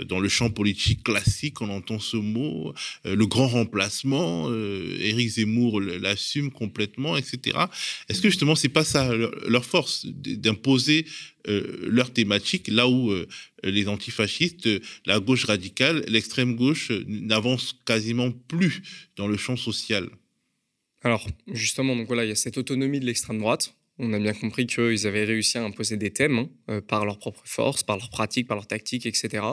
dans 0.04 0.20
le 0.20 0.28
champ 0.28 0.50
politique 0.50 1.02
classique, 1.02 1.60
on 1.60 1.70
entend 1.70 1.98
ce 1.98 2.16
mot, 2.16 2.72
le 3.04 3.26
grand 3.26 3.48
remplacement, 3.48 4.52
Éric 4.52 5.30
Zemmour 5.30 5.80
l'assume 5.80 6.50
complètement, 6.50 7.16
etc. 7.16 7.58
Est-ce 8.08 8.20
que 8.20 8.28
justement, 8.28 8.54
c'est 8.54 8.68
pas 8.68 8.84
ça 8.84 9.10
leur 9.48 9.64
force, 9.64 10.06
d'imposer 10.06 11.06
leur 11.46 12.12
thématique, 12.12 12.68
là 12.68 12.88
où 12.88 13.12
les 13.62 13.88
antifascistes, 13.88 14.68
la 15.06 15.20
gauche 15.20 15.44
radicale, 15.44 16.04
l'extrême 16.08 16.56
gauche 16.56 16.90
n'avancent 17.06 17.74
quasiment 17.84 18.32
plus 18.32 18.82
dans 19.16 19.28
le 19.28 19.36
champ 19.36 19.56
social. 19.56 20.08
Alors, 21.02 21.26
justement, 21.52 21.94
donc 21.94 22.08
voilà, 22.08 22.24
il 22.24 22.28
y 22.28 22.32
a 22.32 22.36
cette 22.36 22.58
autonomie 22.58 22.98
de 22.98 23.06
l'extrême 23.06 23.38
droite. 23.38 23.76
On 23.98 24.12
a 24.12 24.18
bien 24.18 24.34
compris 24.34 24.66
qu'ils 24.66 25.06
avaient 25.06 25.24
réussi 25.24 25.56
à 25.56 25.64
imposer 25.64 25.96
des 25.96 26.10
thèmes 26.10 26.38
hein, 26.38 26.50
euh, 26.68 26.80
par 26.80 27.04
leur 27.04 27.18
propre 27.18 27.42
force, 27.44 27.82
par 27.82 27.96
leur 27.96 28.10
pratique, 28.10 28.46
par 28.46 28.56
leur 28.56 28.66
tactique, 28.66 29.06
etc. 29.06 29.44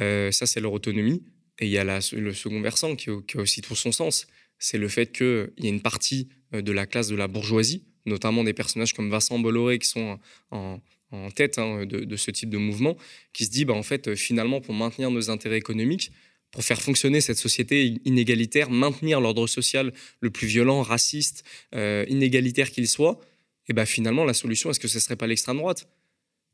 Euh, 0.00 0.30
ça, 0.30 0.46
c'est 0.46 0.60
leur 0.60 0.72
autonomie. 0.72 1.22
Et 1.58 1.66
il 1.66 1.70
y 1.70 1.78
a 1.78 1.84
le 1.84 2.34
second 2.34 2.60
versant 2.60 2.96
qui, 2.96 3.10
aussi 3.10 3.62
tout 3.62 3.74
son 3.74 3.92
sens. 3.92 4.26
C'est 4.58 4.78
le 4.78 4.88
fait 4.88 5.10
qu'il 5.10 5.52
y 5.58 5.66
a 5.66 5.70
une 5.70 5.80
partie 5.80 6.28
euh, 6.54 6.62
de 6.62 6.72
la 6.72 6.86
classe 6.86 7.08
de 7.08 7.16
la 7.16 7.28
bourgeoisie, 7.28 7.84
notamment 8.06 8.44
des 8.44 8.52
personnages 8.52 8.92
comme 8.92 9.10
Vincent 9.10 9.38
Bolloré 9.38 9.78
qui 9.78 9.88
sont 9.88 10.18
en, 10.50 10.80
en 11.14 11.30
tête 11.30 11.58
hein, 11.58 11.86
de, 11.86 12.16
ce 12.16 12.30
type 12.30 12.50
de 12.50 12.58
mouvement, 12.58 12.96
qui 13.32 13.44
se 13.44 13.50
dit, 13.50 13.64
bah, 13.64 13.74
en 13.74 13.82
fait, 13.82 14.14
finalement, 14.14 14.60
pour 14.60 14.74
maintenir 14.74 15.10
nos 15.10 15.30
intérêts 15.30 15.58
économiques, 15.58 16.10
pour 16.54 16.62
faire 16.62 16.80
fonctionner 16.80 17.20
cette 17.20 17.36
société 17.36 18.00
inégalitaire, 18.04 18.70
maintenir 18.70 19.20
l'ordre 19.20 19.46
social 19.48 19.92
le 20.20 20.30
plus 20.30 20.46
violent, 20.46 20.82
raciste, 20.82 21.44
euh, 21.74 22.04
inégalitaire 22.08 22.70
qu'il 22.70 22.88
soit, 22.88 23.18
et 23.66 23.72
ben 23.72 23.86
finalement, 23.86 24.24
la 24.24 24.34
solution, 24.34 24.70
est-ce 24.70 24.78
que 24.78 24.88
ce 24.88 24.98
ne 24.98 25.00
serait 25.00 25.16
pas 25.16 25.26
l'extrême 25.26 25.56
droite? 25.56 25.88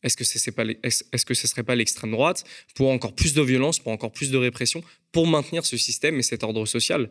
Est-ce 0.03 0.17
que 0.17 0.25
ce 0.25 0.39
ne 0.39 1.49
serait 1.49 1.63
pas 1.63 1.75
l'extrême 1.75 2.11
droite 2.11 2.45
pour 2.75 2.91
encore 2.91 3.15
plus 3.15 3.35
de 3.35 3.43
violence, 3.43 3.79
pour 3.79 3.93
encore 3.93 4.13
plus 4.13 4.31
de 4.31 4.39
répression, 4.39 4.83
pour 5.13 5.27
maintenir 5.27 5.67
ce 5.67 5.77
système 5.77 6.19
et 6.19 6.23
cet 6.23 6.43
ordre 6.43 6.65
social? 6.67 7.11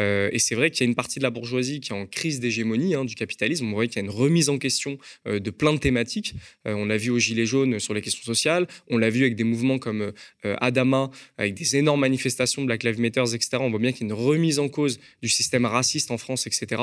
Euh, 0.00 0.28
Et 0.32 0.38
c'est 0.38 0.54
vrai 0.54 0.70
qu'il 0.70 0.80
y 0.80 0.84
a 0.84 0.88
une 0.88 0.96
partie 0.96 1.20
de 1.20 1.24
la 1.24 1.30
bourgeoisie 1.30 1.80
qui 1.80 1.92
est 1.92 1.94
en 1.94 2.06
crise 2.06 2.40
d'hégémonie 2.40 2.94
hein, 2.94 3.04
du 3.04 3.14
capitalisme. 3.14 3.66
On 3.66 3.72
voit 3.72 3.86
qu'il 3.86 3.96
y 3.96 3.98
a 4.00 4.02
une 4.02 4.10
remise 4.10 4.48
en 4.48 4.58
question 4.58 4.98
euh, 5.26 5.38
de 5.38 5.50
plein 5.50 5.72
de 5.72 5.78
thématiques. 5.78 6.34
Euh, 6.66 6.74
on 6.74 6.86
l'a 6.86 6.96
vu 6.96 7.10
aux 7.10 7.18
Gilets 7.18 7.46
jaunes 7.46 7.78
sur 7.78 7.94
les 7.94 8.02
questions 8.02 8.24
sociales. 8.24 8.66
On 8.88 8.98
l'a 8.98 9.10
vu 9.10 9.22
avec 9.22 9.36
des 9.36 9.44
mouvements 9.44 9.78
comme 9.78 10.12
Adama, 10.42 11.10
avec 11.38 11.54
des 11.54 11.76
énormes 11.76 12.00
manifestations, 12.00 12.64
Black 12.64 12.82
Lives 12.82 13.00
Matter, 13.00 13.22
etc. 13.34 13.58
On 13.60 13.70
voit 13.70 13.78
bien 13.78 13.92
qu'il 13.92 14.06
y 14.06 14.10
a 14.10 14.14
une 14.14 14.20
remise 14.20 14.58
en 14.58 14.68
cause 14.68 14.98
du 15.22 15.28
système 15.28 15.66
raciste 15.66 16.10
en 16.10 16.18
France, 16.18 16.46
etc. 16.46 16.82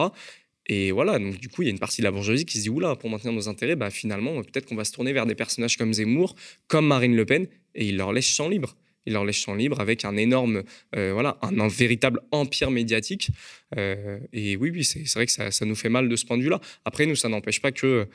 Et 0.68 0.92
voilà, 0.92 1.18
donc 1.18 1.40
du 1.40 1.50
coup, 1.50 1.64
il 1.64 1.66
y 1.66 1.68
a 1.70 1.72
une 1.72 1.80
partie 1.80 2.02
de 2.02 2.06
la 2.06 2.12
bourgeoisie 2.12 2.46
qui 2.46 2.58
se 2.58 2.64
dit 2.64 2.70
oula, 2.70 2.96
pour 2.96 3.10
maintenir 3.10 3.34
nos 3.34 3.50
intérêts, 3.50 3.76
bah, 3.76 3.90
finalement, 3.90 4.42
peut-être 4.44 4.68
qu'on 4.68 4.76
va 4.76 4.84
se 4.84 4.92
tourner 4.92 5.12
vers 5.12 5.26
des 5.26 5.36
personnages 5.36 5.78
comme 5.78 5.94
Zemmour, 5.94 6.36
comme 6.68 6.88
Marine 6.88 7.16
Le 7.16 7.26
Pen, 7.26 7.48
et 7.76 7.88
il 7.88 7.98
leur 7.98 8.14
laisse 8.14 8.28
champ 8.28 8.48
libre. 8.48 8.76
Il 9.08 9.14
leur 9.14 9.26
laisse 9.26 9.38
champ 9.38 9.56
libre 9.56 9.80
avec 9.80 10.06
un 10.06 10.16
énorme, 10.16 10.64
euh, 10.96 11.12
voilà, 11.14 11.40
un, 11.42 11.68
véritable 11.68 12.22
empire 12.32 12.70
médiatique. 12.70 13.32
Euh, 13.76 14.20
et 14.32 14.56
oui, 14.56 14.70
oui, 14.70 14.84
c'est 14.84 15.12
vrai 15.16 15.26
que 15.26 15.32
ça, 15.32 15.66
nous 15.66 15.76
fait 15.76 15.90
mal 15.90 16.08
de 16.08 16.16
ce 16.16 16.26
point 16.26 16.38
de 16.38 16.44
vue-là. 16.44 16.62
Après, 16.86 17.08
nous, 17.08 17.16
ça 17.16 17.28
n'empêche 17.28 17.62
pas 17.62 17.72
que 17.72 18.08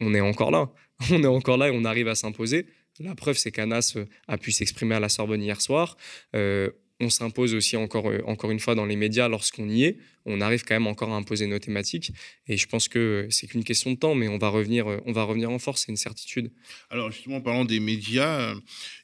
on 0.00 0.14
est 0.14 0.20
encore 0.20 0.50
là. 0.50 0.70
On 1.10 1.22
est 1.22 1.26
encore 1.26 1.56
là 1.56 1.68
et 1.68 1.72
on 1.72 1.84
arrive 1.84 2.06
à 2.06 2.14
s'imposer. 2.14 2.66
La 3.00 3.16
preuve, 3.16 3.36
c'est 3.36 3.50
qu'Anas 3.50 3.96
a 4.28 4.38
pu 4.38 4.52
s'exprimer 4.52 4.94
à 4.94 5.00
la 5.00 5.08
Sorbonne 5.08 5.42
hier 5.42 5.60
soir. 5.60 5.96
on 6.32 7.08
s'impose 7.08 7.54
aussi 7.54 7.76
encore, 7.76 8.08
encore 8.26 8.50
une 8.52 8.60
fois 8.60 8.76
dans 8.76 8.86
les 8.86 8.94
médias 8.94 9.28
lorsqu'on 9.28 9.68
y 9.68 9.84
est 9.84 9.96
on 10.26 10.40
arrive 10.40 10.64
quand 10.64 10.74
même 10.74 10.86
encore 10.86 11.12
à 11.12 11.16
imposer 11.16 11.46
nos 11.46 11.58
thématiques. 11.58 12.12
Et 12.48 12.56
je 12.56 12.66
pense 12.66 12.88
que 12.88 13.26
c'est 13.30 13.46
qu'une 13.46 13.64
question 13.64 13.92
de 13.92 13.96
temps, 13.96 14.14
mais 14.14 14.28
on 14.28 14.38
va 14.38 14.48
revenir, 14.48 14.88
euh, 14.88 14.98
on 15.06 15.12
va 15.12 15.24
revenir 15.24 15.50
en 15.50 15.58
force, 15.58 15.82
c'est 15.82 15.92
une 15.92 15.96
certitude. 15.96 16.50
Alors 16.90 17.10
justement, 17.10 17.36
en 17.36 17.40
parlant 17.40 17.64
des 17.64 17.80
médias, 17.80 18.40
euh, 18.40 18.54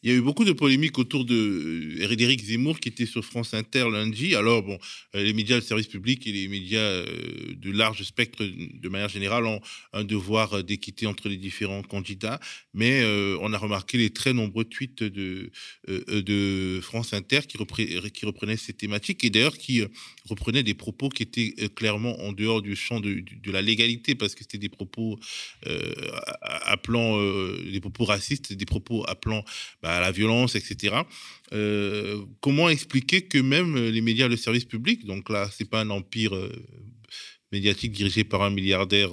il 0.02 0.10
y 0.10 0.14
a 0.14 0.16
eu 0.16 0.20
beaucoup 0.20 0.44
de 0.44 0.52
polémiques 0.52 0.98
autour 0.98 1.24
de 1.24 1.98
Frédéric 2.04 2.42
Zemmour 2.44 2.80
qui 2.80 2.88
était 2.88 3.06
sur 3.06 3.24
France 3.24 3.54
Inter 3.54 3.86
lundi. 3.90 4.34
Alors 4.34 4.62
bon, 4.62 4.78
euh, 5.14 5.22
les 5.22 5.32
médias 5.32 5.56
de 5.56 5.64
service 5.64 5.88
public 5.88 6.26
et 6.26 6.32
les 6.32 6.48
médias 6.48 7.02
de 7.02 7.70
large 7.70 8.02
spectre 8.02 8.44
de 8.44 8.88
manière 8.88 9.08
générale 9.08 9.46
ont 9.46 9.60
un 9.92 10.04
devoir 10.04 10.62
d'équité 10.62 11.06
entre 11.06 11.28
les 11.28 11.36
différents 11.36 11.82
candidats, 11.82 12.40
mais 12.74 13.04
on 13.40 13.52
a 13.52 13.58
remarqué 13.58 13.98
les 13.98 14.10
très 14.10 14.32
nombreux 14.32 14.64
tweets 14.64 15.02
de, 15.02 15.50
France 16.82 17.12
Inter 17.12 17.40
qui 17.46 18.26
reprenaient 18.26 18.56
ces 18.56 18.72
thématiques 18.72 19.24
et 19.24 19.30
d'ailleurs 19.30 19.56
qui 19.56 19.82
reprenaient 20.28 20.62
des 20.62 20.74
propos 20.74 21.07
qui 21.08 21.22
étaient 21.22 21.54
euh, 21.60 21.68
clairement 21.68 22.20
en 22.20 22.32
dehors 22.32 22.62
du 22.62 22.76
champ 22.76 23.00
de, 23.00 23.22
la 23.50 23.62
légalité, 23.62 24.14
parce 24.14 24.34
que 24.34 24.42
c'était 24.42 24.58
des 24.58 24.68
propos 24.68 25.18
euh, 25.66 25.92
appelant, 26.42 27.18
euh, 27.18 27.58
des 27.70 27.80
propos 27.80 28.04
racistes, 28.04 28.52
des 28.52 28.66
propos 28.66 29.04
appelant 29.08 29.44
bah, 29.82 29.96
à 29.96 30.00
la 30.00 30.12
violence, 30.12 30.54
etc. 30.54 30.96
comment 32.40 32.68
expliquer 32.68 33.22
que 33.22 33.38
même 33.38 33.76
les 33.76 34.00
médias, 34.00 34.28
le 34.28 34.36
service 34.36 34.64
public, 34.64 35.06
donc 35.06 35.30
là, 35.30 35.50
c'est 35.56 35.68
pas 35.68 35.80
un 35.80 35.90
empire 35.90 36.32
médiatique 37.52 37.92
dirigé 37.92 38.24
par 38.24 38.42
un 38.42 38.50
milliardaire 38.50 39.12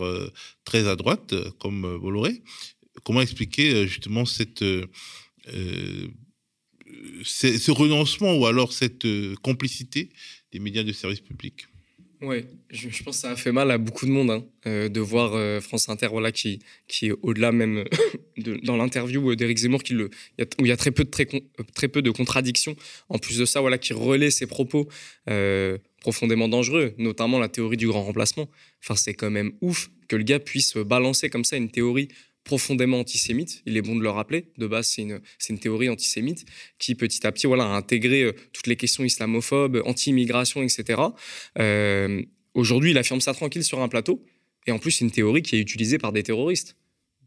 très 0.65 0.87
à 0.87 0.97
droite, 0.97 1.33
comme 1.59 1.97
Bolloré, 1.97 2.43
comment 3.03 3.21
expliquer 3.21 3.87
justement 3.87 4.25
cette 4.25 4.65
ce 7.23 7.71
renoncement 7.71 8.35
ou 8.35 8.45
alors 8.45 8.73
cette 8.73 9.07
complicité 9.41 10.09
des 10.51 10.59
médias 10.59 10.83
de 10.83 10.91
service 10.91 11.21
public? 11.21 11.67
Oui, 12.25 12.45
je, 12.69 13.03
pense 13.03 13.17
que 13.17 13.21
ça 13.21 13.31
a 13.31 13.35
fait 13.35 13.51
mal 13.51 13.71
à 13.71 13.77
beaucoup 13.77 14.05
de 14.05 14.11
monde 14.11 14.31
hein, 14.31 14.45
euh, 14.67 14.89
de 14.89 14.99
voir 14.99 15.33
euh, 15.33 15.61
France 15.61 15.89
Inter 15.89 16.09
qui, 16.33 16.59
est 17.03 17.11
au-delà 17.21 17.51
même 17.51 17.85
de, 18.37 18.59
dans 18.63 18.77
l'interview 18.77 19.35
d'Éric 19.35 19.57
Zemmour 19.59 19.81
où 19.91 20.65
il 20.65 20.67
y 20.67 20.71
a 20.71 20.77
très 20.77 20.91
peu 20.91 21.03
de, 21.03 22.11
contradictions. 22.11 22.75
En 23.09 23.17
plus 23.17 23.37
de 23.37 23.45
ça, 23.45 23.61
voilà, 23.61 23.77
qui 23.77 23.93
relaie 23.93 24.31
ses 24.31 24.47
propos 24.47 24.87
euh, 25.29 25.77
profondément 26.01 26.47
dangereux, 26.47 26.93
notamment 26.97 27.39
la 27.39 27.49
théorie 27.49 27.77
du 27.77 27.87
grand 27.87 28.03
remplacement. 28.03 28.49
Enfin, 28.83 28.95
c'est 28.95 29.13
quand 29.13 29.31
même 29.31 29.53
ouf 29.61 29.89
que 30.07 30.15
le 30.15 30.23
gars 30.23 30.39
puisse 30.39 30.77
balancer 30.77 31.29
comme 31.29 31.43
ça 31.43 31.57
une 31.57 31.69
théorie 31.69 32.09
profondément 32.45 32.99
antisémite. 32.99 33.61
Il 33.65 33.75
est 33.75 33.81
bon 33.81 33.95
de 33.95 34.01
le 34.01 34.09
rappeler. 34.09 34.45
De 34.57 34.67
base, 34.67 34.87
c'est 34.87 35.01
une, 35.01 35.19
une, 35.49 35.59
théorie 35.59 35.89
antisémite 35.89 36.45
qui, 36.79 36.95
petit 36.95 37.27
à 37.27 37.31
petit, 37.33 37.47
voilà, 37.47 37.65
a 37.65 37.75
intégré 37.75 38.21
euh, 38.21 38.31
toutes 38.53 38.67
les 38.67 38.77
questions 38.77 39.03
islamophobes, 39.03 39.81
anti-immigration, 39.83 40.63
etc. 40.63 41.01
Euh, 41.59 42.21
aujourd'hui, 42.53 42.91
il 42.91 42.97
affirme 42.97 43.19
ça 43.19 43.33
tranquille 43.33 43.63
sur 43.63 43.81
un 43.81 43.89
plateau. 43.89 44.23
Et 44.67 44.71
en 44.71 44.79
plus, 44.79 44.91
c'est 44.91 45.03
une 45.03 45.11
théorie 45.11 45.41
qui 45.41 45.55
est 45.55 45.59
utilisée 45.59 45.97
par 45.97 46.13
des 46.13 46.23
terroristes. 46.23 46.77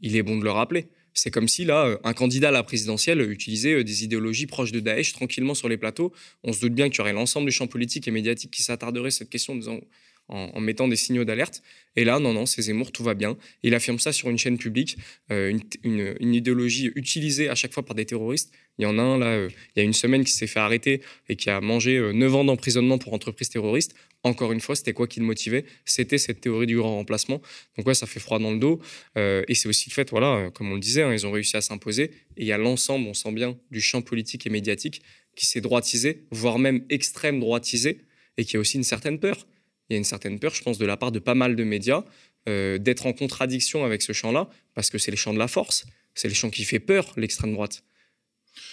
Il 0.00 0.16
est 0.16 0.22
bon 0.22 0.38
de 0.38 0.44
le 0.44 0.50
rappeler. 0.50 0.86
C'est 1.14 1.32
comme 1.32 1.48
si, 1.48 1.64
là, 1.64 1.98
un 2.04 2.12
candidat 2.12 2.48
à 2.48 2.52
la 2.52 2.62
présidentielle 2.62 3.20
utilisait 3.20 3.74
euh, 3.74 3.84
des 3.84 4.04
idéologies 4.04 4.46
proches 4.46 4.70
de 4.70 4.78
Daesh 4.78 5.12
tranquillement 5.12 5.54
sur 5.54 5.68
les 5.68 5.76
plateaux. 5.76 6.12
On 6.44 6.52
se 6.52 6.60
doute 6.60 6.74
bien 6.74 6.88
qu'il 6.90 6.98
y 6.98 7.00
aurait 7.00 7.12
l'ensemble 7.12 7.46
du 7.46 7.52
champ 7.52 7.66
politique 7.66 8.06
et 8.06 8.12
médiatique 8.12 8.52
qui 8.52 8.62
s'attarderait 8.62 9.10
sur 9.10 9.18
cette 9.18 9.30
question 9.30 9.54
en 9.54 9.56
disant 9.56 9.80
en, 10.28 10.60
mettant 10.60 10.88
des 10.88 10.96
signaux 10.96 11.24
d'alerte. 11.24 11.62
Et 11.96 12.04
là, 12.04 12.20
non, 12.20 12.32
non, 12.32 12.46
c'est 12.46 12.62
Zemmour, 12.62 12.92
tout 12.92 13.02
va 13.02 13.14
bien. 13.14 13.36
Il 13.62 13.74
affirme 13.74 13.98
ça 13.98 14.12
sur 14.12 14.30
une 14.30 14.38
chaîne 14.38 14.58
publique, 14.58 14.98
euh, 15.32 15.58
une, 15.82 16.34
idéologie 16.34 16.92
utilisée 16.94 17.48
à 17.48 17.54
chaque 17.54 17.72
fois 17.72 17.84
par 17.84 17.96
des 17.96 18.06
terroristes. 18.06 18.52
Il 18.78 18.82
y 18.82 18.86
en 18.86 18.98
a 18.98 19.02
un, 19.02 19.18
là, 19.18 19.26
euh, 19.26 19.48
il 19.74 19.80
y 19.80 19.82
a 19.82 19.84
une 19.84 19.92
semaine, 19.94 20.22
qui 20.22 20.30
s'est 20.30 20.46
fait 20.46 20.60
arrêter 20.60 21.02
et 21.28 21.36
qui 21.36 21.50
a 21.50 21.60
mangé 21.60 21.98
9 21.98 22.32
euh, 22.32 22.36
ans 22.36 22.44
d'emprisonnement 22.44 22.98
pour 22.98 23.14
entreprise 23.14 23.48
terroriste. 23.48 23.94
Encore 24.22 24.52
une 24.52 24.60
fois, 24.60 24.76
c'était 24.76 24.92
quoi 24.92 25.06
qui 25.08 25.20
le 25.20 25.26
motivait? 25.26 25.64
C'était 25.84 26.18
cette 26.18 26.40
théorie 26.40 26.66
du 26.66 26.76
grand 26.76 26.96
remplacement. 26.96 27.40
Donc 27.76 27.86
ouais, 27.86 27.94
ça 27.94 28.06
fait 28.06 28.20
froid 28.20 28.38
dans 28.38 28.52
le 28.52 28.58
dos. 28.58 28.80
et 29.16 29.54
c'est 29.54 29.68
aussi 29.68 29.90
le 29.90 29.94
fait, 29.94 30.10
voilà, 30.10 30.50
comme 30.52 30.70
on 30.70 30.74
le 30.74 30.80
disait, 30.80 31.02
hein, 31.02 31.12
ils 31.12 31.26
ont 31.26 31.32
réussi 31.32 31.56
à 31.56 31.60
s'imposer. 31.60 32.10
Et 32.36 32.42
il 32.42 32.46
y 32.46 32.52
a 32.52 32.58
l'ensemble, 32.58 33.06
on 33.08 33.14
sent 33.14 33.32
bien, 33.32 33.56
du 33.70 33.80
champ 33.80 34.02
politique 34.02 34.46
et 34.46 34.50
médiatique 34.50 35.02
qui 35.36 35.46
s'est 35.46 35.60
droitisé, 35.60 36.26
voire 36.32 36.58
même 36.58 36.84
extrême 36.90 37.38
droitisé, 37.38 38.00
et 38.38 38.44
qui 38.44 38.56
a 38.56 38.60
aussi 38.60 38.76
une 38.76 38.84
certaine 38.84 39.20
peur 39.20 39.46
il 39.88 39.94
y 39.94 39.96
a 39.96 39.98
une 39.98 40.04
certaine 40.04 40.38
peur, 40.38 40.54
je 40.54 40.62
pense, 40.62 40.78
de 40.78 40.86
la 40.86 40.96
part 40.96 41.12
de 41.12 41.18
pas 41.18 41.34
mal 41.34 41.56
de 41.56 41.64
médias 41.64 42.04
euh, 42.48 42.78
d'être 42.78 43.06
en 43.06 43.12
contradiction 43.12 43.84
avec 43.84 44.02
ce 44.02 44.12
champ-là, 44.12 44.48
parce 44.74 44.90
que 44.90 44.98
c'est 44.98 45.10
le 45.10 45.16
champ 45.16 45.32
de 45.32 45.38
la 45.38 45.48
force, 45.48 45.86
c'est 46.14 46.28
le 46.28 46.34
champ 46.34 46.50
qui 46.50 46.64
fait 46.64 46.80
peur, 46.80 47.12
l'extrême 47.16 47.52
droite. 47.52 47.84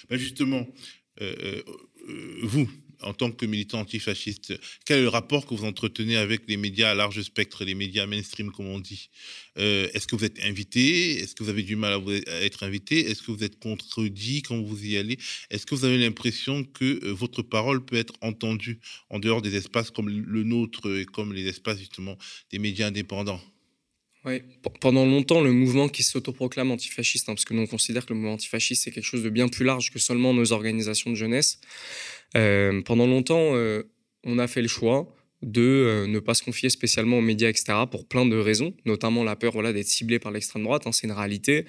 Ben 0.10 0.18
justement, 0.18 0.68
euh, 1.22 1.62
euh, 2.08 2.40
vous, 2.44 2.70
en 3.02 3.14
tant 3.14 3.32
que 3.32 3.46
militant 3.46 3.80
antifasciste, 3.80 4.54
quel 4.86 5.00
est 5.00 5.04
le 5.04 5.10
rapport 5.10 5.46
que 5.46 5.54
vous 5.54 5.66
entretenez 5.66 6.18
avec 6.18 6.42
les 6.48 6.58
médias 6.58 6.92
à 6.92 6.96
large 6.96 7.22
spectre, 7.22 7.64
les 7.66 7.76
médias 7.76 8.06
mainstream, 8.06 8.52
comme 8.52 8.68
on 8.68 8.80
dit? 8.80 9.10
Euh, 9.58 9.88
Est-ce 9.94 10.08
que 10.08 10.16
vous 10.16 10.26
êtes 10.26 10.44
invité? 10.44 11.20
Est-ce 11.20 11.36
que 11.36 11.44
vous 11.44 11.50
avez 11.50 11.64
du 11.64 11.76
mal 11.76 11.94
à, 11.94 12.42
être 12.44 12.64
invité? 12.64 13.10
Est-ce 13.10 13.22
que 13.22 13.32
vous 13.32 13.44
êtes 13.44 13.60
contredit 13.60 14.42
quand 14.42 14.62
vous 14.62 14.86
y 14.86 14.98
allez? 14.98 15.18
Est-ce 15.50 15.66
que 15.66 15.76
vous 15.76 15.86
avez 15.86 15.98
l'impression 15.98 16.64
que 16.64 17.04
euh, 17.06 17.14
votre 17.14 17.42
parole 17.42 17.84
peut 17.84 17.98
être 17.98 18.14
entendue 18.22 18.80
en 19.10 19.20
dehors 19.20 19.42
des 19.42 19.56
espaces 19.56 19.92
comme 19.92 20.10
le 20.10 20.44
nôtre 20.44 21.00
et 21.00 21.06
comme 21.06 21.34
les 21.34 21.48
espaces 21.48 21.80
justement 21.80 22.18
des 22.52 22.60
médias 22.60 22.88
indépendants? 22.88 23.42
Oui, 24.26 24.42
pendant 24.82 25.06
longtemps, 25.06 25.42
le 25.42 25.52
mouvement 25.52 25.88
qui 25.88 26.02
s'autoproclame 26.02 26.72
antifasciste, 26.72 27.30
hein, 27.30 27.34
parce 27.34 27.46
que 27.46 27.54
nous 27.54 27.62
on 27.62 27.68
considère 27.68 28.06
que 28.06 28.14
le 28.14 28.20
mouvement 28.20 28.34
antifasciste 28.34 28.84
c'est 28.84 28.92
quelque 28.92 29.06
chose 29.06 29.24
de 29.24 29.30
bien 29.30 29.48
plus 29.48 29.66
large 29.66 29.92
que 29.92 30.00
seulement 30.00 30.34
nos 30.34 30.52
organisations 30.52 31.12
de 31.12 31.16
jeunesse, 31.16 31.60
euh, 32.36 32.82
pendant 32.82 33.08
longtemps, 33.08 33.56
euh, 33.56 33.84
on 34.24 34.40
a 34.40 34.48
fait 34.48 34.62
le 34.62 34.68
choix 34.68 35.08
de 35.42 35.62
euh, 35.62 36.08
ne 36.08 36.20
pas 36.20 36.34
se 36.34 36.42
confier 36.42 36.70
spécialement 36.70 37.20
aux 37.20 37.22
médias, 37.22 37.50
etc., 37.50 37.74
pour 37.92 38.08
plein 38.08 38.26
de 38.26 38.36
raisons, 38.36 38.74
notamment 38.86 39.24
la 39.24 39.36
peur 39.36 39.54
voilà, 39.54 39.74
d'être 39.74 39.88
ciblé 39.88 40.18
par 40.18 40.32
l'extrême 40.32 40.64
droite, 40.64 40.88
hein, 40.88 40.92
c'est 40.92 41.06
une 41.06 41.14
réalité, 41.14 41.66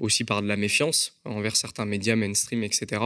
aussi 0.00 0.24
par 0.24 0.42
de 0.42 0.46
la 0.46 0.56
méfiance 0.56 1.18
envers 1.24 1.56
certains 1.56 1.86
médias 1.86 2.14
mainstream, 2.14 2.62
etc. 2.62 3.02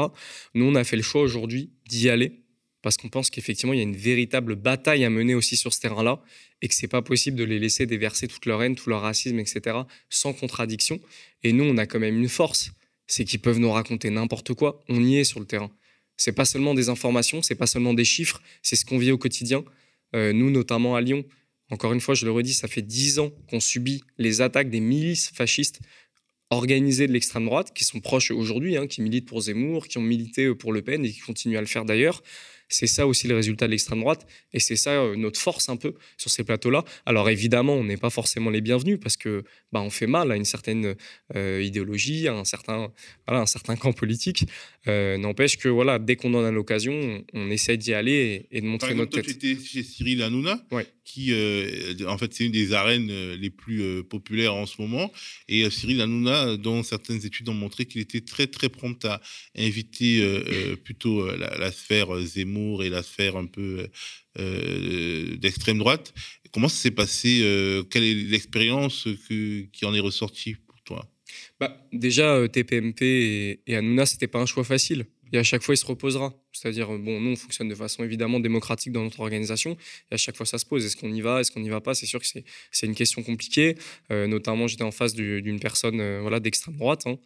Nous, 0.54 0.66
on 0.66 0.74
a 0.74 0.84
fait 0.84 0.96
le 0.96 1.02
choix 1.02 1.22
aujourd'hui 1.22 1.70
d'y 1.88 2.10
aller, 2.10 2.42
parce 2.82 2.96
qu'on 2.96 3.08
pense 3.08 3.30
qu'effectivement, 3.30 3.72
il 3.72 3.76
y 3.76 3.80
a 3.80 3.84
une 3.84 3.96
véritable 3.96 4.56
bataille 4.56 5.04
à 5.04 5.10
mener 5.10 5.34
aussi 5.34 5.56
sur 5.56 5.72
ce 5.72 5.80
terrain-là, 5.80 6.22
et 6.62 6.68
que 6.68 6.74
c'est 6.74 6.88
pas 6.88 7.02
possible 7.02 7.36
de 7.36 7.44
les 7.44 7.58
laisser 7.58 7.86
déverser 7.86 8.28
toute 8.28 8.46
leur 8.46 8.62
haine, 8.62 8.74
tout 8.74 8.90
leur 8.90 9.02
racisme, 9.02 9.38
etc., 9.38 9.78
sans 10.08 10.32
contradiction. 10.32 11.00
Et 11.42 11.52
nous, 11.52 11.64
on 11.64 11.76
a 11.78 11.86
quand 11.86 11.98
même 11.98 12.18
une 12.18 12.28
force, 12.28 12.72
c'est 13.06 13.24
qu'ils 13.24 13.40
peuvent 13.40 13.58
nous 13.58 13.70
raconter 13.70 14.10
n'importe 14.10 14.54
quoi, 14.54 14.82
on 14.88 15.02
y 15.04 15.16
est 15.16 15.24
sur 15.24 15.40
le 15.40 15.46
terrain. 15.46 15.70
C'est 16.16 16.32
pas 16.32 16.44
seulement 16.44 16.74
des 16.74 16.88
informations, 16.88 17.42
c'est 17.42 17.54
pas 17.54 17.66
seulement 17.66 17.94
des 17.94 18.04
chiffres, 18.04 18.42
c'est 18.62 18.76
ce 18.76 18.84
qu'on 18.84 18.98
vit 18.98 19.10
au 19.10 19.18
quotidien. 19.18 19.64
Euh, 20.14 20.32
nous, 20.32 20.50
notamment 20.50 20.96
à 20.96 21.00
Lyon, 21.00 21.24
encore 21.70 21.92
une 21.92 22.00
fois, 22.00 22.14
je 22.14 22.24
le 22.24 22.32
redis, 22.32 22.52
ça 22.52 22.68
fait 22.68 22.82
dix 22.82 23.18
ans 23.18 23.30
qu'on 23.48 23.60
subit 23.60 24.02
les 24.18 24.40
attaques 24.40 24.70
des 24.70 24.80
milices 24.80 25.30
fascistes 25.30 25.80
organisées 26.50 27.06
de 27.06 27.12
l'extrême 27.12 27.44
droite, 27.44 27.72
qui 27.74 27.84
sont 27.84 28.00
proches 28.00 28.32
aujourd'hui, 28.32 28.76
hein, 28.76 28.88
qui 28.88 29.02
militent 29.02 29.26
pour 29.26 29.40
Zemmour, 29.40 29.86
qui 29.86 29.98
ont 29.98 30.02
milité 30.02 30.52
pour 30.54 30.72
Le 30.72 30.82
Pen 30.82 31.04
et 31.04 31.10
qui 31.10 31.20
continuent 31.20 31.56
à 31.56 31.60
le 31.60 31.68
faire 31.68 31.84
d'ailleurs. 31.84 32.22
C'est 32.70 32.86
ça 32.86 33.06
aussi 33.06 33.28
le 33.28 33.34
résultat 33.34 33.66
de 33.66 33.72
l'extrême 33.72 34.00
droite 34.00 34.26
et 34.52 34.60
c'est 34.60 34.76
ça 34.76 34.92
euh, 34.92 35.16
notre 35.16 35.38
force 35.38 35.68
un 35.68 35.76
peu 35.76 35.94
sur 36.16 36.30
ces 36.30 36.44
plateaux-là. 36.44 36.84
Alors 37.04 37.28
évidemment, 37.28 37.74
on 37.74 37.84
n'est 37.84 37.96
pas 37.96 38.10
forcément 38.10 38.48
les 38.48 38.60
bienvenus 38.60 38.98
parce 39.02 39.16
que 39.16 39.44
bah, 39.72 39.80
on 39.80 39.90
fait 39.90 40.06
mal 40.06 40.30
à 40.30 40.36
une 40.36 40.44
certaine 40.44 40.94
euh, 41.34 41.62
idéologie, 41.62 42.28
à 42.28 42.34
un 42.34 42.44
certain, 42.44 42.92
voilà, 43.26 43.42
un 43.42 43.46
certain 43.46 43.76
camp 43.76 43.92
politique. 43.92 44.44
Euh, 44.86 45.18
n'empêche 45.18 45.58
que 45.58 45.68
voilà, 45.68 45.98
dès 45.98 46.16
qu'on 46.16 46.32
en 46.34 46.44
a 46.44 46.50
l'occasion, 46.50 47.24
on, 47.34 47.50
essaie 47.50 47.76
d'y 47.76 47.92
aller 47.92 48.46
et, 48.50 48.60
de 48.60 48.66
montrer 48.66 48.94
notre 48.94 49.10
tête. 49.10 49.24
Tu 49.24 49.32
étais 49.32 49.62
chez 49.62 49.82
Cyril 49.82 50.22
Hanouna, 50.22 50.64
qui 51.10 51.32
en 52.06 52.18
fait 52.18 52.32
c'est 52.32 52.44
une 52.46 52.52
des 52.52 52.72
arènes 52.72 53.10
les 53.34 53.50
plus 53.50 54.04
populaires 54.04 54.54
en 54.54 54.66
ce 54.66 54.80
moment. 54.80 55.12
Et 55.48 55.68
Cyril 55.70 56.00
Hanouna, 56.00 56.56
dont 56.56 56.82
certaines 56.82 57.24
études 57.24 57.48
ont 57.48 57.54
montré 57.54 57.86
qu'il 57.86 58.00
était 58.00 58.20
très 58.20 58.46
très 58.46 58.68
prompt 58.68 59.04
à 59.04 59.20
inviter 59.56 60.22
plutôt 60.84 61.26
la, 61.36 61.72
sphère 61.72 62.18
Zemmour 62.20 62.84
et 62.84 62.88
la 62.88 63.02
sphère 63.02 63.36
un 63.36 63.46
peu 63.46 63.88
euh, 64.38 65.36
d'extrême 65.36 65.78
droite. 65.78 66.14
Comment 66.52 66.68
ça 66.68 66.76
s'est 66.76 66.90
passé 66.92 67.40
euh, 67.42 67.82
Quelle 67.82 68.04
est 68.04 68.14
l'expérience 68.14 69.08
qui 69.28 69.84
en 69.84 69.92
est 69.92 70.00
ressortie 70.00 70.54
pour 70.68 70.80
toi? 70.82 71.04
Bah, 71.58 71.84
Déjà, 71.92 72.36
euh, 72.36 72.46
TPMP 72.46 73.02
et, 73.02 73.60
et 73.66 73.76
Hanouna, 73.76 74.06
c'était 74.06 74.28
pas 74.28 74.38
un 74.38 74.46
choix 74.46 74.62
facile. 74.62 75.06
Et 75.32 75.38
à 75.38 75.42
chaque 75.42 75.62
fois, 75.62 75.74
il 75.74 75.78
se 75.78 75.86
reposera. 75.86 76.34
C'est-à-dire, 76.52 76.88
bon, 76.88 77.20
nous, 77.20 77.30
on 77.30 77.36
fonctionne 77.36 77.68
de 77.68 77.74
façon 77.74 78.02
évidemment 78.04 78.40
démocratique 78.40 78.92
dans 78.92 79.02
notre 79.02 79.20
organisation. 79.20 79.76
Et 80.10 80.14
à 80.14 80.16
chaque 80.16 80.36
fois, 80.36 80.46
ça 80.46 80.58
se 80.58 80.66
pose. 80.66 80.84
Est-ce 80.84 80.96
qu'on 80.96 81.12
y 81.12 81.20
va? 81.20 81.40
Est-ce 81.40 81.50
qu'on 81.50 81.60
n'y 81.60 81.68
va 81.68 81.80
pas? 81.80 81.94
C'est 81.94 82.06
sûr 82.06 82.20
que 82.20 82.26
c'est 82.26 82.86
une 82.86 82.94
question 82.94 83.22
compliquée. 83.22 83.76
Euh, 84.10 84.26
notamment, 84.26 84.66
j'étais 84.66 84.82
en 84.82 84.90
face 84.90 85.14
d'une 85.14 85.60
personne 85.60 86.00
euh, 86.00 86.18
voilà, 86.20 86.40
d'extrême 86.40 86.76
droite. 86.76 87.06
Hein. 87.06 87.18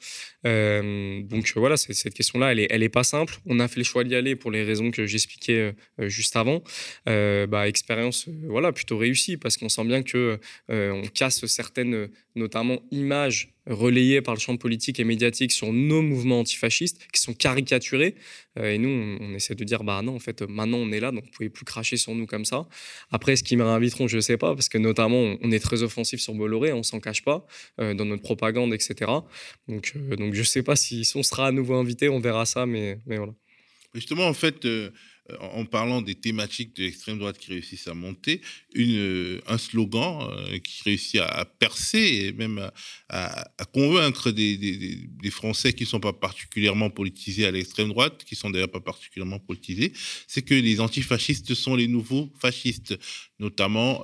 Euh, 0.47 1.23
donc 1.23 1.51
voilà, 1.57 1.77
cette 1.77 2.15
question-là, 2.15 2.53
elle 2.53 2.59
n'est 2.59 2.85
est 2.85 2.89
pas 2.89 3.05
simple. 3.05 3.37
On 3.47 3.61
a 3.61 3.69
fait 3.69 3.81
le 3.81 3.85
choix 3.85 4.05
d'y 4.05 4.15
aller 4.15 4.37
pour 4.37 4.51
les 4.51 4.63
raisons 4.63 4.91
que 4.91 5.07
j'expliquais 5.07 5.75
juste 5.99 6.37
avant. 6.37 6.63
bah, 7.07 7.69
expérience 7.69 8.29
voilà, 8.49 8.73
plutôt 8.73 8.99
réussie 8.99 9.37
parce 9.37 9.57
qu'on 9.57 9.69
sent 9.69 9.85
bien 9.85 10.03
que 10.03 10.39
on 10.69 11.03
casse 11.15 11.45
certaines, 11.47 12.09
notamment, 12.35 12.81
images 12.91 13.54
relayés 13.67 14.21
par 14.21 14.35
le 14.35 14.41
champ 14.41 14.57
politique 14.57 15.01
et 15.01 15.05
médiatique 15.05 15.53
sur 15.53 15.73
nos 15.73 16.03
mouvements 16.03 16.41
antifascistes 16.41 17.07
qui 17.13 17.21
sont 17.21 17.35
caricaturés. 17.35 18.15
Euh, 18.59 18.73
et 18.73 18.79
nous, 18.79 18.89
on, 19.21 19.35
essaie 19.35 19.55
de 19.55 19.65
dire, 19.65 19.85
bah 19.85 20.03
non, 20.03 20.17
en 20.17 20.19
fait, 20.19 20.43
maintenant 20.43 20.79
on 20.79 20.93
est 20.93 21.01
là, 21.01 21.11
donc 21.11 21.25
vous 21.25 21.31
pouvez 21.31 21.49
plus 21.49 21.65
cracher 21.65 21.97
sur 21.97 22.15
nous 22.15 22.27
comme 22.27 22.45
ça. 22.45 22.69
Après, 23.11 23.37
ce 23.37 23.43
qu'ils 23.43 23.59
me 23.59 23.65
réinviteront, 23.65 24.07
je 24.07 24.17
ne 24.17 24.21
sais 24.21 24.37
pas, 24.37 24.55
parce 24.55 24.69
que 24.69 24.79
notamment, 24.79 25.37
on 25.41 25.51
est 25.51 25.61
très 25.61 25.83
offensif 25.83 26.21
sur 26.21 26.35
Bolloré, 26.35 26.73
on 26.73 26.83
s'en 26.83 27.01
cache 27.01 27.25
pas 27.25 27.47
euh, 27.81 27.95
dans 27.95 28.05
notre 28.05 28.23
propagande, 28.23 28.75
etc. 28.75 29.11
Donc, 29.69 29.93
euh, 29.97 30.17
donc 30.17 30.35
je 30.35 30.41
ne 30.41 30.45
sais 30.45 30.63
pas 30.63 30.77
si, 30.77 31.11
on 31.15 31.23
sera 31.23 31.49
à 31.49 31.53
nouveau 31.53 31.75
invité, 31.75 32.09
on 32.09 32.21
verra 32.21 32.47
ça, 32.47 32.67
mais, 32.67 32.99
mais 33.07 33.17
voilà. 33.17 33.33
Justement, 33.95 34.27
en 34.27 34.35
fait, 34.35 34.65
euh, 34.65 34.91
en 35.41 35.65
parlant 35.65 36.03
des 36.03 36.15
thématiques 36.15 36.77
de 36.77 36.83
l'extrême 36.83 37.19
droite 37.19 37.39
qui 37.39 37.51
réussissent 37.51 37.89
à 37.89 37.95
monter, 37.95 38.43
euh, 38.77 39.41
un 39.47 39.57
slogan 39.57 40.29
euh, 40.31 40.59
qui 40.59 40.83
réussit 40.83 41.21
à, 41.21 41.47
percer 41.47 42.27
et 42.27 42.33
même 42.33 42.71
à, 43.09 43.45
convaincre 43.73 44.31
des, 44.31 45.09
Français 45.31 45.73
qui 45.73 45.85
ne 45.85 45.89
sont 45.89 46.01
pas 46.01 46.13
particulièrement 46.13 46.91
politisés 46.91 47.47
à 47.47 47.51
l'extrême 47.51 47.89
droite, 47.89 48.25
qui 48.25 48.37
sont 48.37 48.51
d'ailleurs 48.51 48.71
pas 48.71 48.81
particulièrement 48.81 49.39
politisés, 49.39 49.93
c'est 50.29 50.43
que 50.43 50.55
les 50.55 50.81
antifascistes 50.81 51.55
sont 51.55 51.75
les 51.75 51.89
nouveaux 51.89 52.31
fascistes, 52.39 52.97
notamment 53.41 54.03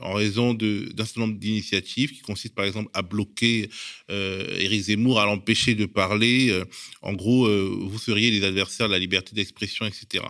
en 0.00 0.12
raison 0.14 0.54
d'un 0.54 1.04
certain 1.04 1.22
nombre 1.22 1.38
d'initiatives 1.38 2.12
qui 2.12 2.20
consistent 2.20 2.54
par 2.54 2.64
exemple 2.64 2.90
à 2.94 3.02
bloquer 3.02 3.68
Éric 4.08 4.82
Zemmour, 4.82 5.20
à 5.20 5.26
l'empêcher 5.26 5.74
de 5.74 5.84
parler. 5.84 6.62
en 7.02 7.12
gros, 7.12 7.48
vous 7.86 7.98
seriez 7.98 8.30
les 8.30 8.44
adversaires 8.44 8.86
de 8.86 8.92
la 8.92 8.98
liberté 8.98 9.34
d'expression, 9.34 9.84
etc. 9.84 10.24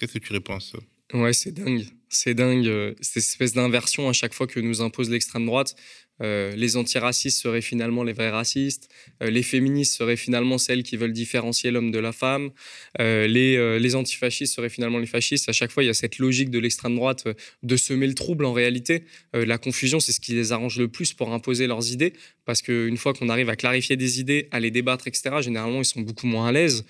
Qu'est-ce 0.00 0.14
que 0.14 0.18
tu 0.18 0.32
réponds 0.32 0.56
à 0.56 0.60
ça 0.60 0.78
Ouais, 1.12 1.34
c'est 1.34 1.52
dingue. 1.52 1.84
C'est 2.08 2.34
dingue, 2.34 2.66
euh, 2.66 2.94
cette 3.02 3.18
espèce 3.18 3.52
d'inversion 3.52 4.08
à 4.08 4.14
chaque 4.14 4.32
fois 4.32 4.46
que 4.46 4.58
nous 4.58 4.80
impose 4.80 5.10
l'extrême 5.10 5.44
droite. 5.44 5.76
Euh, 6.22 6.54
les 6.56 6.76
antiracistes 6.76 7.40
seraient 7.40 7.62
finalement 7.62 8.02
les 8.02 8.12
vrais 8.12 8.30
racistes, 8.30 8.90
euh, 9.22 9.30
les 9.30 9.42
féministes 9.42 9.96
seraient 9.96 10.16
finalement 10.16 10.58
celles 10.58 10.82
qui 10.82 10.96
veulent 10.96 11.12
différencier 11.12 11.70
l'homme 11.70 11.90
de 11.90 11.98
la 11.98 12.12
femme, 12.12 12.50
les, 12.98 13.78
les, 13.78 13.94
antifascistes 13.94 14.54
seraient 14.54 14.68
finalement 14.68 14.98
les 14.98 15.06
fascistes. 15.06 15.48
À 15.48 15.52
chaque 15.52 15.70
fois, 15.70 15.82
il 15.82 15.86
y 15.86 15.90
a 15.90 15.94
cette 15.94 16.18
logique 16.18 16.50
de 16.50 16.58
l'extrême 16.58 16.96
droite 16.96 17.24
de 17.62 17.76
semer 17.76 18.06
le 18.06 18.14
trouble 18.14 18.44
en 18.44 18.52
réalité. 18.52 19.04
la 19.32 19.56
confusion, 19.56 20.00
c'est 20.00 20.12
ce 20.12 20.20
qui 20.20 20.32
les 20.34 20.52
arrange 20.52 20.78
le 20.78 20.88
plus 20.88 21.14
pour 21.14 21.32
imposer 21.32 21.66
leurs 21.66 21.90
idées, 21.90 22.12
parce 22.44 22.60
qu'une 22.60 22.96
fois 22.96 23.14
qu'on 23.14 23.28
arrive 23.28 23.48
à 23.48 23.56
clarifier 23.56 23.96
des 23.96 24.20
idées, 24.20 24.48
à 24.50 24.60
les 24.60 24.70
débattre, 24.70 25.06
etc., 25.06 25.36
généralement, 25.40 25.78
ils 25.80 25.86
sont 25.86 26.00
beaucoup 26.00 26.26
moins 26.26 26.48
à 26.48 26.52
l'aise. 26.52 26.84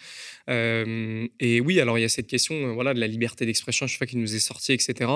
Euh, 0.50 1.28
et 1.38 1.60
oui, 1.60 1.80
alors 1.80 1.98
il 1.98 2.02
y 2.02 2.04
a 2.04 2.08
cette 2.08 2.26
question 2.26 2.54
euh, 2.54 2.72
voilà, 2.72 2.92
de 2.92 3.00
la 3.00 3.06
liberté 3.06 3.46
d'expression, 3.46 3.86
chaque 3.86 3.98
fois 3.98 4.06
qu'il 4.06 4.20
nous 4.20 4.34
est 4.34 4.40
sorti, 4.40 4.72
etc. 4.72 5.10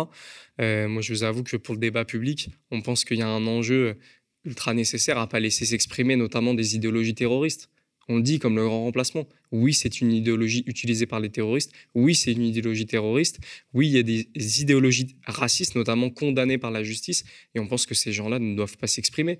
Euh, 0.61 0.89
moi, 0.89 1.03
je 1.03 1.13
vous 1.13 1.25
avoue 1.25 1.43
que 1.43 1.57
pour 1.57 1.75
le 1.75 1.81
débat 1.81 2.05
public, 2.05 2.51
on 2.71 2.83
pense 2.83 3.05
qu'il 3.05 3.19
y 3.19 3.23
a 3.23 3.29
un 3.29 3.47
enjeu 3.47 3.97
ultra 4.45 4.75
nécessaire 4.75 5.19
à 5.19 5.29
pas 5.29 5.41
laisser 5.41 5.65
s'exprimer 5.65 6.17
notamment 6.17 6.55
des 6.55 6.77
idéologies 6.77 7.15
terroristes. 7.15 7.71
On 8.09 8.17
le 8.17 8.23
dit 8.23 8.39
comme 8.39 8.57
le 8.57 8.65
grand 8.67 8.85
remplacement. 8.85 9.27
Oui, 9.51 9.73
c'est 9.73 10.03
une 10.03 10.13
idéologie 10.13 10.63
utilisée 10.67 11.07
par 11.07 11.21
les 11.21 11.31
terroristes. 11.31 11.73
Oui, 11.95 12.15
c'est 12.15 12.33
une 12.33 12.43
idéologie 12.43 12.85
terroriste. 12.85 13.41
Oui, 13.73 13.89
il 13.89 13.93
y 13.93 13.99
a 13.99 14.03
des 14.03 14.29
idéologies 14.61 15.17
racistes, 15.25 15.75
notamment 15.75 16.11
condamnées 16.11 16.59
par 16.59 16.71
la 16.71 16.83
justice. 16.83 17.25
Et 17.55 17.61
on 17.61 17.67
pense 17.67 17.87
que 17.87 17.95
ces 17.95 18.13
gens-là 18.13 18.39
ne 18.39 18.55
doivent 18.55 18.77
pas 18.77 18.89
s'exprimer. 18.89 19.39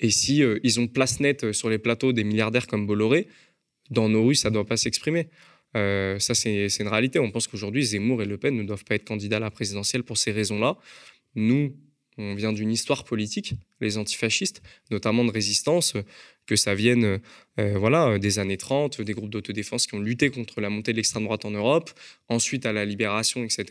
Et 0.00 0.10
si 0.10 0.42
ils 0.64 0.80
ont 0.80 0.88
place 0.88 1.20
nette 1.20 1.52
sur 1.52 1.70
les 1.70 1.78
plateaux 1.78 2.12
des 2.12 2.24
milliardaires 2.24 2.66
comme 2.66 2.88
Bolloré, 2.88 3.28
dans 3.92 4.08
nos 4.08 4.26
rues, 4.26 4.34
ça 4.34 4.50
ne 4.50 4.54
doit 4.54 4.66
pas 4.66 4.76
s'exprimer. 4.76 5.28
Euh, 5.76 6.18
ça, 6.18 6.34
c'est 6.34 6.66
une 6.80 6.88
réalité. 6.88 7.18
On 7.18 7.30
pense 7.30 7.46
qu'aujourd'hui, 7.46 7.84
Zemmour 7.84 8.22
et 8.22 8.26
Le 8.26 8.38
Pen 8.38 8.56
ne 8.56 8.64
doivent 8.64 8.84
pas 8.84 8.94
être 8.94 9.04
candidats 9.04 9.36
à 9.36 9.40
la 9.40 9.50
présidentielle 9.50 10.02
pour 10.02 10.18
ces 10.18 10.32
raisons-là. 10.32 10.76
Nous, 11.34 11.74
on 12.18 12.34
vient 12.34 12.52
d'une 12.52 12.70
histoire 12.70 13.04
politique, 13.04 13.54
les 13.80 13.96
antifascistes, 13.96 14.62
notamment 14.90 15.24
de 15.24 15.30
résistance, 15.30 15.94
que 16.46 16.56
ça 16.56 16.74
vienne 16.74 17.20
euh, 17.58 17.78
voilà, 17.78 18.18
des 18.18 18.38
années 18.38 18.58
30, 18.58 19.00
des 19.00 19.14
groupes 19.14 19.30
d'autodéfense 19.30 19.86
qui 19.86 19.94
ont 19.94 20.00
lutté 20.00 20.28
contre 20.28 20.60
la 20.60 20.68
montée 20.68 20.92
de 20.92 20.96
l'extrême 20.96 21.24
droite 21.24 21.44
en 21.46 21.52
Europe, 21.52 21.90
ensuite 22.28 22.66
à 22.66 22.72
la 22.72 22.84
libération, 22.84 23.44
etc. 23.44 23.64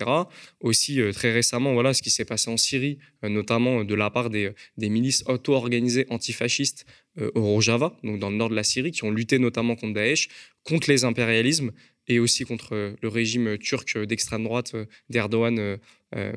Aussi, 0.59 1.01
euh, 1.01 1.11
très 1.11 1.31
récemment, 1.31 1.73
voilà, 1.73 1.93
ce 1.93 2.01
qui 2.01 2.09
s'est 2.09 2.25
passé 2.25 2.49
en 2.49 2.57
Syrie, 2.57 2.97
notamment 3.21 3.83
de 3.83 3.93
la 3.93 4.09
part 4.09 4.31
des, 4.31 4.53
milices 4.77 5.23
auto-organisées 5.27 6.07
antifascistes 6.09 6.85
au 7.17 7.41
Rojava, 7.41 7.97
donc 8.03 8.19
dans 8.19 8.29
le 8.29 8.37
nord 8.37 8.49
de 8.49 8.55
la 8.55 8.63
Syrie, 8.63 8.91
qui 8.91 9.03
ont 9.03 9.11
lutté 9.11 9.37
notamment 9.37 9.75
contre 9.75 9.93
Daesh, 9.93 10.29
contre 10.63 10.89
les 10.89 11.03
impérialismes 11.03 11.71
et 12.07 12.19
aussi 12.19 12.45
contre 12.45 12.95
le 12.99 13.07
régime 13.07 13.57
turc 13.57 13.97
d'extrême 13.97 14.43
droite 14.43 14.71
euh, 14.75 14.85
d'Erdogan 15.09 15.77
euh, 16.15 16.33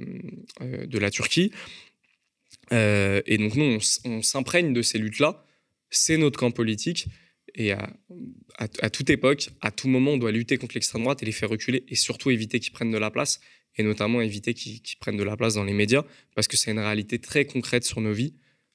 de 0.86 0.98
la 0.98 1.10
Turquie. 1.10 1.50
et 2.70 3.38
donc 3.38 3.54
nous, 3.56 3.78
on, 4.04 4.22
s'imprègne 4.22 4.72
de 4.72 4.82
ces 4.82 4.98
luttes-là. 4.98 5.44
C'est 5.90 6.16
notre 6.16 6.38
camp 6.38 6.50
politique. 6.50 7.06
Et 7.56 7.72
à, 7.72 8.90
toute 8.90 9.10
époque, 9.10 9.50
à 9.60 9.70
tout 9.70 9.86
moment, 9.88 10.12
on 10.12 10.16
doit 10.16 10.32
lutter 10.32 10.56
contre 10.56 10.74
l'extrême 10.74 11.02
droite 11.02 11.22
et 11.22 11.26
les 11.26 11.32
faire 11.32 11.48
reculer 11.48 11.84
et 11.88 11.94
surtout 11.94 12.30
éviter 12.30 12.58
qu'ils 12.58 12.72
prennent 12.72 12.90
de 12.90 12.98
la 12.98 13.10
place 13.10 13.40
et 13.76 13.82
notamment 13.82 14.20
éviter 14.20 14.54
qu'ils 14.54 14.98
prennent 14.98 15.16
de 15.16 15.22
la 15.22 15.36
place 15.36 15.54
dans 15.54 15.64
les 15.64 15.72
médias 15.72 16.04
parce 16.34 16.48
que 16.48 16.56
c'est 16.56 16.72
une 16.72 16.80
réalité 16.80 17.18
très 17.18 17.44
concrète 17.44 17.84
sur 17.84 18.00
nos 18.00 18.12
vies. 18.12 18.34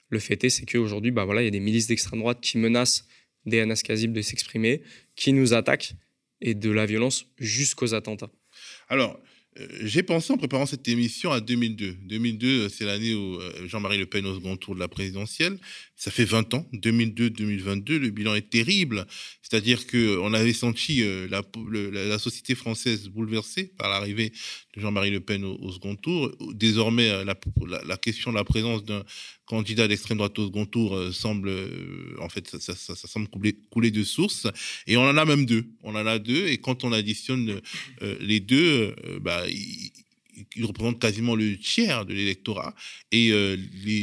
Le 0.09 0.19
fait 0.19 0.43
est, 0.43 0.49
c'est 0.49 0.65
qu'aujourd'hui, 0.65 1.11
bah 1.11 1.25
voilà, 1.25 1.41
il 1.41 1.45
y 1.45 1.47
a 1.47 1.51
des 1.51 1.59
milices 1.59 1.87
d'extrême 1.87 2.19
droite 2.19 2.39
qui 2.41 2.57
menacent 2.57 3.05
des 3.45 3.59
Anas 3.59 3.81
Kazib 3.83 4.11
de 4.11 4.21
s'exprimer, 4.21 4.81
qui 5.15 5.33
nous 5.33 5.53
attaquent 5.53 5.93
et 6.41 6.53
de 6.53 6.69
la 6.69 6.85
violence 6.85 7.25
jusqu'aux 7.37 7.93
attentats. 7.93 8.31
Alors, 8.87 9.19
euh, 9.59 9.67
j'ai 9.81 10.03
pensé 10.03 10.31
en 10.31 10.37
préparant 10.37 10.65
cette 10.65 10.87
émission 10.87 11.31
à 11.31 11.41
2002. 11.41 11.97
2002, 12.01 12.47
euh, 12.47 12.69
c'est 12.69 12.85
l'année 12.85 13.13
où 13.13 13.35
euh, 13.35 13.67
Jean-Marie 13.67 13.97
Le 13.97 14.05
Pen 14.05 14.25
au 14.25 14.35
second 14.35 14.57
tour 14.57 14.75
de 14.75 14.79
la 14.79 14.87
présidentielle. 14.87 15.57
Ça 15.95 16.11
fait 16.11 16.23
20 16.23 16.53
ans, 16.53 16.67
2002-2022, 16.73 17.97
le 17.97 18.09
bilan 18.09 18.35
est 18.35 18.49
terrible. 18.49 19.05
C'est-à-dire 19.41 19.87
qu'on 19.87 20.33
avait 20.33 20.53
senti 20.53 21.03
la, 21.29 22.19
société 22.19 22.55
française 22.55 23.09
bouleversée 23.09 23.73
par 23.77 23.89
l'arrivée 23.89 24.31
de 24.75 24.81
Jean-Marie 24.81 25.11
Le 25.11 25.19
Pen 25.19 25.43
au, 25.43 25.71
second 25.71 25.95
tour. 25.95 26.31
Désormais, 26.53 27.25
la, 27.25 27.97
question 27.97 28.31
de 28.31 28.37
la 28.37 28.45
présence 28.45 28.85
d'un 28.85 29.03
candidat 29.49 29.87
d'extrême 29.87 30.19
droite 30.19 30.37
au 30.37 30.45
second 30.45 30.65
tour 30.65 30.97
semble, 31.11 31.51
en 32.21 32.29
fait, 32.29 32.47
ça, 32.59 32.75
semble 32.95 33.27
couler, 33.27 33.57
couler, 33.71 33.89
de 33.89 34.03
source. 34.03 34.47
Et 34.85 34.95
on 34.95 35.01
en 35.01 35.17
a 35.17 35.25
même 35.25 35.45
deux. 35.45 35.65
On 35.83 35.95
en 35.95 36.05
a 36.05 36.19
deux. 36.19 36.47
Et 36.47 36.59
quand 36.59 36.83
on 36.83 36.93
additionne 36.93 37.59
les 38.21 38.39
deux, 38.39 38.95
bah, 39.21 39.43
ils, 40.55 40.65
représentent 40.65 40.99
quasiment 40.99 41.35
le 41.35 41.57
tiers 41.57 42.05
de 42.05 42.13
l'électorat 42.13 42.75
et 43.11 43.31
euh, 43.31 43.57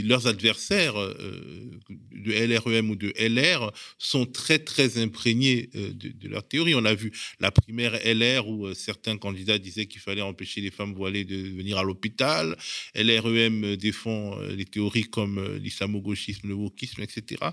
leurs 0.04 0.26
adversaires 0.26 0.98
euh, 0.98 1.70
de 1.88 2.32
LREM 2.32 2.90
ou 2.90 2.96
de 2.96 3.12
LR 3.18 3.72
sont 3.98 4.26
très 4.26 4.58
très 4.58 4.98
imprégnés 4.98 5.70
euh, 5.74 5.92
de, 5.92 6.28
leur 6.28 6.46
théorie. 6.46 6.74
On 6.74 6.84
a 6.84 6.94
vu 6.94 7.12
la 7.40 7.50
primaire 7.50 7.98
LR 8.04 8.48
où 8.48 8.72
certains 8.74 9.16
candidats 9.16 9.58
disaient 9.58 9.86
qu'il 9.86 10.00
fallait 10.00 10.22
empêcher 10.22 10.60
les 10.60 10.70
femmes 10.70 10.94
voilées 10.94 11.24
de 11.24 11.36
venir 11.36 11.78
à 11.78 11.84
l'hôpital. 11.84 12.56
LREM 12.94 13.76
défend 13.76 14.38
les 14.40 14.64
théories 14.64 15.04
comme 15.04 15.56
l'islamo-gauchisme, 15.56 16.48
le 16.48 16.54
wokisme, 16.54 17.02
etc. 17.02 17.50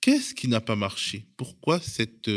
Qu'est-ce 0.00 0.34
qui 0.34 0.48
n'a 0.48 0.60
pas 0.60 0.76
marché? 0.76 1.26
Pourquoi 1.36 1.80
cette 1.80 2.30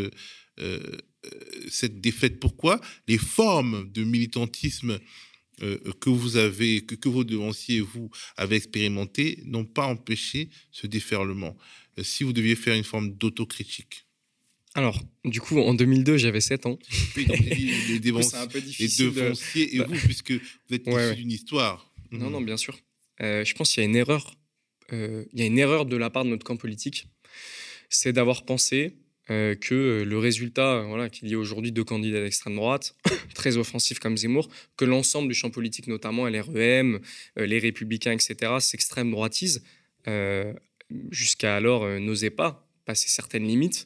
cette 1.70 2.02
défaite? 2.02 2.40
Pourquoi 2.40 2.80
les 3.08 3.18
formes 3.18 3.90
de 3.92 4.04
militantisme 4.04 4.92
euh, 4.92 5.00
que 6.00 6.10
vous 6.10 6.38
avez, 6.38 6.82
que, 6.82 6.96
que 6.96 7.10
vos 7.10 7.24
devanciers 7.24 7.82
vous 7.82 8.10
avez 8.38 8.56
expérimenté 8.56 9.42
n'ont 9.46 9.66
pas 9.66 9.86
empêché 9.86 10.50
ce 10.72 10.88
déferlement. 10.88 11.58
Euh, 12.00 12.04
si 12.04 12.24
vous 12.24 12.34
deviez 12.34 12.56
faire 12.56 12.76
une 12.76 12.84
forme 12.84 13.12
d'autocritique. 13.12 14.06
Alors, 14.76 15.02
du 15.26 15.42
coup, 15.42 15.60
en 15.60 15.74
2002, 15.74 16.18
j'avais 16.18 16.42
7 16.42 16.68
ans. 16.68 16.78
Oui, 17.18 17.26
donc 17.26 17.40
les, 17.40 18.00
devanciers 18.00 19.76
et 19.76 19.80
bah 19.80 19.86
vous, 19.88 19.96
puisque 20.06 20.32
vous 20.32 20.76
êtes 20.76 20.88
issu 20.88 21.16
d'une 21.16 21.32
histoire. 21.32 21.92
Non, 22.12 22.28
mhm. 22.28 22.32
non, 22.32 22.42
bien 22.42 22.58
sûr. 22.58 22.78
Euh, 23.22 23.44
je 23.44 23.54
pense 23.56 23.74
qu'il 23.74 23.82
y 23.82 23.86
a 23.86 23.90
une 23.90 23.96
erreur. 23.96 24.36
il 24.92 25.28
y 25.34 25.42
a 25.42 25.46
une 25.46 25.58
erreur 25.58 25.86
de 25.86 25.98
la 25.98 26.10
part 26.10 26.24
de 26.24 26.30
notre 26.30 26.46
camp 26.46 26.58
politique. 26.58 27.08
C'est 27.90 28.14
d'avoir 28.14 28.46
pensé 28.46 28.96
euh, 29.32 29.56
que 29.56 29.76
euh, 29.76 30.06
le 30.06 30.18
résultat, 30.18 30.84
voilà, 30.88 31.10
qu'il 31.10 31.28
y 31.28 31.34
ait 31.34 31.36
aujourd'hui 31.36 31.72
deux 31.72 31.84
candidats 31.84 32.22
d'extrême 32.22 32.56
droite, 32.56 32.96
très 33.36 33.58
offensifs 33.58 34.00
comme 34.00 34.18
Zemmour, 34.18 34.50
que 34.76 34.86
l'ensemble 34.86 35.28
du 35.28 35.36
champ 35.36 35.52
politique, 35.52 35.88
notamment 35.88 36.28
LREM, 36.28 37.00
euh, 37.38 37.46
les 37.46 37.60
Républicains, 37.60 38.12
etc., 38.12 38.54
s'extrême 38.60 39.12
droitise, 39.12 39.64
jusqu'à 41.12 41.56
alors 41.56 41.88
n'osait 42.00 42.32
pas 42.32 42.68
dépasser 42.80 43.10
certaines 43.10 43.46
limites. 43.46 43.86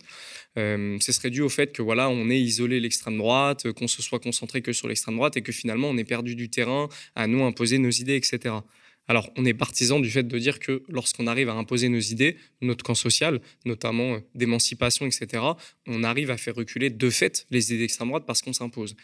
ce 0.56 1.12
serait 1.12 1.32
dû 1.32 1.42
au 1.42 1.50
fait 1.50 1.74
que 1.74 1.82
voilà, 1.82 2.08
on 2.08 2.30
ait 2.30 2.40
isolé 2.40 2.80
l'extrême 2.80 3.18
droite, 3.18 3.70
qu'on 3.74 3.90
se 3.90 4.02
soit 4.02 4.20
concentré 4.20 4.62
que 4.62 4.72
sur 4.72 4.88
l'extrême 4.88 5.18
droite 5.18 5.36
et 5.36 5.42
que 5.42 5.52
finalement 5.52 5.90
on 5.90 5.98
ait 5.98 6.06
perdu 6.06 6.36
du 6.36 6.50
terrain 6.50 6.88
à 7.16 7.28
nous 7.28 7.44
imposer 7.44 7.78
nos 7.78 7.90
idées, 7.90 8.16
etc. 8.16 8.56
Alors, 9.08 9.30
on 9.36 9.44
est 9.46 9.54
partisan 9.54 10.00
du 10.00 10.10
fait 10.10 10.24
de 10.24 10.40
dire 10.40 10.60
que 10.60 10.84
lorsqu'on 10.88 11.28
arrive 11.28 11.50
à 11.50 11.54
imposer 11.54 11.90
nos 11.90 12.00
idées, 12.00 12.38
notre 12.62 12.84
camp 12.86 12.96
social, 12.96 13.42
notamment 13.66 14.20
d'émancipation, 14.34 15.06
etc., 15.06 15.44
on 15.88 16.04
arrive 16.04 16.32
à 16.32 16.38
faire 16.38 16.56
reculer 16.56 16.90
de 16.90 17.10
fait 17.10 17.46
les 17.52 17.74
idées 17.74 17.80
d'extrême 17.80 18.08
droite 18.08 18.24
parce 18.26 18.42
qu'on 18.42 18.54
s'impose. 18.54 18.96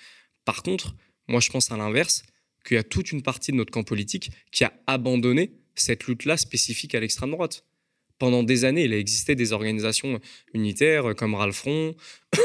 Par 0.46 0.64
contre, 0.64 0.96
moi 1.28 1.42
je 1.42 1.50
pense 1.50 1.72
à 1.72 1.78
l'inverse, 1.78 2.24
qu'il 2.66 2.76
y 2.76 2.78
a 2.78 2.84
toute 2.84 3.12
une 3.12 3.22
partie 3.22 3.52
de 3.52 3.58
notre 3.58 3.72
camp 3.72 3.84
politique 3.84 4.32
qui 4.52 4.64
a 4.64 4.74
abandonné 4.88 5.54
cette 5.76 6.06
lutte-là 6.08 6.38
spécifique 6.38 6.96
à 6.96 7.00
l'extrême 7.00 7.32
droite. 7.32 7.66
Pendant 8.20 8.44
des 8.44 8.66
années, 8.66 8.84
il 8.84 8.94
a 8.94 8.98
existé 8.98 9.34
des 9.36 9.54
organisations 9.54 10.20
unitaires 10.54 11.16
comme 11.16 11.36
Ralfron. 11.36 11.96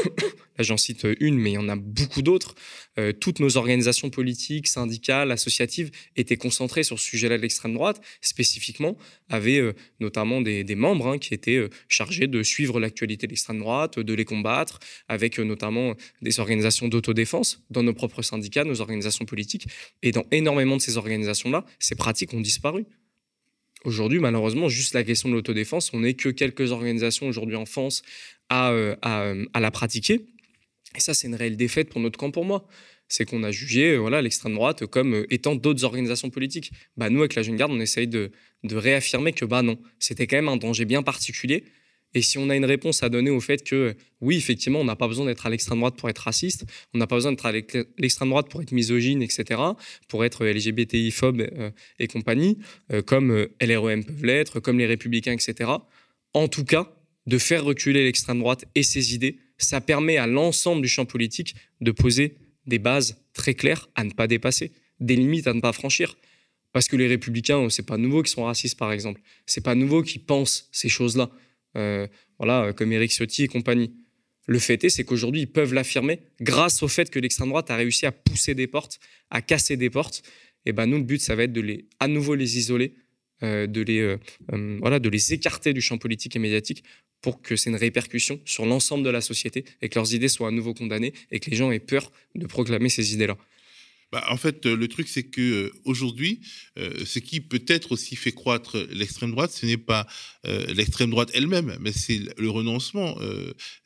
Là, 0.57 0.63
j'en 0.63 0.77
cite 0.77 1.05
une, 1.19 1.37
mais 1.37 1.51
il 1.51 1.55
y 1.55 1.57
en 1.57 1.67
a 1.67 1.75
beaucoup 1.75 2.21
d'autres. 2.21 2.55
Euh, 2.97 3.11
toutes 3.11 3.41
nos 3.41 3.57
organisations 3.57 4.09
politiques, 4.09 4.67
syndicales, 4.67 5.31
associatives 5.31 5.91
étaient 6.15 6.37
concentrées 6.37 6.83
sur 6.83 6.97
ce 6.97 7.05
sujet-là 7.05 7.37
de 7.37 7.41
l'extrême 7.41 7.73
droite, 7.73 8.01
spécifiquement, 8.21 8.97
avaient 9.29 9.59
euh, 9.59 9.73
notamment 9.99 10.41
des, 10.41 10.63
membres 10.75 11.07
hein, 11.07 11.17
qui 11.17 11.33
étaient 11.33 11.57
euh, 11.57 11.69
chargés 11.89 12.27
de 12.27 12.41
suivre 12.41 12.79
l'actualité 12.79 13.27
de 13.27 13.31
l'extrême 13.33 13.59
droite, 13.59 13.99
de 13.99 14.13
les 14.13 14.25
combattre, 14.25 14.79
avec 15.09 15.39
notamment 15.39 15.93
des 16.21 16.39
organisations 16.39 16.87
d'autodéfense 16.87 17.63
dans 17.69 17.83
nos 17.83 17.93
propres 17.93 18.21
syndicats, 18.21 18.63
nos 18.63 18.79
organisations 18.79 19.25
politiques. 19.25 19.67
Et 20.03 20.13
dans 20.13 20.25
énormément 20.31 20.77
de 20.77 20.81
ces 20.81 20.95
organisations-là, 20.95 21.65
ces 21.79 21.95
pratiques 21.95 22.33
ont 22.33 22.41
disparu. 22.41 22.85
Aujourd'hui, 23.85 24.17
malheureusement, 24.17 24.67
juste 24.67 24.95
la 24.95 25.03
question 25.03 25.29
de 25.29 25.35
l'autodéfense, 25.35 25.91
on 25.93 25.99
n'est 25.99 26.15
que 26.15 26.29
quelques 26.29 26.71
organisations 26.71 27.27
aujourd'hui 27.27 27.55
en 27.55 27.67
France 27.67 28.01
à, 28.49 28.71
euh, 28.71 28.95
euh, 29.05 29.45
à, 29.53 29.59
la 29.59 29.69
pratiquer. 29.69 30.25
Et 30.95 30.99
ça, 30.99 31.13
c'est 31.13 31.27
une 31.27 31.35
réelle 31.35 31.55
défaite 31.55 31.89
pour 31.89 32.01
notre 32.01 32.17
camp, 32.17 32.31
pour 32.31 32.45
moi. 32.45 32.67
C'est 33.07 33.25
qu'on 33.25 33.43
a 33.43 33.51
jugé 33.51 33.91
euh, 33.91 33.97
voilà 33.97 34.23
l'extrême 34.23 34.55
droite 34.55 34.87
comme 34.87 35.27
étant 35.29 35.53
d'autres 35.53 35.83
organisations 35.83 36.31
politiques. 36.31 36.71
Bah, 36.97 37.11
nous, 37.11 37.19
avec 37.19 37.35
la 37.35 37.43
Jeune 37.43 37.57
Garde, 37.57 37.71
on 37.71 37.79
essaye 37.79 38.07
de, 38.07 38.31
de 38.63 38.75
réaffirmer 38.75 39.33
que 39.33 39.45
bah 39.45 39.61
non, 39.61 39.77
c'était 39.99 40.25
quand 40.25 40.37
même 40.37 40.49
un 40.49 40.57
danger 40.57 40.85
bien 40.85 41.03
particulier 41.03 41.63
et 42.15 42.21
si 42.21 42.37
on 42.37 42.49
a 42.49 42.55
une 42.55 42.65
réponse 42.65 43.03
à 43.03 43.09
donner 43.09 43.29
au 43.29 43.41
fait 43.41 43.61
que, 43.61 43.93
oui, 44.21 44.37
effectivement, 44.37 44.79
on 44.79 44.85
n'a 44.85 44.95
pas 44.95 45.09
besoin 45.09 45.25
d'être 45.25 45.45
à 45.45 45.49
l'extrême 45.49 45.79
droite 45.79 45.97
pour 45.97 46.09
être 46.09 46.19
raciste, 46.19 46.65
on 46.93 46.97
n'a 46.97 47.07
pas 47.07 47.17
besoin 47.17 47.33
d'être 47.33 47.45
à 47.45 47.51
l'extrême 47.51 48.29
droite 48.29 48.49
pour 48.49 48.61
être 48.61 48.71
misogyne, 48.71 49.21
etc., 49.21 49.61
pour 50.07 50.23
être 50.23 50.45
LGBTI-phobe 50.45 51.41
euh, 51.41 51.71
et 51.99 52.07
compagnie, 52.07 52.57
euh, 52.93 53.01
comme 53.01 53.31
euh, 53.31 53.53
LREM 53.61 54.05
peuvent 54.05 54.23
l'être, 54.23 54.61
comme 54.61 54.79
les 54.79 54.85
républicains, 54.85 55.33
etc. 55.33 55.69
En 56.33 56.47
tout 56.47 56.63
cas, 56.63 56.89
de 57.27 57.37
faire 57.37 57.65
reculer 57.65 58.05
l'extrême 58.05 58.39
droite 58.39 58.63
et 58.75 58.83
ses 58.83 59.13
idées, 59.13 59.37
ça 59.57 59.81
permet 59.81 60.15
à 60.15 60.25
l'ensemble 60.25 60.81
du 60.81 60.87
champ 60.87 61.05
politique 61.05 61.55
de 61.81 61.91
poser 61.91 62.37
des 62.65 62.79
bases 62.79 63.17
très 63.33 63.55
claires 63.55 63.89
à 63.95 64.05
ne 64.05 64.11
pas 64.11 64.27
dépasser, 64.27 64.71
des 65.01 65.17
limites 65.17 65.47
à 65.47 65.53
ne 65.53 65.59
pas 65.59 65.73
franchir. 65.73 66.15
Parce 66.71 66.87
que 66.87 66.95
les 66.95 67.07
républicains, 67.07 67.69
c'est 67.69 67.85
pas 67.85 67.97
nouveau 67.97 68.21
qu'ils 68.21 68.31
sont 68.31 68.43
racistes, 68.43 68.77
par 68.77 68.91
exemple. 68.91 69.21
C'est 69.45 69.63
pas 69.63 69.75
nouveau 69.75 70.01
qu'ils 70.01 70.23
pensent 70.23 70.69
ces 70.71 70.89
choses-là. 70.89 71.29
Euh, 71.75 72.07
voilà, 72.37 72.73
comme 72.73 72.91
Eric 72.91 73.11
Ciotti 73.11 73.43
et 73.43 73.47
compagnie. 73.47 73.93
Le 74.47 74.59
fait 74.59 74.83
est, 74.83 74.89
c'est 74.89 75.03
qu'aujourd'hui, 75.03 75.41
ils 75.41 75.51
peuvent 75.51 75.73
l'affirmer 75.73 76.19
grâce 76.39 76.83
au 76.83 76.87
fait 76.87 77.09
que 77.09 77.19
l'extrême 77.19 77.49
droite 77.49 77.71
a 77.71 77.75
réussi 77.75 78.05
à 78.05 78.11
pousser 78.11 78.53
des 78.53 78.67
portes, 78.67 78.99
à 79.31 79.41
casser 79.41 79.75
des 79.75 79.89
portes. 79.89 80.21
Et 80.65 80.71
ben 80.71 80.85
nous, 80.85 80.97
le 80.97 81.03
but, 81.03 81.19
ça 81.19 81.35
va 81.35 81.43
être 81.43 81.53
de 81.53 81.61
les, 81.61 81.85
à 81.99 82.07
nouveau 82.07 82.35
les 82.35 82.57
isoler, 82.57 82.93
euh, 83.43 83.67
de 83.67 83.81
les, 83.81 83.99
euh, 83.99 84.17
voilà, 84.79 84.99
de 84.99 85.09
les 85.09 85.33
écarter 85.33 85.73
du 85.73 85.81
champ 85.81 85.97
politique 85.97 86.35
et 86.35 86.39
médiatique 86.39 86.83
pour 87.21 87.41
que 87.41 87.55
c'est 87.55 87.71
une 87.71 87.75
répercussion 87.75 88.39
sur 88.45 88.65
l'ensemble 88.65 89.03
de 89.03 89.09
la 89.09 89.21
société 89.21 89.65
et 89.81 89.89
que 89.89 89.95
leurs 89.95 90.13
idées 90.13 90.27
soient 90.27 90.49
à 90.49 90.51
nouveau 90.51 90.73
condamnées 90.75 91.13
et 91.31 91.39
que 91.39 91.49
les 91.49 91.57
gens 91.57 91.71
aient 91.71 91.79
peur 91.79 92.11
de 92.35 92.45
proclamer 92.45 92.89
ces 92.89 93.13
idées-là. 93.13 93.37
Bah, 94.15 94.23
en 94.29 94.37
fait, 94.37 94.65
euh, 94.65 94.77
le 94.77 94.87
truc, 94.87 95.09
c'est 95.09 95.23
que 95.23 95.41
euh, 95.41 95.73
aujourd'hui, 95.83 96.39
euh, 96.79 97.03
ce 97.03 97.19
qui 97.19 97.41
peut-être 97.41 97.91
aussi 97.91 98.15
fait 98.15 98.31
croître 98.31 98.77
l'extrême 98.91 99.31
droite, 99.31 99.51
ce 99.51 99.65
n'est 99.65 99.75
pas 99.75 100.07
l'extrême 100.67 101.09
droite 101.09 101.31
elle-même, 101.33 101.75
mais 101.81 101.91
c'est 101.91 102.19
le 102.37 102.49
renoncement 102.51 103.17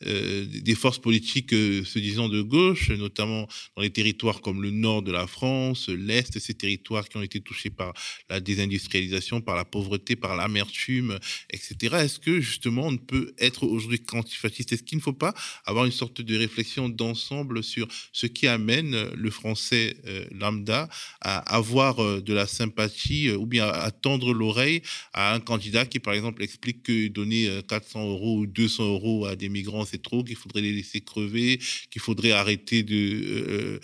des 0.01 0.75
forces 0.75 0.99
politiques 0.99 1.51
se 1.51 1.99
disant 1.99 2.27
de 2.27 2.41
gauche, 2.41 2.89
notamment 2.89 3.47
dans 3.77 3.81
les 3.81 3.91
territoires 3.91 4.41
comme 4.41 4.61
le 4.61 4.69
nord 4.69 5.01
de 5.01 5.13
la 5.13 5.25
France, 5.25 5.87
l'est, 5.87 6.37
ces 6.37 6.53
territoires 6.53 7.07
qui 7.07 7.15
ont 7.15 7.21
été 7.21 7.39
touchés 7.39 7.69
par 7.69 7.93
la 8.29 8.41
désindustrialisation, 8.41 9.39
par 9.39 9.55
la 9.55 9.63
pauvreté, 9.63 10.17
par 10.17 10.35
l'amertume, 10.35 11.17
etc. 11.49 11.95
Est-ce 12.01 12.19
que 12.19 12.41
justement 12.41 12.87
on 12.87 12.91
ne 12.91 12.97
peut 12.97 13.33
être 13.37 13.63
aujourd'hui 13.63 14.01
antifasciste 14.11 14.73
Est-ce 14.73 14.83
qu'il 14.83 14.97
ne 14.97 15.03
faut 15.03 15.13
pas 15.13 15.33
avoir 15.63 15.85
une 15.85 15.93
sorte 15.93 16.19
de 16.19 16.37
réflexion 16.37 16.89
d'ensemble 16.89 17.63
sur 17.63 17.87
ce 18.11 18.27
qui 18.27 18.47
amène 18.47 19.11
le 19.13 19.29
français 19.29 19.95
lambda 20.31 20.89
à 21.21 21.37
avoir 21.55 22.03
euh, 22.03 22.21
de 22.21 22.33
la 22.33 22.47
sympathie 22.47 23.27
euh, 23.27 23.37
ou 23.37 23.45
bien 23.45 23.67
à 23.67 23.91
tendre 23.91 24.33
l'oreille 24.33 24.81
à 25.13 25.33
un 25.33 25.39
candidat 25.39 25.85
qui, 25.85 25.99
par 25.99 26.13
exemple, 26.13 26.43
explique 26.43 26.83
que 26.83 27.07
donner 27.07 27.49
400 27.67 28.09
euros 28.09 28.39
ou 28.39 28.47
200 28.47 28.83
euros 28.83 29.25
à 29.25 29.35
des 29.35 29.49
migrants, 29.49 29.85
c'est 29.85 30.01
trop, 30.01 30.23
qu'il 30.23 30.35
faudrait 30.35 30.61
les 30.61 30.73
laisser 30.73 31.01
crever, 31.01 31.59
qu'il 31.89 32.01
faudrait 32.01 32.31
arrêter 32.31 32.83
de, 32.83 33.79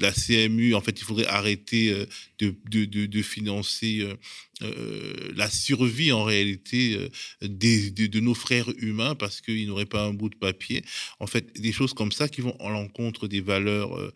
la 0.00 0.12
CMU, 0.12 0.74
en 0.74 0.80
fait, 0.80 0.98
il 1.00 1.04
faudrait 1.04 1.26
arrêter 1.26 1.94
de, 2.38 2.54
de, 2.70 2.84
de 2.84 3.22
financer 4.60 5.30
la 5.36 5.50
survie 5.50 6.12
en 6.12 6.24
réalité 6.24 7.08
des, 7.42 7.90
de, 7.90 8.20
nos 8.20 8.34
frères 8.34 8.68
humains 8.78 9.14
parce 9.14 9.40
qu'ils 9.40 9.66
n'auraient 9.66 9.86
pas 9.86 10.04
un 10.04 10.12
bout 10.12 10.28
de 10.28 10.36
papier. 10.36 10.82
En 11.18 11.26
fait, 11.26 11.60
des 11.60 11.72
choses 11.72 11.94
comme 11.94 12.12
ça 12.12 12.28
qui 12.28 12.40
vont 12.40 12.56
en 12.60 12.68
l'encontre 12.68 13.28
des 13.28 13.40
valeurs 13.40 14.12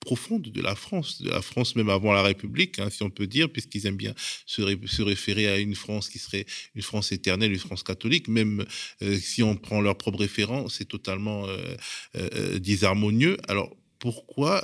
profonde 0.00 0.42
de 0.42 0.60
la 0.60 0.74
France, 0.74 1.22
de 1.22 1.30
la 1.30 1.42
France 1.42 1.76
même 1.76 1.88
avant 1.88 2.12
la 2.12 2.22
République, 2.22 2.78
hein, 2.78 2.90
si 2.90 3.02
on 3.02 3.10
peut 3.10 3.26
dire, 3.26 3.50
puisqu'ils 3.50 3.86
aiment 3.86 3.96
bien 3.96 4.14
se, 4.46 5.02
référer 5.02 5.48
à 5.48 5.58
une 5.58 5.74
France 5.74 6.08
qui 6.08 6.18
serait 6.18 6.46
une 6.74 6.82
France 6.82 7.12
éternelle, 7.12 7.52
une 7.52 7.58
France 7.58 7.82
catholique, 7.82 8.28
même 8.28 8.64
euh, 9.02 9.18
si 9.18 9.42
on 9.42 9.56
prend 9.56 9.80
leur 9.80 9.96
propre 9.96 10.18
référent, 10.20 10.68
c'est 10.68 10.84
totalement 10.84 11.46
euh, 11.48 11.76
euh, 12.16 12.58
disharmonieux. 12.58 13.36
Alors, 13.48 13.76
pourquoi 14.02 14.62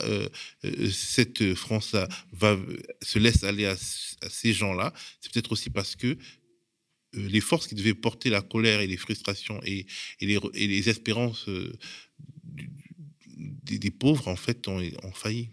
cette 0.90 1.54
France 1.54 1.94
va, 2.32 2.58
se 3.00 3.20
laisse 3.20 3.44
aller 3.44 3.66
à, 3.66 3.76
ces 3.76 4.52
gens-là 4.52 4.92
C'est 5.20 5.32
peut-être 5.32 5.52
aussi 5.52 5.70
parce 5.70 5.94
que 5.94 6.18
les 7.12 7.40
forces 7.40 7.68
qui 7.68 7.76
devaient 7.76 7.94
porter 7.94 8.30
la 8.30 8.42
colère 8.42 8.80
et 8.80 8.88
les 8.88 8.96
frustrations 8.96 9.60
et, 9.64 9.86
les, 10.20 10.88
espérances 10.88 11.48
des, 13.38 13.90
pauvres, 13.90 14.26
en 14.28 14.36
fait, 14.36 14.66
ont, 14.66 14.82
failli. 15.12 15.50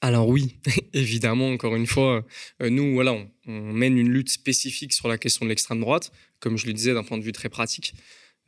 Alors 0.00 0.28
oui, 0.28 0.56
évidemment, 0.92 1.50
encore 1.50 1.76
une 1.76 1.86
fois, 1.86 2.24
euh, 2.62 2.70
nous, 2.70 2.94
voilà, 2.94 3.16
on, 3.46 3.72
mène 3.72 3.98
une 3.98 4.10
lutte 4.10 4.30
spécifique 4.30 4.92
sur 4.92 5.08
la 5.08 5.18
question 5.18 5.44
de 5.44 5.50
l'extrême 5.50 5.80
droite, 5.80 6.12
comme 6.38 6.56
je 6.56 6.66
le 6.66 6.72
disais 6.72 6.94
d'un 6.94 7.04
point 7.04 7.18
de 7.18 7.22
vue 7.24 7.32
très 7.32 7.48
pratique. 7.48 7.94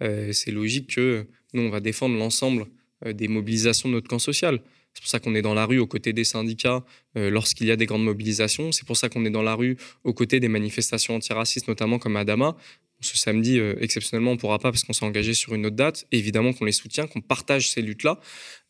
Euh, 0.03 0.33
c'est 0.33 0.51
logique 0.51 0.95
que 0.95 1.27
nous, 1.55 1.63
on 1.63 1.71
va 1.71 1.81
défendre 1.81 2.17
l'ensemble 2.17 2.63
euh, 2.63 2.67
des 3.05 3.29
mobilisations 3.29 3.89
de 3.89 3.95
notre 3.95 4.09
camp 4.09 4.19
social. 4.19 4.61
C'est 4.95 5.03
pour 5.03 5.11
ça 5.11 5.21
qu'on 5.21 5.35
est 5.35 5.43
dans 5.43 5.55
la 5.55 5.67
rue 5.67 5.79
aux 5.79 5.87
côtés 5.87 6.13
des 6.13 6.25
syndicats 6.25 6.85
lorsqu'il 7.15 7.67
y 7.67 7.71
a 7.71 7.77
des 7.77 7.87
grandes 7.87 8.05
mobilisations. 8.05 8.73
C'est 8.73 8.87
pour 8.87 8.97
ça 8.97 9.09
qu'on 9.09 9.25
est 9.25 9.31
dans 9.31 9.43
la 9.43 9.55
rue 9.55 9.77
aux 10.03 10.13
côtés 10.13 10.41
des 10.41 10.49
manifestations 10.49 11.15
antiracistes, 11.15 11.69
notamment 11.69 11.99
comme 11.99 12.17
Adama, 12.17 12.57
ce 13.01 13.17
samedi, 13.17 13.59
euh, 13.59 13.75
exceptionnellement, 13.81 14.33
on 14.33 14.35
ne 14.35 14.39
pourra 14.41 14.59
pas 14.59 14.71
parce 14.73 14.85
qu'on 14.85 14.93
s'est 14.93 15.05
engagé 15.05 15.35
sur 15.35 15.55
une 15.55 15.67
autre 15.67 15.77
date. 15.77 16.07
évidemment 16.13 16.53
qu'on 16.53 16.65
les 16.65 16.73
soutient, 16.73 17.07
qu'on 17.07 17.21
partage 17.21 17.71
ces 17.71 17.83
luttes-là, 17.83 18.21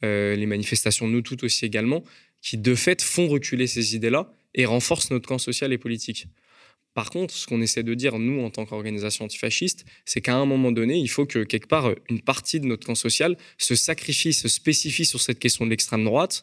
euh, 0.05 0.37
les 0.37 0.47
manifestations 0.47 1.09
nous 1.09 1.22
toutes 1.22 1.45
aussi 1.45 1.64
également, 1.64 2.05
qui 2.43 2.59
de 2.59 2.74
fait 2.74 3.03
font 3.03 3.29
reculer 3.29 3.66
ces 3.66 3.97
idées-là 3.97 4.31
et 4.55 4.66
renforcent 4.66 5.11
notre 5.11 5.29
camp 5.29 5.39
social 5.39 5.72
et 5.72 5.79
politique. 5.79 6.26
Par 6.99 7.11
contre, 7.11 7.32
ce 7.32 7.46
qu'on 7.46 7.61
essaie 7.61 7.84
de 7.84 7.94
dire, 7.94 8.18
nous, 8.18 8.42
en 8.42 8.51
tant 8.51 8.66
qu'organisation 8.66 9.24
antifasciste, 9.26 9.84
c'est 10.05 10.20
qu'à 10.20 10.34
un 10.34 10.46
moment 10.46 10.72
donné, 10.72 10.96
il 10.96 11.07
faut 11.07 11.26
que, 11.26 11.44
quelque 11.44 11.68
part, 11.68 11.92
une 12.11 12.20
partie 12.20 12.59
de 12.59 12.66
notre 12.66 12.88
camp 12.88 12.96
social 12.96 13.36
se 13.57 13.76
sacrifie, 13.76 14.32
se 14.32 14.49
spécifie 14.49 15.05
sur 15.05 15.20
cette 15.20 15.38
question 15.38 15.64
de 15.64 15.70
l'extrême 15.70 16.03
droite 16.03 16.42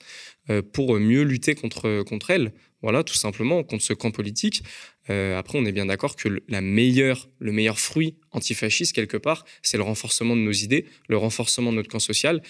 euh, 0.49 0.61
pour 0.61 0.97
mieux 0.97 1.23
lutter 1.23 1.55
contre, 1.55 2.03
contre 2.03 2.31
elle. 2.31 2.53
Voilà, 2.81 3.03
tout 3.03 3.15
simplement, 3.15 3.65
contre 3.65 3.83
ce 3.83 3.91
camp 3.91 4.11
politique. 4.11 4.63
Euh, 5.09 5.37
après, 5.37 5.59
on 5.59 5.65
est 5.65 5.73
bien 5.73 5.87
d'accord 5.87 6.15
que 6.15 6.29
la 6.47 6.61
meilleure, 6.61 7.27
le 7.39 7.51
meilleur 7.51 7.77
fruit 7.77 8.15
antifasciste, 8.31 8.95
quelque 8.95 9.17
part, 9.17 9.43
c'est 9.61 9.75
le 9.75 9.83
renforcement 9.83 10.37
de 10.37 10.41
nos 10.41 10.53
idées, 10.53 10.85
le 11.09 11.17
renforcement 11.17 11.71
de 11.71 11.75
notre 11.75 11.89
camp 11.89 11.99
social, 11.99 12.41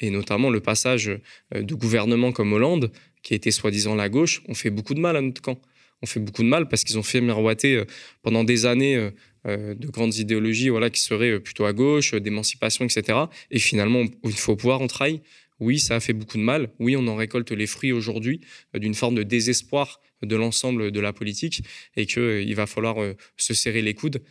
et 0.00 0.10
notamment 0.10 0.50
le 0.50 0.58
passage 0.58 1.10
euh, 1.54 1.62
de 1.62 1.74
gouvernements 1.76 2.32
comme 2.32 2.52
Hollande, 2.54 2.90
qui 3.22 3.34
était 3.34 3.52
soi-disant 3.52 3.94
la 3.94 4.08
gauche, 4.08 4.42
on 4.48 4.54
fait 4.54 4.70
beaucoup 4.70 4.94
de 4.94 5.00
mal 5.00 5.16
à 5.16 5.20
notre 5.20 5.40
camp. 5.40 5.62
On 6.02 6.06
fait 6.06 6.20
beaucoup 6.20 6.42
de 6.42 6.48
mal 6.48 6.68
parce 6.68 6.84
qu'ils 6.84 6.98
ont 6.98 7.02
fait 7.02 7.20
miroiter 7.20 7.76
euh, 7.76 7.84
pendant 8.22 8.44
des 8.44 8.66
années 8.66 9.10
de 9.44 9.88
grandes 9.88 10.14
idéologies 10.14 10.68
voilà, 10.68 10.88
qui 10.88 11.00
seraient 11.00 11.40
plutôt 11.40 11.64
à 11.64 11.72
gauche, 11.72 12.14
d'émancipation, 12.14 12.84
etc. 12.84 13.18
Et 13.50 13.58
finalement, 13.58 14.04
fois 14.36 14.54
au 14.54 14.56
pouvoir, 14.56 14.80
on 14.80 14.86
trahit 14.86 15.20
Oui, 15.58 15.80
ça 15.80 15.96
a 15.96 16.00
fait 16.00 16.12
beaucoup 16.12 16.38
de 16.38 16.44
mal. 16.44 16.68
Oui, 16.78 16.94
on 16.94 17.08
en 17.08 17.16
récolte 17.16 17.50
les 17.50 17.66
fruits 17.66 17.90
aujourd'hui 17.90 18.40
d'une 18.72 18.94
forme 18.94 19.16
de 19.16 19.24
désespoir 19.24 20.00
de 20.22 20.36
l'ensemble 20.36 20.92
de 20.92 21.00
la 21.00 21.12
politique 21.12 21.64
et 21.96 22.06
qu'il 22.06 22.54
va 22.54 22.68
falloir 22.68 22.96
se 23.36 23.52
serrer 23.52 23.82
les 23.82 23.94
coudes 23.94 24.22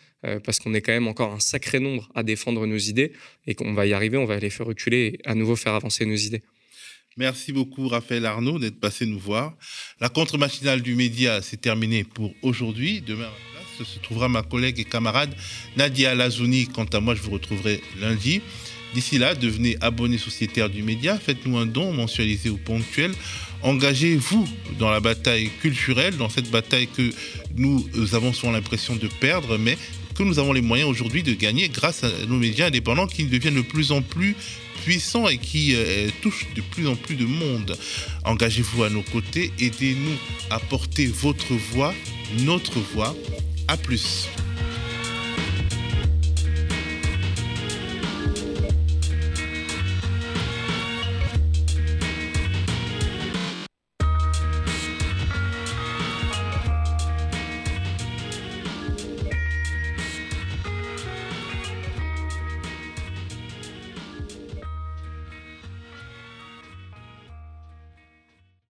parce 0.46 0.60
qu'on 0.60 0.74
est 0.74 0.82
quand 0.82 0.94
même 0.94 1.10
encore 1.10 1.34
un 1.34 1.42
sacré 1.42 1.82
nombre 1.82 2.10
à 2.16 2.24
défendre 2.24 2.66
nos 2.66 2.78
idées 2.78 3.12
et 3.48 3.54
qu'on 3.54 3.74
va 3.74 3.86
y 3.88 3.92
arriver, 3.92 4.16
on 4.16 4.24
va 4.24 4.40
les 4.40 4.50
faire 4.50 4.66
reculer 4.66 5.20
et 5.26 5.30
à 5.30 5.36
nouveau 5.36 5.58
faire 5.58 5.74
avancer 5.74 6.06
nos 6.06 6.16
idées. 6.16 6.42
Merci 7.18 7.52
beaucoup, 7.52 7.90
Raphaël 7.90 8.26
Arnaud, 8.26 8.58
d'être 8.58 8.80
passé 8.80 9.06
nous 9.06 9.20
voir. 9.20 9.54
La 10.00 10.08
contre-machinale 10.08 10.82
du 10.82 10.96
média, 10.96 11.42
s'est 11.42 11.58
terminée 11.58 12.06
pour 12.06 12.34
aujourd'hui. 12.42 13.02
Demain, 13.02 13.26
à 13.26 13.28
la 13.28 13.76
place, 13.76 13.88
se 13.90 14.00
trouvera 14.00 14.30
ma 14.30 14.44
collègue 14.44 14.80
et 14.80 14.86
camarade 14.86 15.36
Nadia 15.76 16.16
Lazouni. 16.16 16.68
Quant 16.68 16.86
à 16.86 17.02
moi, 17.02 17.14
je 17.14 17.22
vous 17.22 17.32
retrouverai 17.32 17.82
lundi. 18.00 18.42
D'ici 18.94 19.18
là, 19.18 19.36
devenez 19.36 19.76
abonné 19.82 20.18
sociétaire 20.18 20.70
du 20.70 20.84
média, 20.84 21.18
faites-nous 21.18 21.58
un 21.58 21.66
don 21.66 21.92
mensualisé 21.92 22.50
ou 22.50 22.58
ponctuel. 22.58 23.12
Engagez-vous 23.62 24.48
dans 24.80 24.90
la 24.90 25.02
bataille 25.02 25.50
culturelle, 25.62 26.16
dans 26.16 26.30
cette 26.30 26.50
bataille 26.50 26.88
que 26.88 27.12
nous 27.56 27.86
avons 28.14 28.32
souvent 28.32 28.54
l'impression 28.54 28.96
de 28.96 29.08
perdre, 29.08 29.58
mais 29.58 29.78
que 30.16 30.24
nous 30.24 30.40
avons 30.40 30.54
les 30.54 30.62
moyens 30.62 30.90
aujourd'hui 30.90 31.24
de 31.24 31.34
gagner 31.34 31.68
grâce 31.68 32.06
à 32.06 32.10
nos 32.28 32.38
médias 32.38 32.68
indépendants 32.68 33.08
qui 33.08 33.26
deviennent 33.26 33.56
de 33.56 33.62
plus 33.62 33.92
en 33.92 34.02
plus 34.02 34.36
puissants 34.84 35.28
et 35.28 35.38
qui 35.38 35.76
euh, 35.76 36.10
touchent 36.22 36.48
de 36.56 36.62
plus 36.62 36.88
en 36.88 36.96
plus 36.96 37.16
de 37.16 37.26
monde. 37.26 37.78
Engagez-vous 38.26 38.84
à 38.84 38.90
nos 38.90 39.04
côtés, 39.04 39.52
aidez-nous 39.60 40.18
à 40.50 40.60
porter 40.60 41.08
votre 41.08 41.54
voix, 41.54 41.94
notre 42.40 42.80
voix. 42.80 43.16
À 43.68 43.78
plus. 43.78 44.28